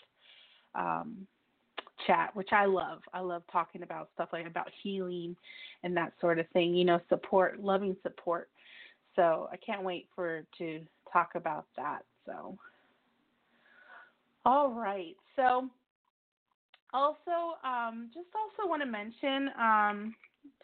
um, 0.76 1.28
chat, 2.06 2.36
which 2.36 2.50
I 2.52 2.66
love. 2.66 3.02
I 3.14 3.20
love 3.20 3.44
talking 3.52 3.84
about 3.84 4.10
stuff 4.14 4.30
like 4.32 4.48
about 4.48 4.70
healing 4.84 5.36
and 5.84 5.96
that 5.98 6.14
sort 6.22 6.40
of 6.40 6.48
thing. 6.50 6.76
You 6.76 6.86
know, 6.86 7.00
support, 7.10 7.60
loving 7.60 7.96
support. 8.04 8.50
So 9.16 9.50
I 9.52 9.58
can't 9.58 9.84
wait 9.84 10.08
for 10.16 10.44
to 10.60 10.82
talk 11.12 11.32
about 11.36 11.66
that. 11.76 12.04
So, 12.26 12.58
all 14.46 14.72
right. 14.72 15.16
So 15.36 15.70
also, 16.94 17.58
um, 17.64 18.10
just 18.14 18.28
also 18.36 18.70
want 18.70 18.82
to 18.82 18.88
mention 18.88 19.50
um, 19.60 20.16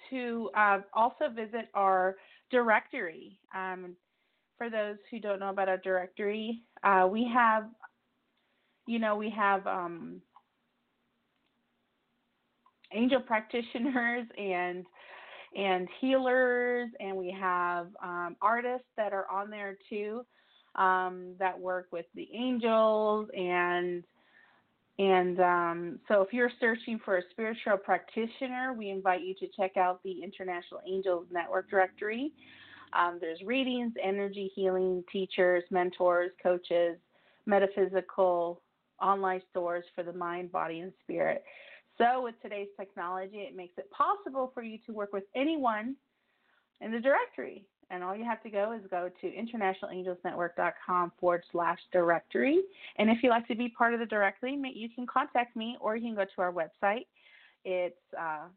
to 0.10 0.50
uh, 0.56 0.80
also 0.94 1.30
visit 1.30 1.70
our 1.74 2.16
directory. 2.52 3.38
Um, 3.54 3.96
for 4.58 4.70
those 4.70 4.98
who 5.12 5.20
don't 5.20 5.40
know 5.40 5.50
about 5.50 5.70
our 5.70 5.78
directory, 5.78 6.62
uh, 6.84 7.08
we 7.10 7.30
have, 7.34 7.66
you 8.88 9.00
know, 9.00 9.16
we 9.16 9.30
have 9.30 9.66
um, 9.68 10.22
angel 12.94 13.22
practitioners 13.22 14.26
and 14.38 14.86
and 15.58 15.88
healers, 16.02 16.90
and 17.00 17.16
we 17.16 17.32
have 17.40 17.88
um, 18.04 18.36
artists 18.42 18.88
that 18.98 19.14
are 19.14 19.26
on 19.32 19.50
there 19.50 19.78
too 19.90 20.26
um, 20.76 21.34
that 21.40 21.58
work 21.58 21.88
with 21.92 22.06
the 22.14 22.28
angels 22.34 23.30
and 23.36 24.04
and 24.98 25.40
um, 25.42 26.00
so 26.08 26.22
if 26.22 26.32
you're 26.32 26.52
searching 26.60 27.00
for 27.04 27.18
a 27.18 27.22
spiritual 27.32 27.78
practitioner, 27.78 28.74
we 28.78 28.90
invite 28.90 29.22
you 29.22 29.36
to 29.40 29.48
check 29.58 29.76
out 29.76 30.02
the 30.04 30.24
International 30.24 30.80
Angels 30.88 31.28
Network 31.32 31.70
directory. 31.70 32.32
Um, 32.96 33.18
there's 33.20 33.42
readings, 33.42 33.94
energy 34.02 34.52
healing, 34.56 35.04
teachers, 35.12 35.64
mentors, 35.70 36.32
coaches, 36.42 36.98
metaphysical 37.46 38.62
online 39.02 39.42
stores 39.52 39.84
for 39.94 40.04
the 40.04 40.14
mind, 40.14 40.52
body, 40.52 40.80
and 40.80 40.94
spirit. 41.04 41.44
So, 41.98 42.24
with 42.24 42.36
today's 42.42 42.68
technology, 42.78 43.38
it 43.38 43.56
makes 43.56 43.78
it 43.78 43.90
possible 43.92 44.52
for 44.54 44.64
you 44.64 44.78
to 44.86 44.94
work 44.94 45.14
with 45.14 45.24
anyone 45.36 45.96
in 46.82 46.92
the 46.92 47.00
directory. 47.00 47.66
And 47.92 48.04
all 48.04 48.16
you 48.16 48.26
have 48.26 48.42
to 48.44 48.50
go 48.50 48.72
is 48.72 48.82
go 48.90 49.10
to 49.22 49.28
internationalangelsnetwork.com 49.28 51.12
forward 51.20 51.44
slash 51.52 51.80
directory. 51.94 52.62
And 52.98 53.10
if 53.10 53.20
you'd 53.22 53.30
like 53.30 53.48
to 53.48 53.56
be 53.56 53.70
part 53.70 53.94
of 53.94 54.00
the 54.00 54.08
directory, 54.08 54.60
you 54.74 54.90
can 54.90 55.06
contact 55.06 55.56
me 55.56 55.78
or 55.80 55.96
you 55.96 56.02
can 56.02 56.16
go 56.16 56.26
to 56.26 56.42
our 56.42 56.52
website. 56.52 57.06
It's 57.64 57.96
uh, 58.20 58.48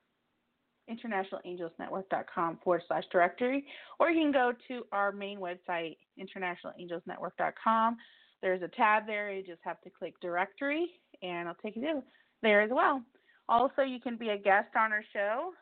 internationalangelsnetwork.com 0.90 2.58
forward 2.62 2.82
slash 2.88 3.04
directory, 3.10 3.66
or 3.98 4.10
you 4.10 4.20
can 4.20 4.32
go 4.32 4.52
to 4.68 4.84
our 4.92 5.12
main 5.12 5.38
website, 5.38 5.96
internationalangelsnetwork.com. 6.18 7.96
There's 8.40 8.62
a 8.62 8.68
tab 8.68 9.06
there. 9.06 9.32
You 9.32 9.42
just 9.42 9.60
have 9.64 9.80
to 9.82 9.90
click 9.90 10.14
directory, 10.20 10.90
and 11.22 11.48
it'll 11.48 11.62
take 11.62 11.76
you 11.76 12.02
there 12.42 12.62
as 12.62 12.70
well. 12.72 13.02
Also, 13.48 13.82
you 13.82 14.00
can 14.00 14.16
be 14.16 14.30
a 14.30 14.38
guest 14.38 14.68
on 14.76 14.92
our 14.92 15.04
show, 15.12 15.52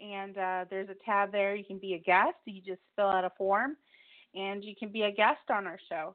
and 0.00 0.36
uh, 0.36 0.64
there's 0.68 0.88
a 0.88 1.04
tab 1.04 1.32
there. 1.32 1.54
You 1.54 1.64
can 1.64 1.78
be 1.78 1.94
a 1.94 1.98
guest. 1.98 2.36
You 2.44 2.60
just 2.60 2.80
fill 2.96 3.08
out 3.08 3.24
a 3.24 3.30
form, 3.38 3.76
and 4.34 4.64
you 4.64 4.74
can 4.76 4.90
be 4.90 5.02
a 5.02 5.12
guest 5.12 5.50
on 5.50 5.66
our 5.66 5.78
show. 5.88 6.14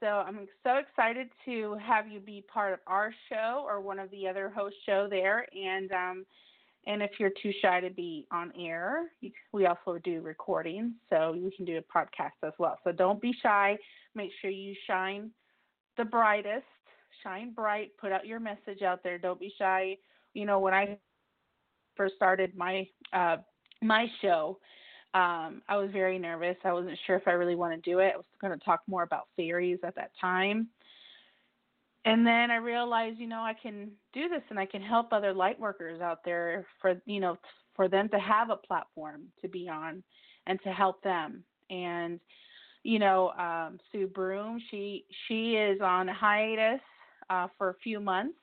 So 0.00 0.06
I'm 0.06 0.46
so 0.62 0.76
excited 0.76 1.28
to 1.44 1.76
have 1.84 2.06
you 2.06 2.20
be 2.20 2.44
part 2.52 2.72
of 2.72 2.78
our 2.86 3.12
show 3.28 3.64
or 3.66 3.80
one 3.80 3.98
of 3.98 4.10
the 4.10 4.28
other 4.28 4.48
host 4.48 4.76
show 4.86 5.08
there, 5.10 5.46
and 5.54 5.90
um, 5.92 6.26
and 6.86 7.02
if 7.02 7.10
you're 7.18 7.32
too 7.42 7.52
shy 7.60 7.80
to 7.80 7.90
be 7.90 8.26
on 8.30 8.52
air, 8.58 9.06
we 9.52 9.66
also 9.66 9.98
do 10.02 10.20
recordings, 10.20 10.92
so 11.10 11.34
you 11.34 11.50
can 11.54 11.64
do 11.64 11.78
a 11.78 11.98
podcast 11.98 12.30
as 12.42 12.52
well. 12.58 12.78
So 12.84 12.92
don't 12.92 13.20
be 13.20 13.34
shy. 13.42 13.76
Make 14.14 14.30
sure 14.40 14.50
you 14.50 14.74
shine 14.86 15.30
the 15.96 16.04
brightest, 16.04 16.64
shine 17.22 17.52
bright, 17.52 17.90
put 18.00 18.12
out 18.12 18.26
your 18.26 18.40
message 18.40 18.82
out 18.82 19.02
there. 19.02 19.18
Don't 19.18 19.40
be 19.40 19.52
shy. 19.58 19.96
You 20.34 20.46
know, 20.46 20.60
when 20.60 20.72
I 20.72 20.98
first 21.96 22.14
started 22.14 22.56
my 22.56 22.86
uh, 23.12 23.38
my 23.82 24.06
show, 24.22 24.58
um, 25.14 25.62
I 25.68 25.76
was 25.76 25.90
very 25.92 26.18
nervous. 26.18 26.56
I 26.64 26.72
wasn't 26.72 26.98
sure 27.06 27.16
if 27.16 27.26
I 27.26 27.32
really 27.32 27.56
want 27.56 27.74
to 27.74 27.90
do 27.90 27.98
it. 27.98 28.12
I 28.14 28.16
was 28.16 28.26
going 28.40 28.56
to 28.56 28.64
talk 28.64 28.80
more 28.86 29.02
about 29.02 29.28
fairies 29.36 29.78
at 29.82 29.94
that 29.96 30.12
time 30.20 30.68
and 32.08 32.26
then 32.26 32.50
I 32.50 32.56
realized, 32.56 33.18
you 33.18 33.26
know, 33.26 33.40
I 33.40 33.54
can 33.60 33.90
do 34.12 34.28
this 34.28 34.42
and 34.50 34.58
I 34.58 34.66
can 34.66 34.82
help 34.82 35.12
other 35.12 35.32
light 35.32 35.60
workers 35.60 36.00
out 36.00 36.20
there 36.24 36.66
for, 36.80 37.00
you 37.06 37.20
know, 37.20 37.36
for 37.76 37.88
them 37.88 38.08
to 38.08 38.18
have 38.18 38.50
a 38.50 38.56
platform 38.56 39.24
to 39.42 39.48
be 39.48 39.68
on 39.68 40.02
and 40.46 40.58
to 40.64 40.70
help 40.70 41.02
them. 41.02 41.44
And, 41.70 42.18
you 42.82 42.98
know, 42.98 43.30
um, 43.32 43.78
Sue 43.92 44.06
Broom, 44.06 44.58
she 44.70 45.04
she 45.26 45.54
is 45.54 45.80
on 45.82 46.08
hiatus 46.08 46.80
uh, 47.28 47.48
for 47.58 47.70
a 47.70 47.74
few 47.82 48.00
months, 48.00 48.38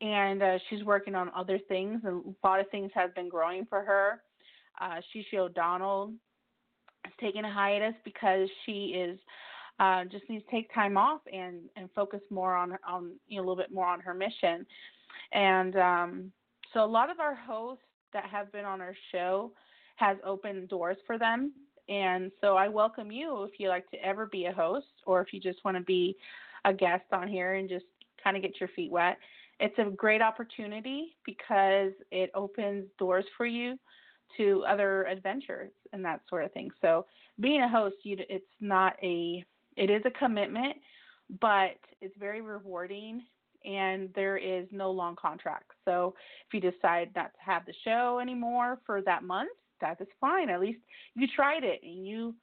and 0.00 0.42
uh, 0.42 0.58
she's 0.68 0.84
working 0.84 1.14
on 1.14 1.30
other 1.34 1.58
things. 1.68 2.02
A 2.04 2.20
lot 2.46 2.60
of 2.60 2.68
things 2.70 2.90
have 2.94 3.14
been 3.14 3.30
growing 3.30 3.64
for 3.66 3.82
her. 3.82 4.20
Uh, 4.80 5.00
Shishi 5.14 5.38
O'Donnell 5.38 6.12
is 7.06 7.12
taking 7.18 7.44
a 7.44 7.52
hiatus 7.52 7.94
because 8.04 8.48
she 8.66 8.94
is 8.96 9.18
uh, 9.80 10.04
just 10.04 10.28
needs 10.28 10.44
to 10.44 10.50
take 10.50 10.72
time 10.72 10.96
off 10.96 11.20
and 11.32 11.62
and 11.76 11.88
focus 11.94 12.20
more 12.30 12.54
on 12.54 12.76
on 12.88 13.12
you 13.28 13.36
know, 13.36 13.40
a 13.40 13.44
little 13.44 13.56
bit 13.56 13.72
more 13.72 13.86
on 13.86 14.00
her 14.00 14.14
mission. 14.14 14.66
And 15.32 15.76
um, 15.76 16.32
so 16.72 16.84
a 16.84 16.86
lot 16.86 17.10
of 17.10 17.20
our 17.20 17.34
hosts 17.34 17.84
that 18.12 18.24
have 18.26 18.52
been 18.52 18.64
on 18.64 18.80
our 18.80 18.94
show 19.12 19.52
has 19.96 20.16
opened 20.24 20.68
doors 20.68 20.96
for 21.06 21.18
them. 21.18 21.52
And 21.88 22.30
so 22.40 22.56
I 22.56 22.68
welcome 22.68 23.12
you 23.12 23.42
if 23.42 23.58
you 23.58 23.68
like 23.68 23.88
to 23.90 23.96
ever 24.04 24.26
be 24.26 24.46
a 24.46 24.52
host 24.52 24.86
or 25.06 25.20
if 25.20 25.32
you 25.32 25.40
just 25.40 25.64
want 25.64 25.76
to 25.76 25.82
be 25.82 26.16
a 26.64 26.72
guest 26.72 27.04
on 27.12 27.28
here 27.28 27.54
and 27.54 27.68
just 27.68 27.84
kind 28.22 28.36
of 28.36 28.42
get 28.42 28.58
your 28.58 28.70
feet 28.70 28.90
wet. 28.90 29.18
It's 29.60 29.78
a 29.78 29.90
great 29.90 30.22
opportunity 30.22 31.16
because 31.24 31.92
it 32.10 32.30
opens 32.34 32.86
doors 32.98 33.24
for 33.36 33.46
you 33.46 33.78
to 34.36 34.64
other 34.66 35.04
adventures 35.04 35.70
and 35.92 36.04
that 36.04 36.20
sort 36.28 36.44
of 36.44 36.52
thing. 36.52 36.70
So 36.80 37.06
being 37.38 37.60
a 37.60 37.68
host, 37.68 37.96
you, 38.02 38.16
it's 38.28 38.44
not 38.60 38.96
a 39.02 39.44
it 39.76 39.90
is 39.90 40.02
a 40.04 40.10
commitment, 40.10 40.76
but 41.40 41.76
it's 42.00 42.16
very 42.18 42.40
rewarding 42.40 43.22
and 43.64 44.10
there 44.14 44.36
is 44.36 44.66
no 44.70 44.90
long 44.90 45.16
contract. 45.16 45.70
So 45.84 46.14
if 46.46 46.54
you 46.54 46.70
decide 46.70 47.10
not 47.16 47.32
to 47.34 47.40
have 47.44 47.64
the 47.66 47.74
show 47.84 48.18
anymore 48.20 48.78
for 48.84 49.00
that 49.02 49.22
month, 49.22 49.50
that 49.80 50.00
is 50.00 50.08
fine. 50.20 50.50
At 50.50 50.60
least 50.60 50.80
you 51.14 51.26
tried 51.34 51.64
it 51.64 51.80
and 51.82 52.06
you 52.06 52.34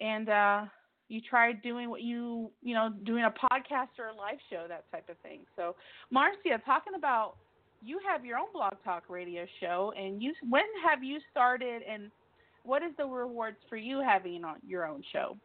and 0.00 0.28
uh 0.28 0.64
you 1.08 1.20
tried 1.20 1.60
doing 1.62 1.90
what 1.90 2.00
you 2.00 2.50
you 2.62 2.74
know 2.74 2.90
doing 3.04 3.24
a 3.24 3.30
podcast 3.30 3.98
or 3.98 4.08
a 4.08 4.14
live 4.14 4.38
show 4.50 4.64
that 4.68 4.90
type 4.90 5.08
of 5.08 5.18
thing. 5.18 5.40
So 5.56 5.76
Marcia, 6.10 6.60
talking 6.64 6.94
about 6.96 7.36
you 7.82 8.00
have 8.08 8.24
your 8.24 8.38
own 8.38 8.46
blog 8.52 8.74
talk 8.84 9.04
radio 9.08 9.44
show 9.60 9.92
and 9.96 10.22
you 10.22 10.32
when 10.48 10.64
have 10.84 11.04
you 11.04 11.18
started 11.30 11.82
and 11.88 12.10
what 12.64 12.82
is 12.82 12.92
the 12.96 13.04
rewards 13.04 13.56
for 13.68 13.76
you 13.76 14.00
having 14.00 14.44
on 14.44 14.56
your 14.66 14.86
own 14.86 15.02
show? 15.12 15.36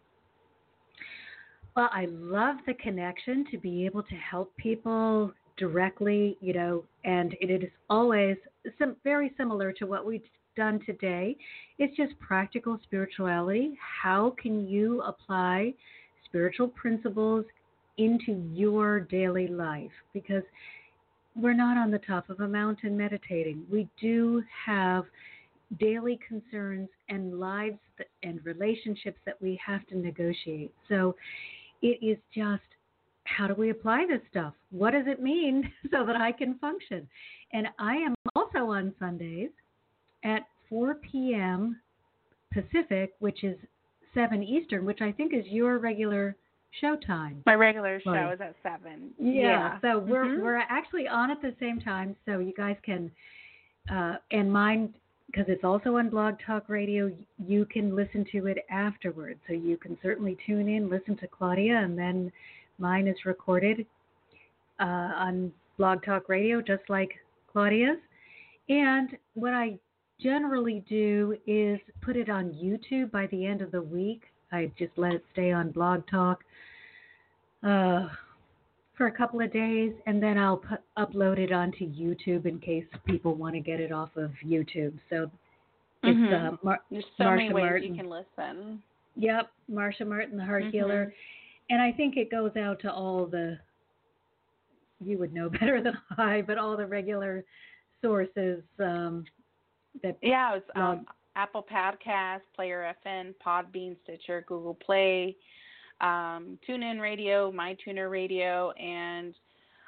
Well, 1.78 1.92
I 1.94 2.08
love 2.10 2.56
the 2.66 2.74
connection 2.74 3.46
to 3.52 3.60
be 3.60 3.86
able 3.86 4.02
to 4.02 4.16
help 4.16 4.52
people 4.58 5.32
directly, 5.58 6.36
you 6.42 6.54
know, 6.54 6.84
and 7.06 7.36
it 7.40 7.64
is 7.64 7.70
always 7.88 8.36
some 8.80 8.96
very 9.04 9.32
similar 9.38 9.72
to 9.74 9.86
what 9.86 10.04
we've 10.04 10.24
done 10.56 10.80
today. 10.88 11.38
It's 11.78 11.96
just 11.96 12.20
practical 12.20 12.80
spirituality. 12.82 13.78
How 14.02 14.34
can 14.42 14.68
you 14.68 15.04
apply 15.04 15.76
spiritual 16.26 16.70
principles 16.70 17.46
into 18.00 18.44
your 18.56 19.02
daily 19.02 19.48
life? 19.48 19.92
Because 20.14 20.42
we're 21.36 21.54
not 21.54 21.78
on 21.78 21.92
the 21.92 22.00
top 22.00 22.32
of 22.32 22.40
a 22.40 22.48
mountain 22.48 22.98
meditating. 22.98 23.64
We 23.72 23.88
do 24.02 24.42
have 24.66 25.04
daily 25.80 26.18
concerns 26.28 26.90
and 27.10 27.40
lives 27.40 27.78
and 28.24 28.44
relationships 28.46 29.20
that 29.28 29.40
we 29.42 29.60
have 29.64 29.86
to 29.88 29.98
negotiate. 29.98 30.74
So 30.90 31.16
it 31.82 32.06
is 32.06 32.18
just 32.34 32.62
how 33.24 33.48
do 33.48 33.54
we 33.54 33.70
apply 33.70 34.06
this 34.08 34.22
stuff? 34.30 34.54
What 34.72 34.92
does 34.92 35.06
it 35.08 35.22
mean 35.22 35.72
so 35.92 36.06
that 36.06 36.16
I 36.16 36.32
can 36.32 36.58
function? 36.60 37.08
And 37.54 37.68
I 37.80 37.96
am 37.96 38.16
also 38.36 38.60
on 38.72 38.94
Sundays 39.00 39.50
at 40.24 40.42
4 40.70 40.96
p.m. 40.96 41.80
Pacific, 42.54 43.14
which 43.20 43.44
is 43.44 43.58
7 44.14 44.42
Eastern, 44.44 44.86
which 44.86 45.02
I 45.02 45.12
think 45.12 45.34
is 45.34 45.46
your 45.48 45.78
regular 45.78 46.36
show 46.82 46.96
time. 47.06 47.44
My 47.46 47.56
regular 47.56 48.00
show 48.02 48.12
right. 48.12 48.34
is 48.34 48.42
at 48.42 48.56
7. 48.64 49.12
Yeah, 49.20 49.42
yeah. 49.42 49.80
so 49.82 50.00
we're 50.00 50.26
mm-hmm. 50.26 50.44
we're 50.44 50.58
actually 50.58 51.08
on 51.08 51.32
at 51.32 51.42
the 51.42 51.54
same 51.60 51.80
time 51.80 52.16
so 52.26 52.40
you 52.40 52.54
guys 52.56 52.76
can 52.84 53.12
uh 53.92 54.16
and 54.32 54.52
mine 54.52 54.94
because 55.38 55.54
it's 55.54 55.64
also 55.64 55.98
on 55.98 56.10
Blog 56.10 56.36
Talk 56.44 56.68
Radio, 56.68 57.12
you 57.46 57.66
can 57.66 57.96
listen 57.96 58.26
to 58.32 58.48
it 58.48 58.58
afterwards. 58.72 59.40
So 59.46 59.54
you 59.54 59.78
can 59.78 59.96
certainly 60.02 60.36
tune 60.48 60.68
in, 60.68 60.90
listen 60.90 61.16
to 61.18 61.28
Claudia, 61.28 61.78
and 61.78 61.96
then 61.96 62.32
mine 62.80 63.08
is 63.08 63.18
recorded 63.24 63.86
uh, 64.80 64.84
on 64.84 65.52
Blog 65.78 66.04
Talk 66.04 66.28
Radio, 66.28 66.60
just 66.60 66.82
like 66.90 67.12
Claudia's. 67.52 68.00
And 68.68 69.16
what 69.36 69.54
I 69.54 69.78
generally 70.20 70.84
do 70.90 71.38
is 71.46 71.80
put 72.02 72.16
it 72.16 72.30
on 72.30 72.54
YouTube 72.54 73.12
by 73.12 73.28
the 73.28 73.46
end 73.46 73.62
of 73.62 73.70
the 73.70 73.82
week. 73.84 74.24
I 74.52 74.72
just 74.80 74.94
let 74.96 75.14
it 75.14 75.24
stay 75.34 75.52
on 75.52 75.70
Blog 75.70 76.02
Talk 76.10 76.44
uh, 77.62 78.08
for 78.98 79.08
a 79.08 79.12
couple 79.12 79.40
of 79.40 79.54
days, 79.54 79.94
and 80.08 80.22
then 80.22 80.38
I'll 80.40 80.58
put, 80.58 80.80
upload 80.98 81.38
it 81.38 81.52
onto 81.52 81.86
YouTube 81.86 82.48
in 82.48 82.60
case 82.60 82.84
people 83.06 83.36
want 83.36 83.54
to 83.54 83.62
get 83.62 83.80
it 83.80 83.92
off 83.92 84.10
of 84.16 84.32
YouTube. 84.46 84.98
So 85.12 85.30
it's 86.04 86.18
mm-hmm. 86.18 86.56
uh, 86.56 86.58
Mar- 86.64 86.82
There's 86.90 87.06
so 87.16 87.26
Marcia 87.26 87.44
many 87.44 87.54
ways 87.54 87.64
Martin. 87.64 87.96
you 87.96 88.02
can 88.02 88.10
listen. 88.10 88.84
Yep, 89.16 89.52
Marcia 89.70 90.06
Martin, 90.06 90.38
the 90.38 90.44
Heart 90.44 90.64
mm-hmm. 90.64 90.72
Healer, 90.72 91.14
and 91.70 91.82
I 91.82 91.92
think 91.92 92.18
it 92.18 92.32
goes 92.32 92.52
out 92.58 92.82
to 92.82 92.92
all 92.92 93.28
the. 93.28 93.60
You 95.00 95.20
would 95.20 95.32
know 95.32 95.50
better 95.60 95.82
than 95.82 95.94
I, 96.18 96.42
but 96.42 96.58
all 96.58 96.76
the 96.76 96.86
regular 96.86 97.46
sources 98.02 98.64
um, 98.80 99.26
that. 100.02 100.18
Yeah, 100.24 100.56
it's 100.56 100.66
um, 100.76 101.06
Apple 101.36 101.66
Podcast, 101.72 102.42
Player 102.56 102.96
FM, 103.06 103.36
Podbean, 103.46 103.96
Stitcher, 104.04 104.44
Google 104.48 104.74
Play 104.74 105.36
um, 106.02 106.58
TuneIn 106.68 107.00
Radio, 107.00 107.52
MyTuner 107.52 108.10
Radio, 108.10 108.72
and 108.72 109.34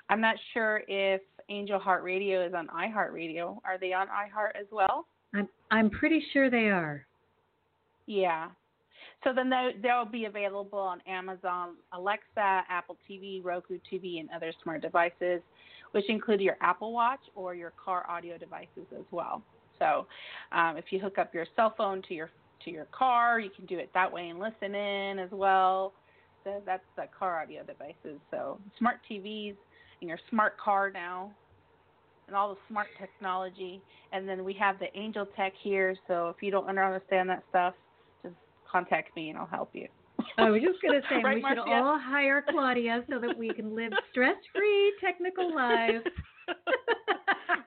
I'm 0.09 0.21
not 0.21 0.35
sure 0.53 0.81
if 0.87 1.21
Angel 1.49 1.79
Heart 1.79 2.03
Radio 2.03 2.45
is 2.45 2.53
on 2.53 2.67
iHeartRadio. 2.67 3.57
Are 3.63 3.77
they 3.79 3.93
on 3.93 4.07
iHeart 4.07 4.59
as 4.59 4.67
well? 4.71 5.05
I'm 5.33 5.47
I'm 5.71 5.89
pretty 5.89 6.23
sure 6.33 6.49
they 6.49 6.69
are. 6.69 7.05
Yeah. 8.07 8.49
So 9.23 9.31
then 9.35 9.51
they'll 9.81 10.05
be 10.05 10.25
available 10.25 10.79
on 10.79 11.01
Amazon 11.07 11.75
Alexa, 11.93 12.63
Apple 12.69 12.97
TV, 13.09 13.43
Roku 13.43 13.77
TV, 13.91 14.19
and 14.19 14.29
other 14.33 14.53
smart 14.63 14.81
devices, 14.81 15.41
which 15.91 16.09
include 16.09 16.39
your 16.39 16.57
Apple 16.61 16.93
Watch 16.93 17.19
or 17.35 17.53
your 17.53 17.73
car 17.83 18.09
audio 18.09 18.37
devices 18.37 18.87
as 18.97 19.05
well. 19.11 19.43
So 19.77 20.07
um, 20.51 20.77
if 20.77 20.85
you 20.89 20.99
hook 20.99 21.17
up 21.17 21.33
your 21.33 21.45
cell 21.55 21.73
phone 21.77 22.01
to 22.07 22.13
your 22.13 22.29
to 22.65 22.71
your 22.71 22.85
car, 22.85 23.39
you 23.39 23.49
can 23.49 23.65
do 23.65 23.77
it 23.77 23.89
that 23.93 24.11
way 24.11 24.29
and 24.29 24.39
listen 24.39 24.75
in 24.75 25.19
as 25.19 25.29
well. 25.31 25.93
So 26.43 26.61
That's 26.65 26.83
the 26.95 27.05
car 27.17 27.41
audio 27.41 27.63
devices. 27.63 28.19
So 28.31 28.59
smart 28.77 28.97
TVs 29.09 29.55
and 30.01 30.07
your 30.09 30.19
smart 30.29 30.57
car 30.57 30.89
now, 30.91 31.31
and 32.27 32.35
all 32.35 32.49
the 32.49 32.59
smart 32.69 32.87
technology. 32.99 33.81
And 34.13 34.27
then 34.27 34.43
we 34.43 34.53
have 34.53 34.79
the 34.79 34.87
Angel 34.97 35.27
Tech 35.35 35.53
here. 35.61 35.95
So 36.07 36.29
if 36.29 36.41
you 36.41 36.51
don't 36.51 36.67
understand 36.67 37.29
that 37.29 37.43
stuff, 37.49 37.73
just 38.23 38.35
contact 38.71 39.15
me 39.15 39.29
and 39.29 39.37
I'll 39.37 39.47
help 39.47 39.71
you. 39.73 39.87
I 40.37 40.49
was 40.49 40.61
just 40.61 40.81
going 40.81 41.01
to 41.01 41.07
say 41.09 41.15
Right, 41.23 41.35
we 41.35 41.43
should 41.49 41.59
all 41.59 41.99
hire 41.99 42.43
Claudia 42.49 43.03
so 43.09 43.19
that 43.19 43.37
we 43.37 43.49
can 43.49 43.75
live 43.75 43.91
stress-free 44.11 44.93
technical 45.01 45.53
lives. 45.53 46.05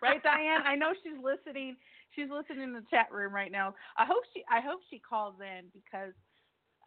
right, 0.02 0.22
Diane? 0.22 0.62
I 0.66 0.74
know 0.74 0.92
she's 1.02 1.18
listening. 1.22 1.76
She's 2.14 2.28
listening 2.30 2.64
in 2.64 2.72
the 2.72 2.84
chat 2.90 3.10
room 3.10 3.34
right 3.34 3.52
now. 3.52 3.74
I 3.96 4.04
hope 4.04 4.24
she 4.34 4.42
I 4.50 4.60
hope 4.60 4.80
she 4.90 4.98
calls 4.98 5.34
in 5.40 5.66
because 5.72 6.12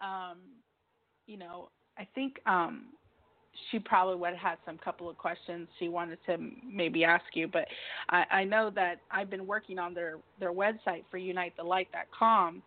um 0.04 0.38
you 1.26 1.38
know, 1.38 1.70
I 1.98 2.08
think 2.14 2.36
um 2.46 2.88
she 3.72 3.80
probably 3.80 4.16
would 4.18 4.32
have 4.32 4.38
had 4.38 4.58
some 4.66 4.78
couple 4.78 5.10
of 5.10 5.18
questions 5.18 5.68
she 5.80 5.88
wanted 5.88 6.20
to 6.26 6.38
maybe 6.70 7.04
ask 7.04 7.24
you, 7.34 7.48
but 7.48 7.66
I, 8.10 8.26
I 8.32 8.44
know 8.44 8.70
that 8.76 9.00
I've 9.10 9.30
been 9.30 9.48
working 9.48 9.80
on 9.80 9.94
their 9.94 10.18
their 10.40 10.54
website 10.54 11.04
for 11.10 11.18
unitethelight.com, 11.18 12.62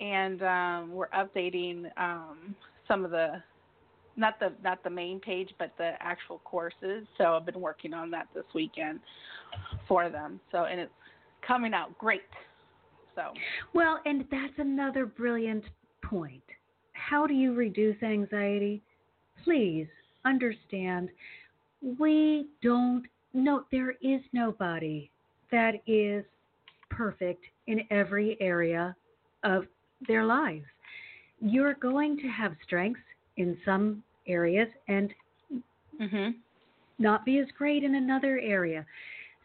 and 0.00 0.42
um, 0.42 0.92
we're 0.92 1.08
updating 1.08 1.86
um, 1.96 2.54
some 2.86 3.04
of 3.04 3.10
the 3.10 3.42
not 4.16 4.38
the 4.38 4.52
not 4.62 4.82
the 4.82 4.90
main 4.90 5.20
page, 5.20 5.50
but 5.58 5.72
the 5.78 5.92
actual 6.00 6.40
courses. 6.44 7.06
So 7.18 7.34
I've 7.34 7.46
been 7.46 7.60
working 7.60 7.94
on 7.94 8.10
that 8.10 8.28
this 8.34 8.44
weekend 8.54 9.00
for 9.88 10.08
them. 10.08 10.40
So 10.52 10.64
and 10.64 10.80
it's 10.80 10.92
coming 11.46 11.74
out 11.74 11.96
great. 11.98 12.22
So 13.14 13.32
Well, 13.74 14.00
and 14.04 14.24
that's 14.30 14.54
another 14.58 15.06
brilliant 15.06 15.64
point. 16.02 16.42
How 16.92 17.26
do 17.26 17.34
you 17.34 17.54
reduce 17.54 18.02
anxiety? 18.02 18.82
Please 19.44 19.86
understand 20.24 21.08
we 21.98 22.46
don't 22.62 23.04
know. 23.32 23.64
there 23.72 23.92
is 24.02 24.20
nobody 24.32 25.10
that 25.50 25.76
is 25.86 26.24
perfect 26.90 27.44
in 27.66 27.80
every 27.90 28.36
area 28.40 28.94
of 29.44 29.64
their 30.06 30.24
lives. 30.24 30.66
You're 31.40 31.74
going 31.74 32.18
to 32.18 32.28
have 32.28 32.52
strengths 32.64 33.00
in 33.40 33.56
some 33.64 34.02
areas 34.26 34.68
and 34.88 35.12
mhm. 36.00 36.34
not 36.98 37.24
be 37.24 37.38
as 37.38 37.46
great 37.56 37.82
in 37.82 37.94
another 37.94 38.38
area. 38.38 38.86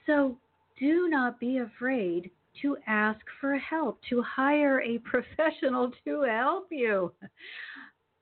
So 0.05 0.37
do 0.79 1.07
not 1.09 1.39
be 1.39 1.59
afraid 1.59 2.29
to 2.61 2.77
ask 2.87 3.19
for 3.41 3.57
help, 3.57 3.99
to 4.09 4.21
hire 4.21 4.81
a 4.81 4.97
professional 5.11 5.91
to 6.05 6.21
help 6.21 6.67
you. 6.71 7.11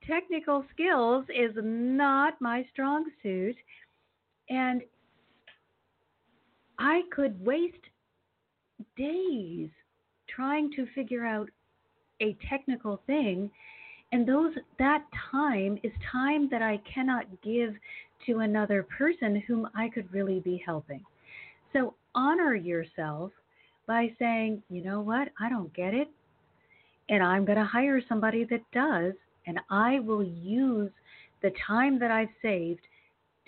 Technical 0.08 0.66
skills 0.74 1.26
is 1.30 1.52
not 1.56 2.40
my 2.42 2.66
strong 2.72 3.06
suit, 3.22 3.56
and 4.50 4.82
I 6.78 7.04
could 7.12 7.44
waste 7.46 7.76
days 8.98 9.70
trying 10.28 10.72
to 10.72 10.86
figure 10.94 11.26
out 11.26 11.50
a 12.22 12.36
technical 12.50 13.02
thing 13.08 13.50
and 14.14 14.28
those 14.28 14.54
that 14.78 15.04
time 15.32 15.80
is 15.82 15.92
time 16.12 16.48
that 16.52 16.62
I 16.62 16.80
cannot 16.94 17.26
give 17.42 17.74
to 18.28 18.40
another 18.40 18.84
person 18.84 19.42
whom 19.48 19.68
I 19.76 19.90
could 19.90 20.14
really 20.14 20.40
be 20.40 20.62
helping. 20.64 21.02
So 21.74 21.96
honor 22.14 22.54
yourself 22.54 23.32
by 23.88 24.14
saying, 24.20 24.62
you 24.70 24.84
know 24.84 25.02
what, 25.02 25.30
I 25.40 25.50
don't 25.50 25.74
get 25.74 25.96
it, 25.96 26.08
and 27.10 27.24
I'm 27.24 27.44
going 27.44 27.58
to 27.58 27.66
hire 27.66 28.02
somebody 28.08 28.44
that 28.46 28.62
does, 28.72 29.14
and 29.48 29.60
I 29.72 30.00
will 30.00 30.24
use 30.24 30.92
the 31.42 31.52
time 31.66 31.98
that 31.98 32.12
I've 32.12 32.30
saved 32.40 32.82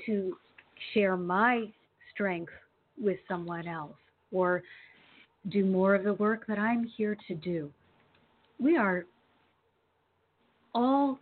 to 0.07 0.35
share 0.95 1.15
my 1.15 1.65
strength 2.11 2.51
with 2.99 3.19
someone 3.29 3.67
else 3.67 3.95
or 4.31 4.63
do 5.49 5.63
more 5.63 5.93
of 5.93 6.03
the 6.03 6.15
work 6.15 6.47
that 6.47 6.57
I'm 6.57 6.89
here 6.97 7.15
to 7.27 7.35
do. 7.35 7.71
We 8.59 8.77
are 8.77 9.05
all 10.75 11.17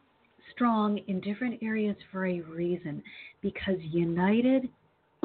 strong 0.52 1.00
in 1.08 1.22
different 1.22 1.58
areas 1.64 1.96
for 2.12 2.26
a 2.26 2.42
reason 2.42 3.02
because 3.42 3.78
united 3.80 4.70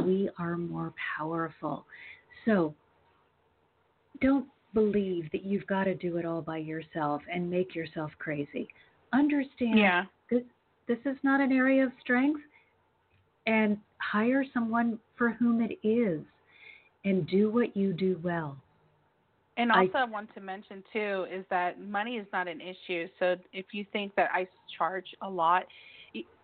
we 0.05 0.31
are 0.39 0.57
more 0.57 0.93
powerful. 1.17 1.85
So 2.45 2.75
don't 4.21 4.47
believe 4.75 5.31
that 5.33 5.45
you've 5.45 5.67
got 5.67 5.85
to 5.85 5.95
do 5.95 6.17
it 6.19 6.25
all 6.25 6.43
by 6.43 6.59
yourself 6.59 7.23
and 7.33 7.51
make 7.51 7.75
yourself 7.75 8.11
crazy. 8.19 8.69
Understand 9.13 9.79
Yeah. 9.79 10.05
this 10.31 10.43
this 10.87 10.99
is 11.05 11.17
not 11.23 11.41
an 11.41 11.53
area 11.53 11.85
of 11.85 11.93
strength 12.01 12.41
and 13.47 13.79
hire 13.99 14.45
someone 14.55 14.99
for 15.17 15.31
whom 15.31 15.61
it 15.61 15.79
is 15.87 16.23
and 17.05 17.27
do 17.27 17.51
what 17.51 17.77
you 17.77 17.93
do 17.93 18.19
well. 18.23 18.57
And 19.59 19.73
also, 19.73 19.99
I, 19.99 20.05
want 20.05 20.33
to 20.35 20.41
mention 20.41 20.85
too 20.93 21.27
is 21.33 21.45
that 21.51 21.81
money 21.81 22.17
is 22.17 22.27
not 22.33 22.47
an 22.47 22.61
issue. 22.61 23.09
So 23.19 23.37
if 23.53 23.67
you 23.73 23.85
think 23.93 24.15
that 24.15 24.31
I 24.33 24.47
charge 24.79 25.07
a 25.21 25.29
lot, 25.29 25.65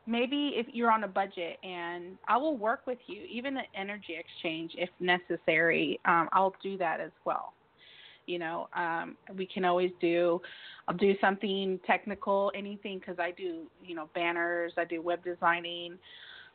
maybe 0.06 0.52
if 0.56 0.66
you're 0.72 0.90
on 0.90 1.04
a 1.04 1.08
budget, 1.08 1.58
and 1.62 2.18
I 2.28 2.36
will 2.36 2.56
work 2.56 2.86
with 2.86 2.98
you, 3.06 3.22
even 3.30 3.56
an 3.56 3.64
energy 3.76 4.16
exchange 4.18 4.72
if 4.76 4.90
necessary. 5.00 6.00
Um, 6.04 6.28
I'll 6.32 6.54
do 6.62 6.76
that 6.78 7.00
as 7.00 7.12
well. 7.24 7.54
You 8.26 8.38
know, 8.38 8.68
um, 8.74 9.16
we 9.36 9.46
can 9.46 9.64
always 9.64 9.90
do. 10.00 10.40
I'll 10.88 10.96
do 10.96 11.14
something 11.20 11.78
technical, 11.86 12.50
anything, 12.54 12.98
because 12.98 13.18
I 13.18 13.30
do, 13.30 13.62
you 13.84 13.94
know, 13.94 14.08
banners. 14.14 14.72
I 14.76 14.84
do 14.84 15.00
web 15.00 15.22
designing. 15.22 15.98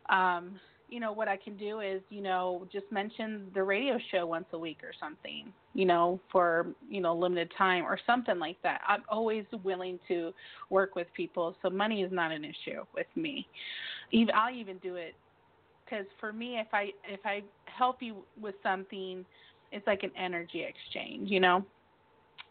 Um, 0.09 0.59
you 0.89 0.99
know 0.99 1.11
what 1.11 1.27
I 1.27 1.37
can 1.37 1.55
do 1.55 1.81
is 1.81 2.01
you 2.09 2.21
know 2.21 2.67
just 2.71 2.85
mention 2.91 3.47
the 3.53 3.63
radio 3.63 3.97
show 4.11 4.25
once 4.25 4.45
a 4.53 4.57
week 4.57 4.79
or 4.83 4.91
something 4.99 5.53
you 5.73 5.85
know 5.85 6.19
for 6.31 6.67
you 6.89 7.01
know 7.01 7.15
limited 7.15 7.51
time 7.57 7.83
or 7.83 7.99
something 8.05 8.39
like 8.39 8.57
that. 8.63 8.81
I'm 8.87 9.03
always 9.09 9.45
willing 9.63 9.99
to 10.07 10.33
work 10.69 10.95
with 10.95 11.07
people 11.15 11.55
so 11.61 11.69
money 11.69 12.01
is 12.01 12.11
not 12.11 12.31
an 12.31 12.43
issue 12.43 12.83
with 12.93 13.07
me. 13.15 13.47
Even 14.11 14.33
I'll 14.35 14.53
even 14.53 14.77
do 14.79 14.95
it 14.95 15.15
cuz 15.89 16.05
for 16.19 16.33
me 16.33 16.59
if 16.59 16.67
I 16.73 16.91
if 17.07 17.21
I 17.25 17.43
help 17.65 18.01
you 18.01 18.23
with 18.39 18.55
something 18.63 19.25
it's 19.71 19.85
like 19.85 20.03
an 20.03 20.11
energy 20.17 20.63
exchange 20.63 21.29
you 21.29 21.39
know? 21.39 21.65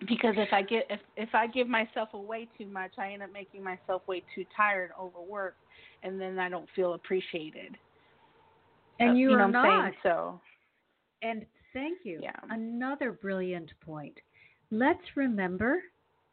Because 0.07 0.35
if 0.37 0.53
I 0.53 0.63
get 0.63 0.87
if 0.89 1.01
if 1.17 1.35
I 1.35 1.49
give 1.49 1.69
myself 1.69 2.15
away 2.15 2.49
too 2.57 2.67
much 2.67 2.93
I 2.99 3.13
end 3.13 3.23
up 3.23 3.33
making 3.33 3.65
myself 3.65 4.03
way 4.07 4.23
too 4.35 4.45
tired 4.57 4.91
overworked 4.99 5.59
and 6.05 6.21
then 6.21 6.39
I 6.39 6.49
don't 6.49 6.69
feel 6.77 6.95
appreciated 6.95 7.77
And 8.99 9.11
uh, 9.11 9.15
you, 9.15 9.31
know 9.31 9.35
are 9.35 9.39
what 9.39 9.45
I'm 9.45 9.53
not. 9.53 9.83
saying? 9.83 9.95
So 10.03 10.41
And 11.23 11.47
thank 11.73 11.99
you. 12.05 12.21
Yeah. 12.23 12.33
Another 12.51 13.13
brilliant 13.13 13.71
point. 13.85 14.15
Let's 14.71 15.17
remember 15.17 15.83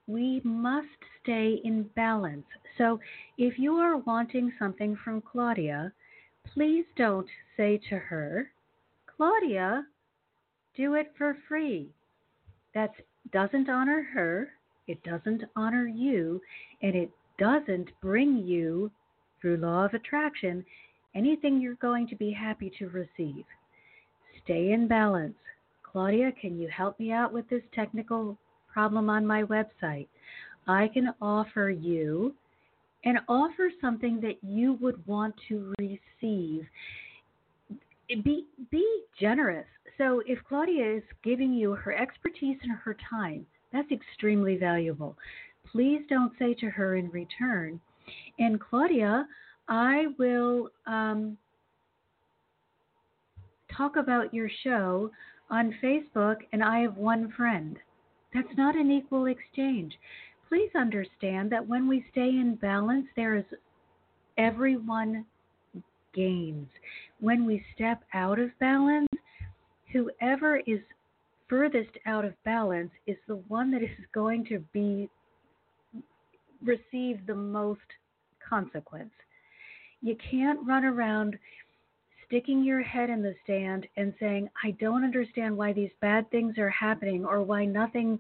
we 0.08 0.42
must 0.44 0.88
stay 1.24 1.60
in 1.64 1.90
balance. 1.96 2.46
So 2.78 3.00
if 3.38 3.58
you 3.58 3.74
are 3.76 3.98
wanting 3.98 4.52
something 4.60 4.98
from 5.04 5.22
Claudia, 5.22 5.92
please 6.54 6.86
don't 6.96 7.28
say 7.58 7.80
to 7.90 7.98
her, 7.98 8.52
Claudia, 9.16 9.86
do 10.76 10.94
it 10.96 11.12
for 11.18 11.38
free. 11.48 11.90
That 12.74 12.92
doesn't 13.32 13.70
honor 13.70 14.06
her, 14.14 14.50
it 14.88 15.02
doesn't 15.04 15.44
honor 15.56 15.88
you, 15.88 16.42
and 16.82 16.96
it 16.96 17.10
doesn't 17.40 17.90
bring 18.02 18.38
you, 18.38 18.92
through 19.42 19.58
law 19.58 19.86
of 19.86 19.94
attraction, 19.94 20.64
anything 21.16 21.62
you're 21.62 21.76
going 21.76 22.08
to 22.08 22.16
be 22.16 22.32
happy 22.32 22.72
to 22.78 22.90
receive. 22.90 23.46
Stay 24.44 24.72
in 24.72 24.88
balance. 24.88 25.36
Claudia, 25.84 26.32
can 26.40 26.60
you 26.60 26.68
help 26.68 27.00
me 27.00 27.12
out 27.12 27.32
with 27.32 27.50
this 27.50 27.64
technical 27.74 28.38
problem 28.72 29.10
on 29.10 29.26
my 29.26 29.44
website? 29.44 30.08
I 30.68 30.90
can 30.94 31.14
offer 31.22 31.70
you 31.70 32.34
and 33.06 33.20
offer 33.30 33.70
something 33.80 34.20
that 34.22 34.38
you 34.44 34.74
would 34.82 35.06
want 35.08 35.36
to 35.48 35.74
receive. 35.80 36.66
Be 38.24 38.46
be 38.72 39.04
generous. 39.20 39.66
So 39.98 40.22
if 40.26 40.40
Claudia 40.48 40.98
is 40.98 41.04
giving 41.24 41.54
you 41.54 41.72
her 41.76 41.94
expertise 41.94 42.58
and 42.62 42.72
her 42.74 42.98
time, 43.10 43.46
that's 43.72 43.92
extremely 43.92 44.58
valuable. 44.58 45.16
Please 45.72 46.02
don't 46.10 46.34
say 46.38 46.54
to 46.56 46.70
her 46.70 46.96
in 46.96 47.10
return, 47.10 47.80
and 48.38 48.60
Claudia, 48.60 49.26
I 49.68 50.08
will 50.18 50.70
um, 50.86 51.38
talk 53.76 53.96
about 53.96 54.34
your 54.34 54.50
show 54.64 55.10
on 55.50 55.76
Facebook, 55.84 56.38
and 56.52 56.64
I 56.64 56.80
have 56.80 56.98
one 56.98 57.32
friend. 57.36 57.78
That's 58.34 58.58
not 58.58 58.76
an 58.76 58.92
equal 58.92 59.28
exchange. 59.28 59.94
Please 60.50 60.70
understand 60.76 61.52
that 61.52 61.68
when 61.68 61.88
we 61.88 62.06
stay 62.12 62.30
in 62.30 62.58
balance, 62.62 63.08
there 63.16 63.36
is 63.36 63.46
everyone 64.38 65.26
gains. 66.14 66.68
When 67.20 67.46
we 67.46 67.64
step 67.74 68.04
out 68.14 68.40
of 68.40 68.50
balance, 68.60 69.08
whoever 69.92 70.58
is 70.68 70.80
furthest 71.48 71.92
out 72.06 72.26
of 72.26 72.34
balance 72.44 72.92
is 73.08 73.18
the 73.28 73.38
one 73.48 73.72
that 73.72 73.84
is 73.84 73.90
going 74.14 74.46
to 74.46 74.60
be 74.74 75.10
receive 76.64 77.26
the 77.28 77.36
most 77.36 77.80
consequence. 78.48 79.12
You 80.02 80.16
can't 80.30 80.66
run 80.68 80.86
around 80.86 81.38
sticking 82.28 82.64
your 82.64 82.82
head 82.82 83.10
in 83.10 83.22
the 83.22 83.36
stand 83.44 83.88
and 83.98 84.14
saying, 84.20 84.50
I 84.64 84.72
don't 84.72 85.04
understand 85.04 85.56
why 85.56 85.74
these 85.74 85.92
bad 86.02 86.30
things 86.32 86.58
are 86.58 86.70
happening 86.70 87.26
or 87.26 87.42
why 87.42 87.66
nothing 87.66 88.20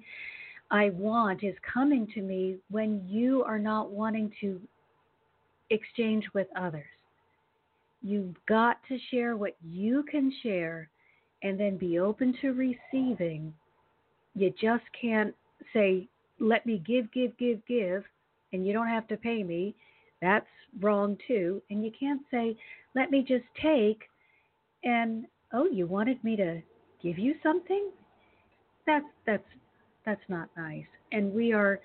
I 0.71 0.89
want 0.91 1.43
is 1.43 1.55
coming 1.73 2.07
to 2.13 2.21
me 2.21 2.57
when 2.69 3.03
you 3.07 3.43
are 3.43 3.59
not 3.59 3.91
wanting 3.91 4.31
to 4.41 4.59
exchange 5.69 6.25
with 6.33 6.47
others. 6.55 6.85
You've 8.01 8.35
got 8.47 8.77
to 8.87 8.97
share 9.11 9.35
what 9.35 9.55
you 9.63 10.03
can 10.09 10.31
share 10.43 10.89
and 11.43 11.59
then 11.59 11.77
be 11.77 11.99
open 11.99 12.35
to 12.41 12.53
receiving. 12.53 13.53
You 14.35 14.53
just 14.61 14.83
can't 14.99 15.33
say, 15.73 16.07
let 16.39 16.65
me 16.65 16.81
give, 16.85 17.11
give, 17.11 17.35
give, 17.37 17.65
give, 17.67 18.03
and 18.53 18.65
you 18.65 18.73
don't 18.73 18.87
have 18.87 19.07
to 19.07 19.17
pay 19.17 19.43
me. 19.43 19.75
That's 20.25 20.47
wrong 20.81 21.19
too. 21.27 21.61
And 21.69 21.85
you 21.85 21.91
can't 21.99 22.21
say, 22.31 22.57
let 22.95 23.11
me 23.11 23.21
just 23.21 23.45
take 23.61 24.01
and 24.83 25.25
oh, 25.53 25.67
you 25.71 25.85
wanted 25.85 26.23
me 26.23 26.35
to 26.35 26.63
give 27.03 27.19
you 27.19 27.35
something? 27.43 27.91
That's 28.87 29.05
that's 29.27 29.43
that's 30.03 30.27
not 30.27 30.49
nice. 30.57 30.87
And 31.11 31.31
we 31.31 31.53
are 31.53 31.79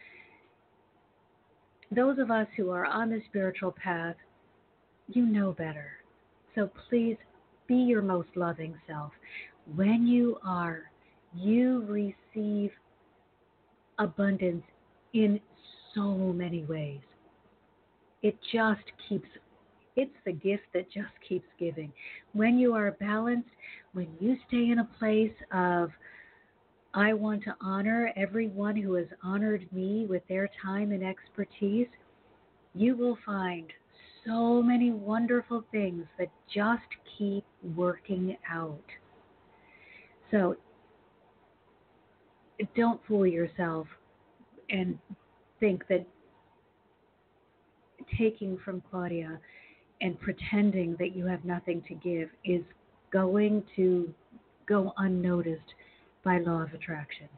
those 1.94 2.18
of 2.18 2.30
us 2.30 2.46
who 2.56 2.70
are 2.70 2.86
on 2.86 3.10
the 3.10 3.20
spiritual 3.28 3.72
path, 3.72 4.16
you 5.08 5.26
know 5.26 5.52
better. 5.52 5.90
So 6.54 6.70
please 6.88 7.18
be 7.66 7.74
your 7.74 8.00
most 8.00 8.30
loving 8.36 8.74
self. 8.88 9.12
When 9.76 10.06
you 10.06 10.38
are, 10.46 10.90
you 11.34 11.84
receive 12.34 12.70
abundance 13.98 14.64
in 15.12 15.40
so 15.94 16.14
many 16.14 16.64
ways. 16.64 17.00
It 18.22 18.36
just 18.52 18.82
keeps, 19.08 19.28
it's 19.96 20.14
the 20.24 20.32
gift 20.32 20.64
that 20.74 20.90
just 20.90 21.12
keeps 21.26 21.46
giving. 21.58 21.92
When 22.32 22.58
you 22.58 22.74
are 22.74 22.92
balanced, 22.92 23.48
when 23.92 24.08
you 24.20 24.36
stay 24.48 24.70
in 24.70 24.80
a 24.80 24.88
place 24.98 25.32
of, 25.52 25.90
I 26.92 27.12
want 27.12 27.44
to 27.44 27.54
honor 27.60 28.12
everyone 28.16 28.76
who 28.76 28.94
has 28.94 29.06
honored 29.22 29.66
me 29.72 30.06
with 30.06 30.22
their 30.28 30.50
time 30.62 30.92
and 30.92 31.04
expertise, 31.04 31.86
you 32.74 32.96
will 32.96 33.16
find 33.24 33.72
so 34.26 34.62
many 34.62 34.90
wonderful 34.90 35.64
things 35.70 36.04
that 36.18 36.28
just 36.52 36.82
keep 37.16 37.44
working 37.76 38.36
out. 38.50 38.82
So 40.30 40.56
don't 42.76 43.00
fool 43.06 43.26
yourself 43.26 43.86
and 44.68 44.98
think 45.60 45.86
that 45.88 46.06
taking 48.18 48.58
from 48.64 48.82
Claudia 48.90 49.38
and 50.00 50.18
pretending 50.20 50.96
that 50.98 51.14
you 51.14 51.26
have 51.26 51.44
nothing 51.44 51.82
to 51.88 51.94
give 51.94 52.28
is 52.44 52.62
going 53.12 53.62
to 53.76 54.12
go 54.66 54.92
unnoticed 54.98 55.74
by 56.24 56.38
law 56.38 56.62
of 56.62 56.72
attraction. 56.72 57.28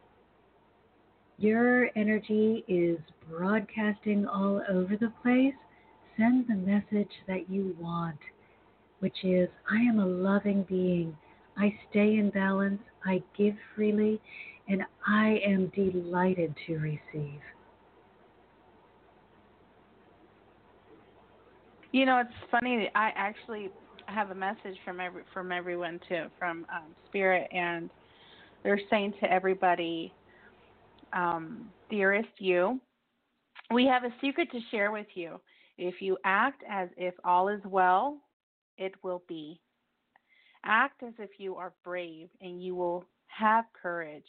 Your 1.38 1.90
energy 1.96 2.64
is 2.68 2.98
broadcasting 3.28 4.26
all 4.26 4.62
over 4.68 4.96
the 4.96 5.12
place. 5.22 5.54
Send 6.16 6.46
the 6.46 6.54
message 6.54 7.10
that 7.26 7.50
you 7.50 7.74
want, 7.80 8.18
which 9.00 9.24
is 9.24 9.48
I 9.70 9.80
am 9.80 9.98
a 9.98 10.06
loving 10.06 10.64
being. 10.68 11.16
I 11.56 11.74
stay 11.90 12.16
in 12.16 12.30
balance. 12.30 12.80
I 13.04 13.22
give 13.36 13.54
freely, 13.74 14.20
and 14.68 14.82
I 15.06 15.40
am 15.44 15.72
delighted 15.74 16.54
to 16.66 16.78
receive. 16.78 17.40
You 21.92 22.06
know, 22.06 22.18
it's 22.20 22.50
funny. 22.50 22.90
I 22.94 23.10
actually 23.14 23.70
have 24.06 24.30
a 24.30 24.34
message 24.34 24.76
from 24.84 24.98
every 24.98 25.22
from 25.32 25.52
everyone 25.52 26.00
too, 26.08 26.26
from 26.38 26.66
um, 26.74 26.94
Spirit, 27.06 27.48
and 27.52 27.90
they're 28.62 28.80
saying 28.90 29.14
to 29.20 29.30
everybody, 29.30 30.12
um, 31.12 31.68
dearest 31.90 32.30
you, 32.38 32.80
we 33.70 33.84
have 33.86 34.04
a 34.04 34.14
secret 34.20 34.50
to 34.52 34.60
share 34.70 34.90
with 34.90 35.06
you. 35.14 35.40
If 35.76 36.00
you 36.00 36.16
act 36.24 36.62
as 36.68 36.88
if 36.96 37.14
all 37.24 37.48
is 37.48 37.60
well, 37.66 38.18
it 38.78 38.92
will 39.02 39.22
be. 39.28 39.60
Act 40.64 41.02
as 41.02 41.12
if 41.18 41.30
you 41.38 41.56
are 41.56 41.72
brave, 41.84 42.28
and 42.40 42.62
you 42.62 42.74
will 42.74 43.04
have 43.26 43.64
courage. 43.80 44.24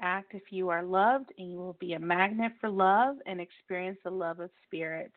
Act 0.00 0.34
if 0.34 0.42
you 0.50 0.68
are 0.68 0.82
loved, 0.82 1.30
and 1.38 1.50
you 1.50 1.58
will 1.58 1.76
be 1.80 1.94
a 1.94 1.98
magnet 1.98 2.52
for 2.60 2.68
love 2.68 3.16
and 3.26 3.40
experience 3.40 3.98
the 4.04 4.10
love 4.10 4.40
of 4.40 4.50
Spirit. 4.66 5.12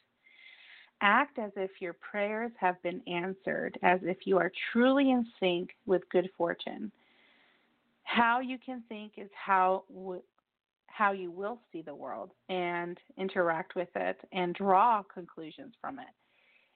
Act 1.04 1.38
as 1.38 1.52
if 1.58 1.70
your 1.82 1.94
prayers 1.94 2.54
have 2.58 2.82
been 2.82 3.02
answered, 3.08 3.78
as 3.84 4.00
if 4.04 4.26
you 4.26 4.38
are 4.38 4.52
truly 4.72 5.12
in 5.12 5.28
sync 5.38 5.72
with 5.86 6.10
good 6.10 6.30
fortune. 6.38 6.94
How 8.04 8.40
you 8.40 8.58
can 8.58 8.84
think 8.88 9.14
is 9.18 9.30
how 9.36 9.84
w- 9.90 10.24
how 10.88 11.12
you 11.12 11.30
will 11.30 11.60
see 11.72 11.82
the 11.82 11.94
world 11.94 12.32
and 12.48 12.98
interact 13.18 13.76
with 13.76 13.90
it 13.96 14.18
and 14.32 14.56
draw 14.56 15.04
conclusions 15.04 15.74
from 15.82 16.00
it. 16.00 16.08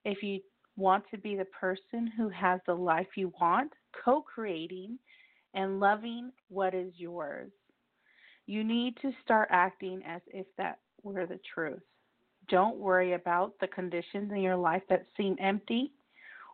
If 0.03 0.21
you 0.21 0.41
want 0.75 1.05
to 1.11 1.17
be 1.17 1.37
the 1.37 1.45
person 1.45 2.07
who 2.17 2.27
has 2.27 2.59
the 2.65 2.73
life 2.73 3.07
you 3.15 3.31
want, 3.39 3.71
co-creating 4.03 4.99
and 5.53 5.79
loving 5.79 6.31
what 6.49 6.73
is 6.73 6.91
yours, 6.97 7.51
you 8.45 8.65
need 8.65 8.97
to 9.03 9.11
start 9.23 9.47
acting 9.51 10.03
as 10.05 10.21
if 10.27 10.47
that 10.57 10.79
were 11.03 11.25
the 11.25 11.39
truth. 11.53 11.81
Don't 12.49 12.77
worry 12.77 13.13
about 13.13 13.53
the 13.59 13.67
conditions 13.67 14.31
in 14.31 14.41
your 14.41 14.55
life 14.55 14.83
that 14.89 15.05
seem 15.17 15.35
empty 15.39 15.91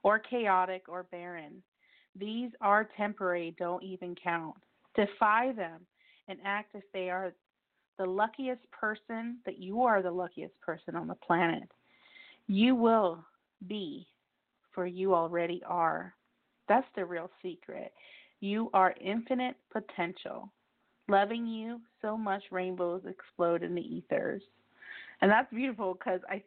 or 0.01 0.19
chaotic 0.19 0.83
or 0.87 1.03
barren. 1.03 1.61
These 2.15 2.51
are 2.61 2.89
temporary, 2.97 3.55
don't 3.57 3.83
even 3.83 4.15
count. 4.15 4.55
Defy 4.95 5.53
them 5.53 5.81
and 6.27 6.39
act 6.43 6.75
as 6.75 6.83
they 6.93 7.09
are 7.09 7.33
the 7.97 8.05
luckiest 8.05 8.61
person, 8.71 9.37
that 9.45 9.59
you 9.59 9.83
are 9.83 10.01
the 10.01 10.11
luckiest 10.11 10.59
person 10.61 10.95
on 10.95 11.07
the 11.07 11.15
planet. 11.15 11.69
You 12.47 12.75
will 12.75 13.23
be, 13.67 14.07
for 14.73 14.85
you 14.85 15.13
already 15.13 15.61
are. 15.67 16.13
That's 16.67 16.87
the 16.95 17.05
real 17.05 17.29
secret. 17.41 17.93
You 18.39 18.69
are 18.73 18.95
infinite 18.99 19.55
potential. 19.71 20.51
Loving 21.07 21.45
you 21.45 21.81
so 22.01 22.17
much, 22.17 22.43
rainbows 22.51 23.03
explode 23.05 23.61
in 23.61 23.75
the 23.75 23.81
ethers 23.81 24.41
and 25.23 25.31
that's 25.31 25.51
beautiful 25.53 25.93
because 25.93 26.19
I 26.29 26.43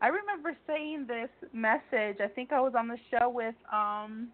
I 0.00 0.08
remember 0.08 0.56
saying 0.66 1.06
this 1.08 1.28
message. 1.52 2.18
I 2.22 2.28
think 2.32 2.52
I 2.52 2.60
was 2.60 2.72
on 2.78 2.86
the 2.86 2.96
show 3.10 3.28
with 3.28 3.56
um 3.72 4.28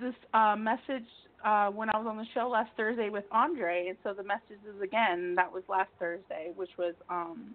this 0.00 0.14
uh 0.32 0.56
message 0.56 1.08
uh 1.44 1.68
when 1.68 1.90
I 1.90 1.98
was 1.98 2.06
on 2.08 2.16
the 2.16 2.24
show 2.32 2.48
last 2.48 2.70
Thursday 2.76 3.10
with 3.10 3.24
Andre 3.30 3.88
and 3.88 3.98
so 4.02 4.14
the 4.14 4.24
message 4.24 4.64
is 4.66 4.80
again 4.82 5.34
that 5.36 5.52
was 5.52 5.62
last 5.68 5.90
Thursday 5.98 6.52
which 6.56 6.70
was 6.78 6.94
um 7.10 7.54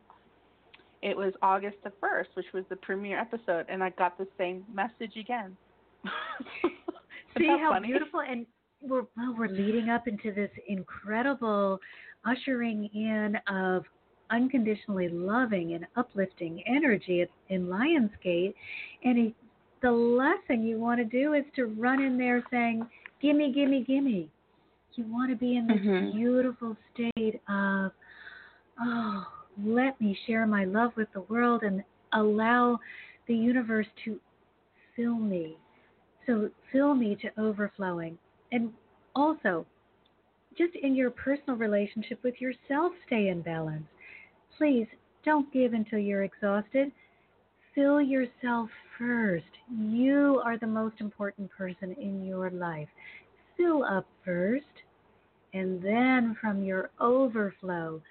it 1.02 1.18
was 1.18 1.34
August 1.42 1.78
the 1.84 1.92
1st 2.04 2.28
which 2.36 2.48
was 2.54 2.64
the 2.70 2.76
premiere 2.76 3.20
episode 3.20 3.66
and 3.68 3.84
I 3.84 3.90
got 3.92 4.18
the 4.20 4.28
same 4.38 4.64
message 4.72 5.18
again. 5.20 5.58
See 7.38 7.48
how 7.48 7.72
funny? 7.72 7.88
beautiful 7.88 8.22
and 8.22 8.46
we're 8.82 9.06
well, 9.18 9.36
we're 9.38 9.48
leading 9.48 9.90
up 9.90 10.08
into 10.08 10.34
this 10.34 10.52
incredible 10.68 11.80
ushering 12.26 12.90
in 12.94 13.38
of 13.48 13.84
unconditionally 14.32 15.10
loving 15.10 15.74
and 15.74 15.88
uplifting 15.96 16.64
energy 16.68 17.26
in 17.50 17.66
Lionsgate. 17.68 18.54
And 19.04 19.18
he, 19.18 19.36
the 19.82 19.92
last 19.92 20.46
thing 20.48 20.64
you 20.64 20.80
want 20.80 21.00
to 21.00 21.06
do 21.06 21.34
is 21.34 21.44
to 21.56 21.66
run 21.66 22.02
in 22.02 22.18
there 22.18 22.44
saying, 22.52 22.88
Gimme, 23.22 23.52
gimme, 23.52 23.84
gimme. 23.84 24.30
You 24.96 25.06
want 25.06 25.30
to 25.32 25.36
be 25.38 25.56
in 25.56 25.68
this 25.68 25.80
Mhm. 25.80 26.14
beautiful 26.14 26.76
state 26.94 27.42
of, 27.48 27.94
oh, 28.82 29.28
let 29.64 30.00
me 30.02 30.14
share 30.26 30.46
my 30.46 30.66
love 30.66 30.96
with 30.98 31.12
the 31.14 31.22
world 31.22 31.64
and 31.64 31.84
allow 32.14 32.80
the 33.28 33.36
universe 33.36 33.88
to 34.04 34.20
fill 34.96 35.16
me. 35.16 35.58
So 36.26 36.50
fill 36.72 36.94
me 36.96 37.16
to 37.18 37.40
overflowing. 37.40 38.18
And 38.52 38.74
also, 39.16 39.66
just 40.60 40.76
in 40.76 40.94
your 40.94 41.10
personal 41.10 41.56
relationship 41.56 42.20
with 42.22 42.36
yourself, 42.42 42.92
stay 43.08 43.30
in 43.30 43.42
balance. 43.42 43.88
Please 44.58 44.88
don't 45.24 45.52
give 45.54 45.74
until 45.74 46.00
you're 46.00 46.24
exhausted. 46.24 46.92
Fill 47.74 48.02
yourself 48.02 48.70
first. 48.98 49.46
You 49.74 50.42
are 50.44 50.58
the 50.58 50.68
most 50.68 50.96
important 51.00 51.50
person 51.50 51.96
in 52.00 52.26
your 52.26 52.50
life. 52.50 52.90
Fill 53.56 53.86
up 53.86 54.06
first, 54.26 54.66
and 55.54 55.82
then 55.82 56.36
from 56.42 56.64
your 56.64 56.90
overflow, 57.00 58.02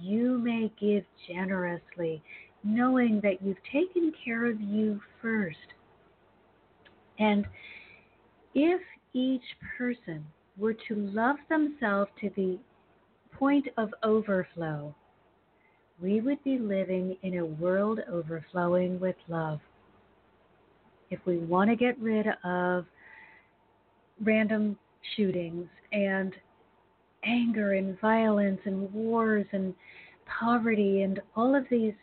you 0.00 0.38
may 0.38 0.72
give 0.80 1.04
generously, 1.28 2.22
knowing 2.64 3.20
that 3.22 3.42
you've 3.42 3.62
taken 3.70 4.12
care 4.24 4.46
of 4.46 4.58
you 4.60 5.00
first. 5.20 5.58
And 7.18 7.44
if 8.54 8.80
each 9.12 9.42
person 9.76 10.24
were 10.60 10.74
to 10.74 10.94
love 10.94 11.36
themselves 11.48 12.10
to 12.20 12.30
the 12.36 12.58
point 13.32 13.66
of 13.78 13.88
overflow, 14.04 14.94
we 16.00 16.20
would 16.20 16.42
be 16.44 16.58
living 16.58 17.16
in 17.22 17.38
a 17.38 17.44
world 17.44 18.00
overflowing 18.10 19.00
with 19.00 19.16
love. 19.28 19.60
If 21.10 21.18
we 21.24 21.38
want 21.38 21.70
to 21.70 21.76
get 21.76 21.98
rid 21.98 22.26
of 22.44 22.84
random 24.22 24.78
shootings 25.16 25.66
and 25.92 26.34
anger 27.24 27.72
and 27.72 27.98
violence 28.00 28.60
and 28.64 28.92
wars 28.92 29.46
and 29.52 29.74
poverty 30.26 31.02
and 31.02 31.20
all 31.34 31.54
of 31.54 31.64
these 31.70 31.94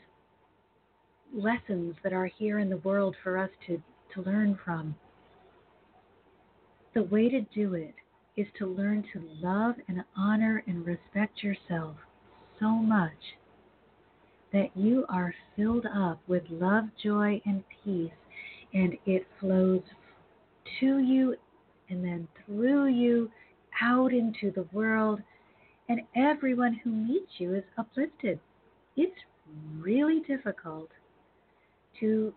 lessons 1.33 1.95
that 2.03 2.13
are 2.13 2.25
here 2.25 2.59
in 2.59 2.69
the 2.69 2.77
world 2.77 3.15
for 3.23 3.37
us 3.37 3.49
to, 3.67 3.81
to 4.13 4.21
learn 4.21 4.57
from. 4.63 4.95
The 6.93 7.03
way 7.03 7.29
to 7.29 7.41
do 7.53 7.75
it 7.75 7.93
is 8.37 8.47
to 8.59 8.67
learn 8.67 9.03
to 9.11 9.21
love 9.41 9.75
and 9.87 10.03
honor 10.15 10.63
and 10.67 10.85
respect 10.85 11.43
yourself 11.43 11.95
so 12.59 12.69
much 12.69 13.35
that 14.53 14.69
you 14.75 15.05
are 15.09 15.33
filled 15.55 15.85
up 15.85 16.19
with 16.27 16.43
love, 16.49 16.85
joy, 17.03 17.41
and 17.45 17.63
peace, 17.83 18.11
and 18.73 18.93
it 19.05 19.27
flows 19.39 19.81
to 20.79 20.99
you 20.99 21.35
and 21.89 22.03
then 22.03 22.27
through 22.45 22.87
you 22.87 23.29
out 23.81 24.13
into 24.13 24.51
the 24.51 24.67
world, 24.71 25.21
and 25.89 26.01
everyone 26.15 26.79
who 26.83 26.89
meets 26.89 27.31
you 27.37 27.55
is 27.55 27.63
uplifted. 27.77 28.39
It's 28.95 29.19
really 29.79 30.21
difficult 30.27 30.89
to 31.99 32.33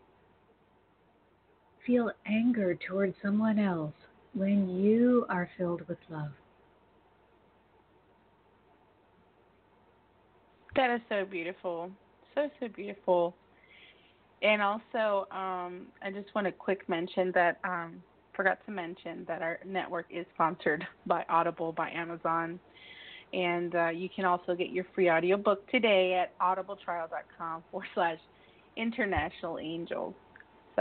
feel 1.86 2.10
anger 2.26 2.74
towards 2.88 3.14
someone 3.22 3.58
else 3.58 3.94
when 4.34 4.68
you 4.68 5.26
are 5.28 5.48
filled 5.58 5.86
with 5.88 5.98
love. 6.08 6.30
That 10.76 10.94
is 10.94 11.00
so 11.08 11.24
beautiful. 11.24 11.90
So, 12.34 12.48
so 12.60 12.68
beautiful. 12.68 13.34
And 14.42 14.62
also, 14.62 15.26
um, 15.30 15.88
I 16.02 16.10
just 16.12 16.34
want 16.34 16.46
to 16.46 16.52
quick 16.52 16.88
mention 16.88 17.32
that 17.34 17.58
um, 17.64 18.02
forgot 18.34 18.64
to 18.64 18.72
mention 18.72 19.24
that 19.28 19.42
our 19.42 19.58
network 19.66 20.06
is 20.10 20.24
sponsored 20.34 20.86
by 21.06 21.24
Audible 21.28 21.72
by 21.72 21.90
Amazon. 21.90 22.58
And 23.32 23.74
uh, 23.74 23.88
you 23.90 24.08
can 24.08 24.24
also 24.24 24.54
get 24.54 24.70
your 24.70 24.86
free 24.94 25.10
audiobook 25.10 25.68
today 25.70 26.14
at 26.14 26.38
audibletrial.com 26.38 27.62
forward 27.70 27.88
slash 27.94 28.18
international 28.76 29.58
angels. 29.58 30.14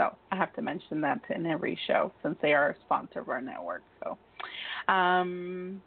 So 0.00 0.16
I 0.32 0.36
have 0.36 0.54
to 0.54 0.62
mention 0.62 1.02
that 1.02 1.20
in 1.28 1.44
every 1.44 1.78
show 1.86 2.10
since 2.22 2.38
they 2.40 2.54
are 2.54 2.70
a 2.70 2.74
sponsor 2.86 3.20
of 3.20 3.28
our 3.28 3.42
network. 3.42 3.82
So, 4.02 4.16
um, 4.92 5.82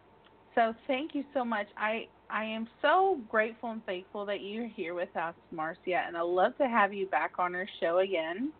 so 0.54 0.76
thank 0.86 1.16
you 1.16 1.24
so 1.34 1.44
much. 1.44 1.66
I 1.76 2.08
I 2.30 2.44
am 2.44 2.68
so 2.84 3.20
grateful 3.28 3.72
and 3.72 3.84
thankful 3.88 4.24
that 4.28 4.44
you're 4.44 4.68
here 4.68 4.94
with 4.94 5.16
us, 5.18 5.34
Marcia, 5.52 6.04
and 6.06 6.16
I 6.16 6.22
love 6.22 6.56
to 6.60 6.68
have 6.68 6.94
you 6.94 7.08
back 7.08 7.34
on 7.40 7.56
our 7.56 7.68
show 7.80 8.00
again. 8.00 8.52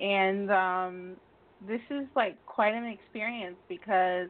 And 0.00 0.50
um, 0.50 1.16
this 1.68 1.80
is 1.90 2.06
like 2.16 2.44
quite 2.44 2.74
an 2.74 2.84
experience 2.84 3.56
because 3.68 4.28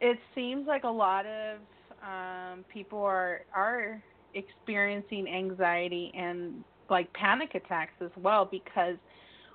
it 0.00 0.18
seems 0.36 0.68
like 0.68 0.84
a 0.84 0.88
lot 0.88 1.26
of 1.26 1.58
um, 2.00 2.64
people 2.72 3.00
are 3.00 3.40
are 3.52 4.00
experiencing 4.34 5.26
anxiety 5.26 6.12
and 6.14 6.62
like 6.88 7.12
panic 7.14 7.56
attacks 7.56 7.94
as 8.00 8.10
well 8.22 8.44
because 8.44 8.96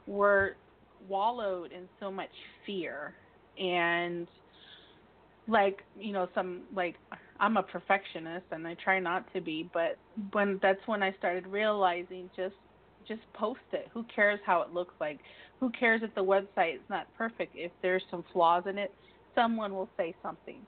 we're 0.07 0.51
wallowed 1.07 1.71
in 1.71 1.87
so 1.99 2.11
much 2.11 2.31
fear. 2.65 3.13
And 3.57 4.27
like 5.47 5.83
you 5.99 6.13
know 6.13 6.29
some 6.35 6.61
like 6.73 6.95
I'm 7.39 7.57
a 7.57 7.63
perfectionist 7.63 8.45
and 8.51 8.67
I 8.67 8.75
try 8.75 8.99
not 8.99 9.31
to 9.33 9.41
be 9.41 9.69
but 9.73 9.97
when 10.31 10.59
that's 10.61 10.79
when 10.85 11.01
I 11.01 11.13
started 11.17 11.47
realizing 11.47 12.29
just 12.35 12.55
just 13.07 13.21
post 13.33 13.59
it. 13.73 13.87
Who 13.93 14.05
cares 14.13 14.39
how 14.45 14.61
it 14.61 14.71
looks 14.71 14.93
like? 15.01 15.19
Who 15.59 15.71
cares 15.71 16.01
if 16.03 16.13
the 16.15 16.23
website 16.23 16.75
is 16.75 16.81
not 16.89 17.07
perfect? 17.17 17.53
If 17.55 17.71
there's 17.81 18.03
some 18.11 18.23
flaws 18.31 18.63
in 18.67 18.77
it 18.77 18.93
someone 19.35 19.73
will 19.73 19.89
say 19.97 20.13
something. 20.21 20.65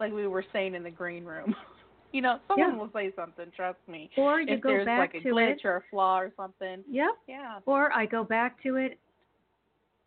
Like 0.00 0.12
we 0.12 0.26
were 0.26 0.44
saying 0.52 0.74
in 0.74 0.82
the 0.82 0.90
green 0.90 1.24
room 1.24 1.54
you 2.16 2.22
know 2.22 2.38
someone 2.48 2.70
Yeah. 2.72 2.76
will 2.80 2.90
say 2.94 3.12
something 3.14 3.46
trust 3.54 3.78
me 3.86 4.08
Or 4.16 4.40
you 4.40 4.54
if 4.54 4.60
go 4.62 4.70
there's 4.70 4.86
back 4.86 5.12
like 5.12 5.14
a 5.14 5.20
to 5.20 5.34
glitch 5.34 5.60
it. 5.60 5.64
or 5.64 5.76
a 5.76 5.82
flaw 5.90 6.18
or 6.18 6.32
something 6.36 6.82
Yep. 6.90 7.10
yeah 7.28 7.58
Or 7.66 7.92
I 7.92 8.06
go 8.06 8.24
back 8.24 8.62
to 8.62 8.76
it 8.76 8.98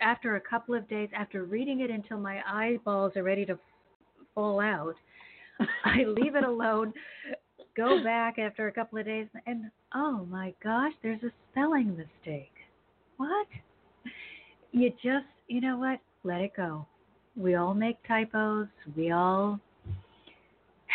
after 0.01 0.35
a 0.37 0.41
couple 0.41 0.73
of 0.75 0.87
days, 0.89 1.09
after 1.13 1.43
reading 1.43 1.81
it 1.81 1.89
until 1.91 2.17
my 2.19 2.41
eyeballs 2.47 3.11
are 3.17 3.23
ready 3.23 3.45
to 3.45 3.59
fall 4.33 4.59
out. 4.61 4.95
I 5.85 6.05
leave 6.05 6.35
it 6.35 6.45
alone, 6.45 6.93
go 7.75 8.01
back 8.03 8.39
after 8.39 8.67
a 8.67 8.71
couple 8.71 8.97
of 8.97 9.05
days, 9.05 9.27
and 9.45 9.65
oh 9.93 10.25
my 10.29 10.53
gosh, 10.63 10.93
there's 11.03 11.21
a 11.23 11.31
spelling 11.51 11.89
mistake. 11.97 12.53
What? 13.17 13.47
You 14.71 14.89
just, 15.03 15.25
you 15.47 15.59
know 15.59 15.77
what? 15.77 15.99
Let 16.23 16.41
it 16.41 16.53
go. 16.55 16.85
We 17.35 17.55
all 17.55 17.73
make 17.73 17.97
typos. 18.07 18.67
We 18.95 19.11
all 19.11 19.59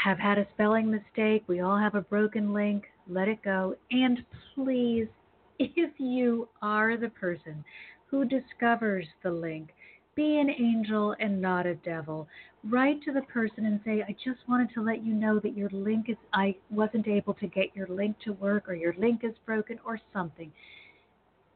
have 0.04 0.18
had 0.18 0.36
a 0.36 0.46
spelling 0.52 0.90
mistake. 0.90 1.42
We 1.46 1.60
all 1.60 1.78
have 1.78 1.94
a 1.94 2.02
broken 2.02 2.52
link. 2.52 2.84
Let 3.08 3.26
it 3.26 3.42
go. 3.42 3.74
And 3.90 4.18
please, 4.54 5.08
if 5.58 5.92
you 5.98 6.46
are 6.60 6.98
the 6.98 7.08
person 7.08 7.64
who 8.10 8.26
discovers 8.26 9.06
the 9.22 9.30
link, 9.30 9.70
be 10.14 10.38
an 10.38 10.50
angel 10.50 11.16
and 11.18 11.40
not 11.40 11.66
a 11.66 11.74
devil. 11.76 12.28
Write 12.64 13.02
to 13.04 13.12
the 13.12 13.22
person 13.22 13.64
and 13.64 13.80
say, 13.84 14.02
I 14.06 14.14
just 14.22 14.46
wanted 14.46 14.68
to 14.74 14.82
let 14.82 15.02
you 15.02 15.14
know 15.14 15.40
that 15.40 15.56
your 15.56 15.70
link 15.70 16.10
is, 16.10 16.16
I 16.34 16.54
wasn't 16.70 17.08
able 17.08 17.34
to 17.34 17.46
get 17.46 17.74
your 17.74 17.88
link 17.88 18.16
to 18.24 18.34
work, 18.34 18.68
or 18.68 18.74
your 18.74 18.94
link 18.98 19.22
is 19.24 19.34
broken, 19.44 19.80
or 19.84 19.98
something. 20.12 20.52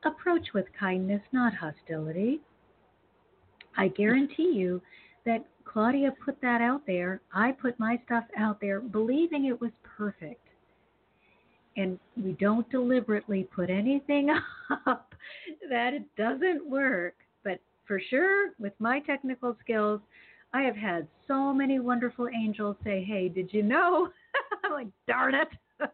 Approach 0.05 0.49
with 0.55 0.67
kindness, 0.79 1.21
not 1.33 1.53
hostility. 1.55 2.41
I 3.77 3.89
guarantee 3.89 4.53
you 4.55 4.83
that 5.25 5.45
Claudia 5.65 6.13
put 6.25 6.41
that 6.41 6.61
out 6.61 6.83
there. 6.87 7.21
I 7.33 7.53
put 7.53 7.79
my 7.79 8.01
stuff 8.07 8.25
out 8.37 8.61
there 8.61 8.81
believing 8.81 9.47
it 9.47 9.61
was 9.61 9.71
perfect. 9.83 10.41
And 11.77 11.99
we 12.17 12.33
don't 12.33 12.69
deliberately 12.71 13.45
put 13.45 13.71
anything 13.71 14.31
up 14.87 15.15
that 15.71 15.95
it 15.95 16.05
doesn't 16.17 16.69
work. 16.69 17.15
But 17.45 17.61
for 17.87 18.01
sure, 18.11 18.51
with 18.59 18.73
my 18.79 19.01
technical 19.01 19.57
skills, 19.63 20.01
I 20.53 20.63
have 20.63 20.77
had 20.77 21.07
so 21.27 21.53
many 21.53 21.79
wonderful 21.79 22.29
angels 22.29 22.77
say, 22.83 23.05
Hey, 23.05 23.29
did 23.29 23.53
you 23.53 23.63
know? 23.63 24.09
I'm 24.65 24.73
like, 24.73 24.89
darn 25.07 25.35
it. 25.35 25.49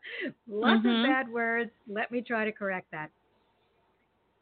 Lots 0.49 0.85
Mhm. 0.85 0.97
of 0.97 1.03
bad 1.03 1.29
words. 1.29 1.71
Let 1.89 2.11
me 2.11 2.23
try 2.23 2.45
to 2.45 2.53
correct 2.53 2.87
that. 2.93 3.11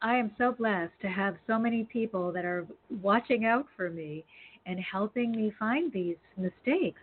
I 0.01 0.15
am 0.17 0.31
so 0.37 0.51
blessed 0.51 0.93
to 1.01 1.07
have 1.07 1.35
so 1.47 1.57
many 1.57 1.85
people 1.85 2.31
that 2.33 2.43
are 2.45 2.67
watching 3.01 3.45
out 3.45 3.65
for 3.75 3.89
me 3.89 4.25
and 4.65 4.79
helping 4.79 5.31
me 5.31 5.51
find 5.59 5.91
these 5.91 6.17
mistakes. 6.37 7.01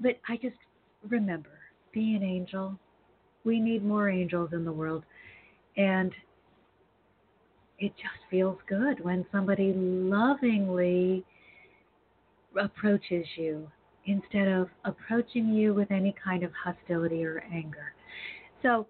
But 0.00 0.18
I 0.28 0.36
just 0.36 0.56
remember 1.08 1.50
be 1.92 2.14
an 2.14 2.22
angel. 2.22 2.78
We 3.44 3.60
need 3.60 3.84
more 3.84 4.08
angels 4.08 4.50
in 4.52 4.64
the 4.64 4.72
world. 4.72 5.04
And 5.76 6.12
it 7.78 7.92
just 7.96 8.30
feels 8.30 8.58
good 8.68 9.02
when 9.04 9.26
somebody 9.32 9.72
lovingly 9.74 11.24
approaches 12.60 13.26
you 13.36 13.70
instead 14.06 14.48
of 14.48 14.68
approaching 14.84 15.48
you 15.52 15.74
with 15.74 15.90
any 15.90 16.14
kind 16.24 16.42
of 16.42 16.50
hostility 16.52 17.24
or 17.24 17.42
anger. 17.52 17.94
So, 18.62 18.86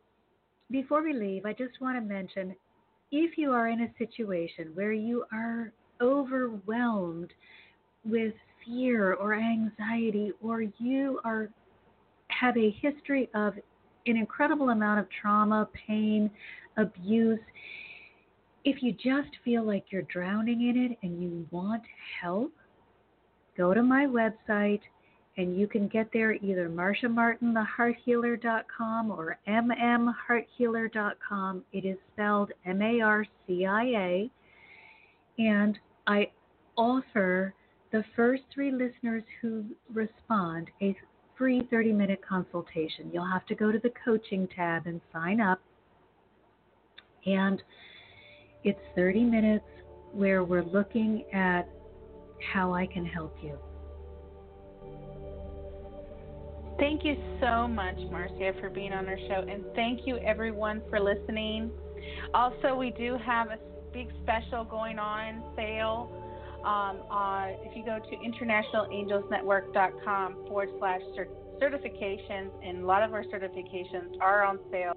before 0.71 1.03
we 1.03 1.13
leave, 1.13 1.45
I 1.45 1.53
just 1.53 1.81
want 1.81 1.97
to 1.97 2.01
mention 2.01 2.55
if 3.11 3.37
you 3.37 3.53
are 3.53 3.69
in 3.69 3.83
a 3.83 3.93
situation 3.99 4.71
where 4.75 4.93
you 4.93 5.25
are 5.33 5.73
overwhelmed 6.01 7.33
with 8.05 8.35
fear 8.65 9.15
or 9.15 9.35
anxiety 9.35 10.33
or 10.43 10.63
you 10.63 11.21
are 11.25 11.49
have 12.29 12.57
a 12.57 12.71
history 12.81 13.29
of 13.35 13.55
an 14.07 14.17
incredible 14.17 14.71
amount 14.71 14.99
of 14.99 15.07
trauma, 15.21 15.69
pain, 15.87 16.31
abuse, 16.77 17.39
if 18.65 18.83
you 18.83 18.93
just 18.93 19.29
feel 19.45 19.63
like 19.65 19.85
you're 19.91 20.03
drowning 20.03 20.69
in 20.69 20.91
it 20.91 20.99
and 21.03 21.23
you 21.23 21.47
want 21.51 21.83
help, 22.21 22.53
go 23.57 23.73
to 23.75 23.83
my 23.83 24.07
website 24.07 24.83
and 25.37 25.59
you 25.59 25.67
can 25.67 25.89
get 25.89 26.09
there 26.13 26.35
either 26.35 26.69
marciamartinthehearthealer.com 26.69 29.11
or 29.11 29.39
mmhearthealer.com. 29.49 31.65
It 31.73 31.85
is 31.85 31.97
spelled 32.13 32.53
M 32.67 32.81
A 32.83 33.01
R 33.01 33.27
C 33.47 33.67
I 33.67 33.85
A. 33.85 34.31
And 35.39 35.79
I 36.07 36.31
offer 36.77 37.55
the 37.93 38.05
first 38.17 38.43
three 38.53 38.71
listeners 38.71 39.23
who 39.41 39.65
respond 39.93 40.71
a 40.81 40.97
free 41.37 41.67
30 41.71 41.93
minute 41.93 42.21
consultation. 42.27 43.11
You'll 43.13 43.31
have 43.31 43.47
to 43.47 43.55
go 43.55 43.71
to 43.71 43.79
the 43.79 43.93
coaching 44.05 44.49
tab 44.55 44.87
and 44.87 45.01
sign 45.13 45.41
up. 45.41 45.61
And 47.27 47.63
it's 48.65 48.81
30 48.97 49.25
minutes 49.25 49.65
where 50.13 50.43
we're 50.45 50.65
looking 50.65 51.25
at 51.33 51.69
how 52.53 52.75
I 52.75 52.87
can 52.87 53.05
help 53.05 53.37
you. 53.43 53.59
Thank 56.79 57.05
you 57.05 57.17
so 57.41 57.69
much, 57.69 57.97
Marcia, 58.11 58.53
for 58.61 58.71
being 58.71 58.93
on 58.93 59.07
our 59.07 59.19
show, 59.29 59.47
and 59.49 59.63
thank 59.75 60.07
you 60.07 60.17
everyone 60.19 60.83
for 60.91 60.99
listening. 60.99 61.71
Also, 62.35 62.75
we 62.75 62.91
do 62.91 63.17
have 63.25 63.49
a 63.49 63.59
big 63.93 64.09
special 64.23 64.65
going 64.65 64.99
on 64.99 65.43
sale. 65.55 66.22
Um, 66.65 67.03
uh, 67.11 67.49
if 67.65 67.77
you 67.77 67.85
go 67.85 67.99
to 67.99 68.17
internationalangelsnetwork.com 68.17 70.47
forward 70.47 70.69
slash 70.79 71.01
certifications, 71.61 72.51
and 72.65 72.83
a 72.83 72.87
lot 72.87 73.03
of 73.03 73.13
our 73.13 73.25
certifications 73.25 74.19
are 74.21 74.45
on 74.45 74.61
sale. 74.71 74.95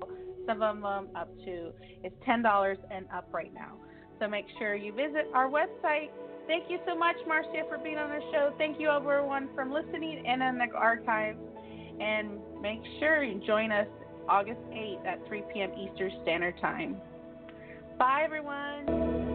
Some 0.48 0.62
of 0.62 0.80
them 0.82 1.10
up 1.16 1.36
to 1.46 1.72
it's 2.04 2.16
ten 2.24 2.44
dollars 2.44 2.78
and 2.92 3.08
up 3.14 3.28
right 3.34 3.54
now. 3.54 3.78
So 4.20 4.28
make 4.28 4.46
sure 4.60 4.76
you 4.76 4.94
visit 4.94 5.28
our 5.34 5.50
website. 5.50 6.10
Thank 6.48 6.70
you 6.70 6.78
so 6.88 6.96
much, 6.96 7.16
Marcia, 7.28 7.64
for 7.68 7.80
being 7.80 7.98
on 7.98 8.10
the 8.10 8.22
show. 8.32 8.54
Thank 8.58 8.80
you 8.80 8.90
everyone 8.90 9.50
from 9.56 9.72
listening 9.72 10.24
and 10.28 10.44
in 10.44 10.60
the 10.60 10.68
archives. 10.76 11.40
And 12.00 12.40
make 12.62 12.82
sure 13.00 13.24
you 13.24 13.42
join 13.46 13.72
us 13.72 13.88
August 14.30 14.62
8th 14.72 15.06
at 15.06 15.28
3 15.28 15.44
p.m. 15.54 15.72
Eastern 15.74 16.12
Standard 16.22 16.56
Time. 16.62 16.98
Bye, 17.98 18.24
everyone. 18.26 19.35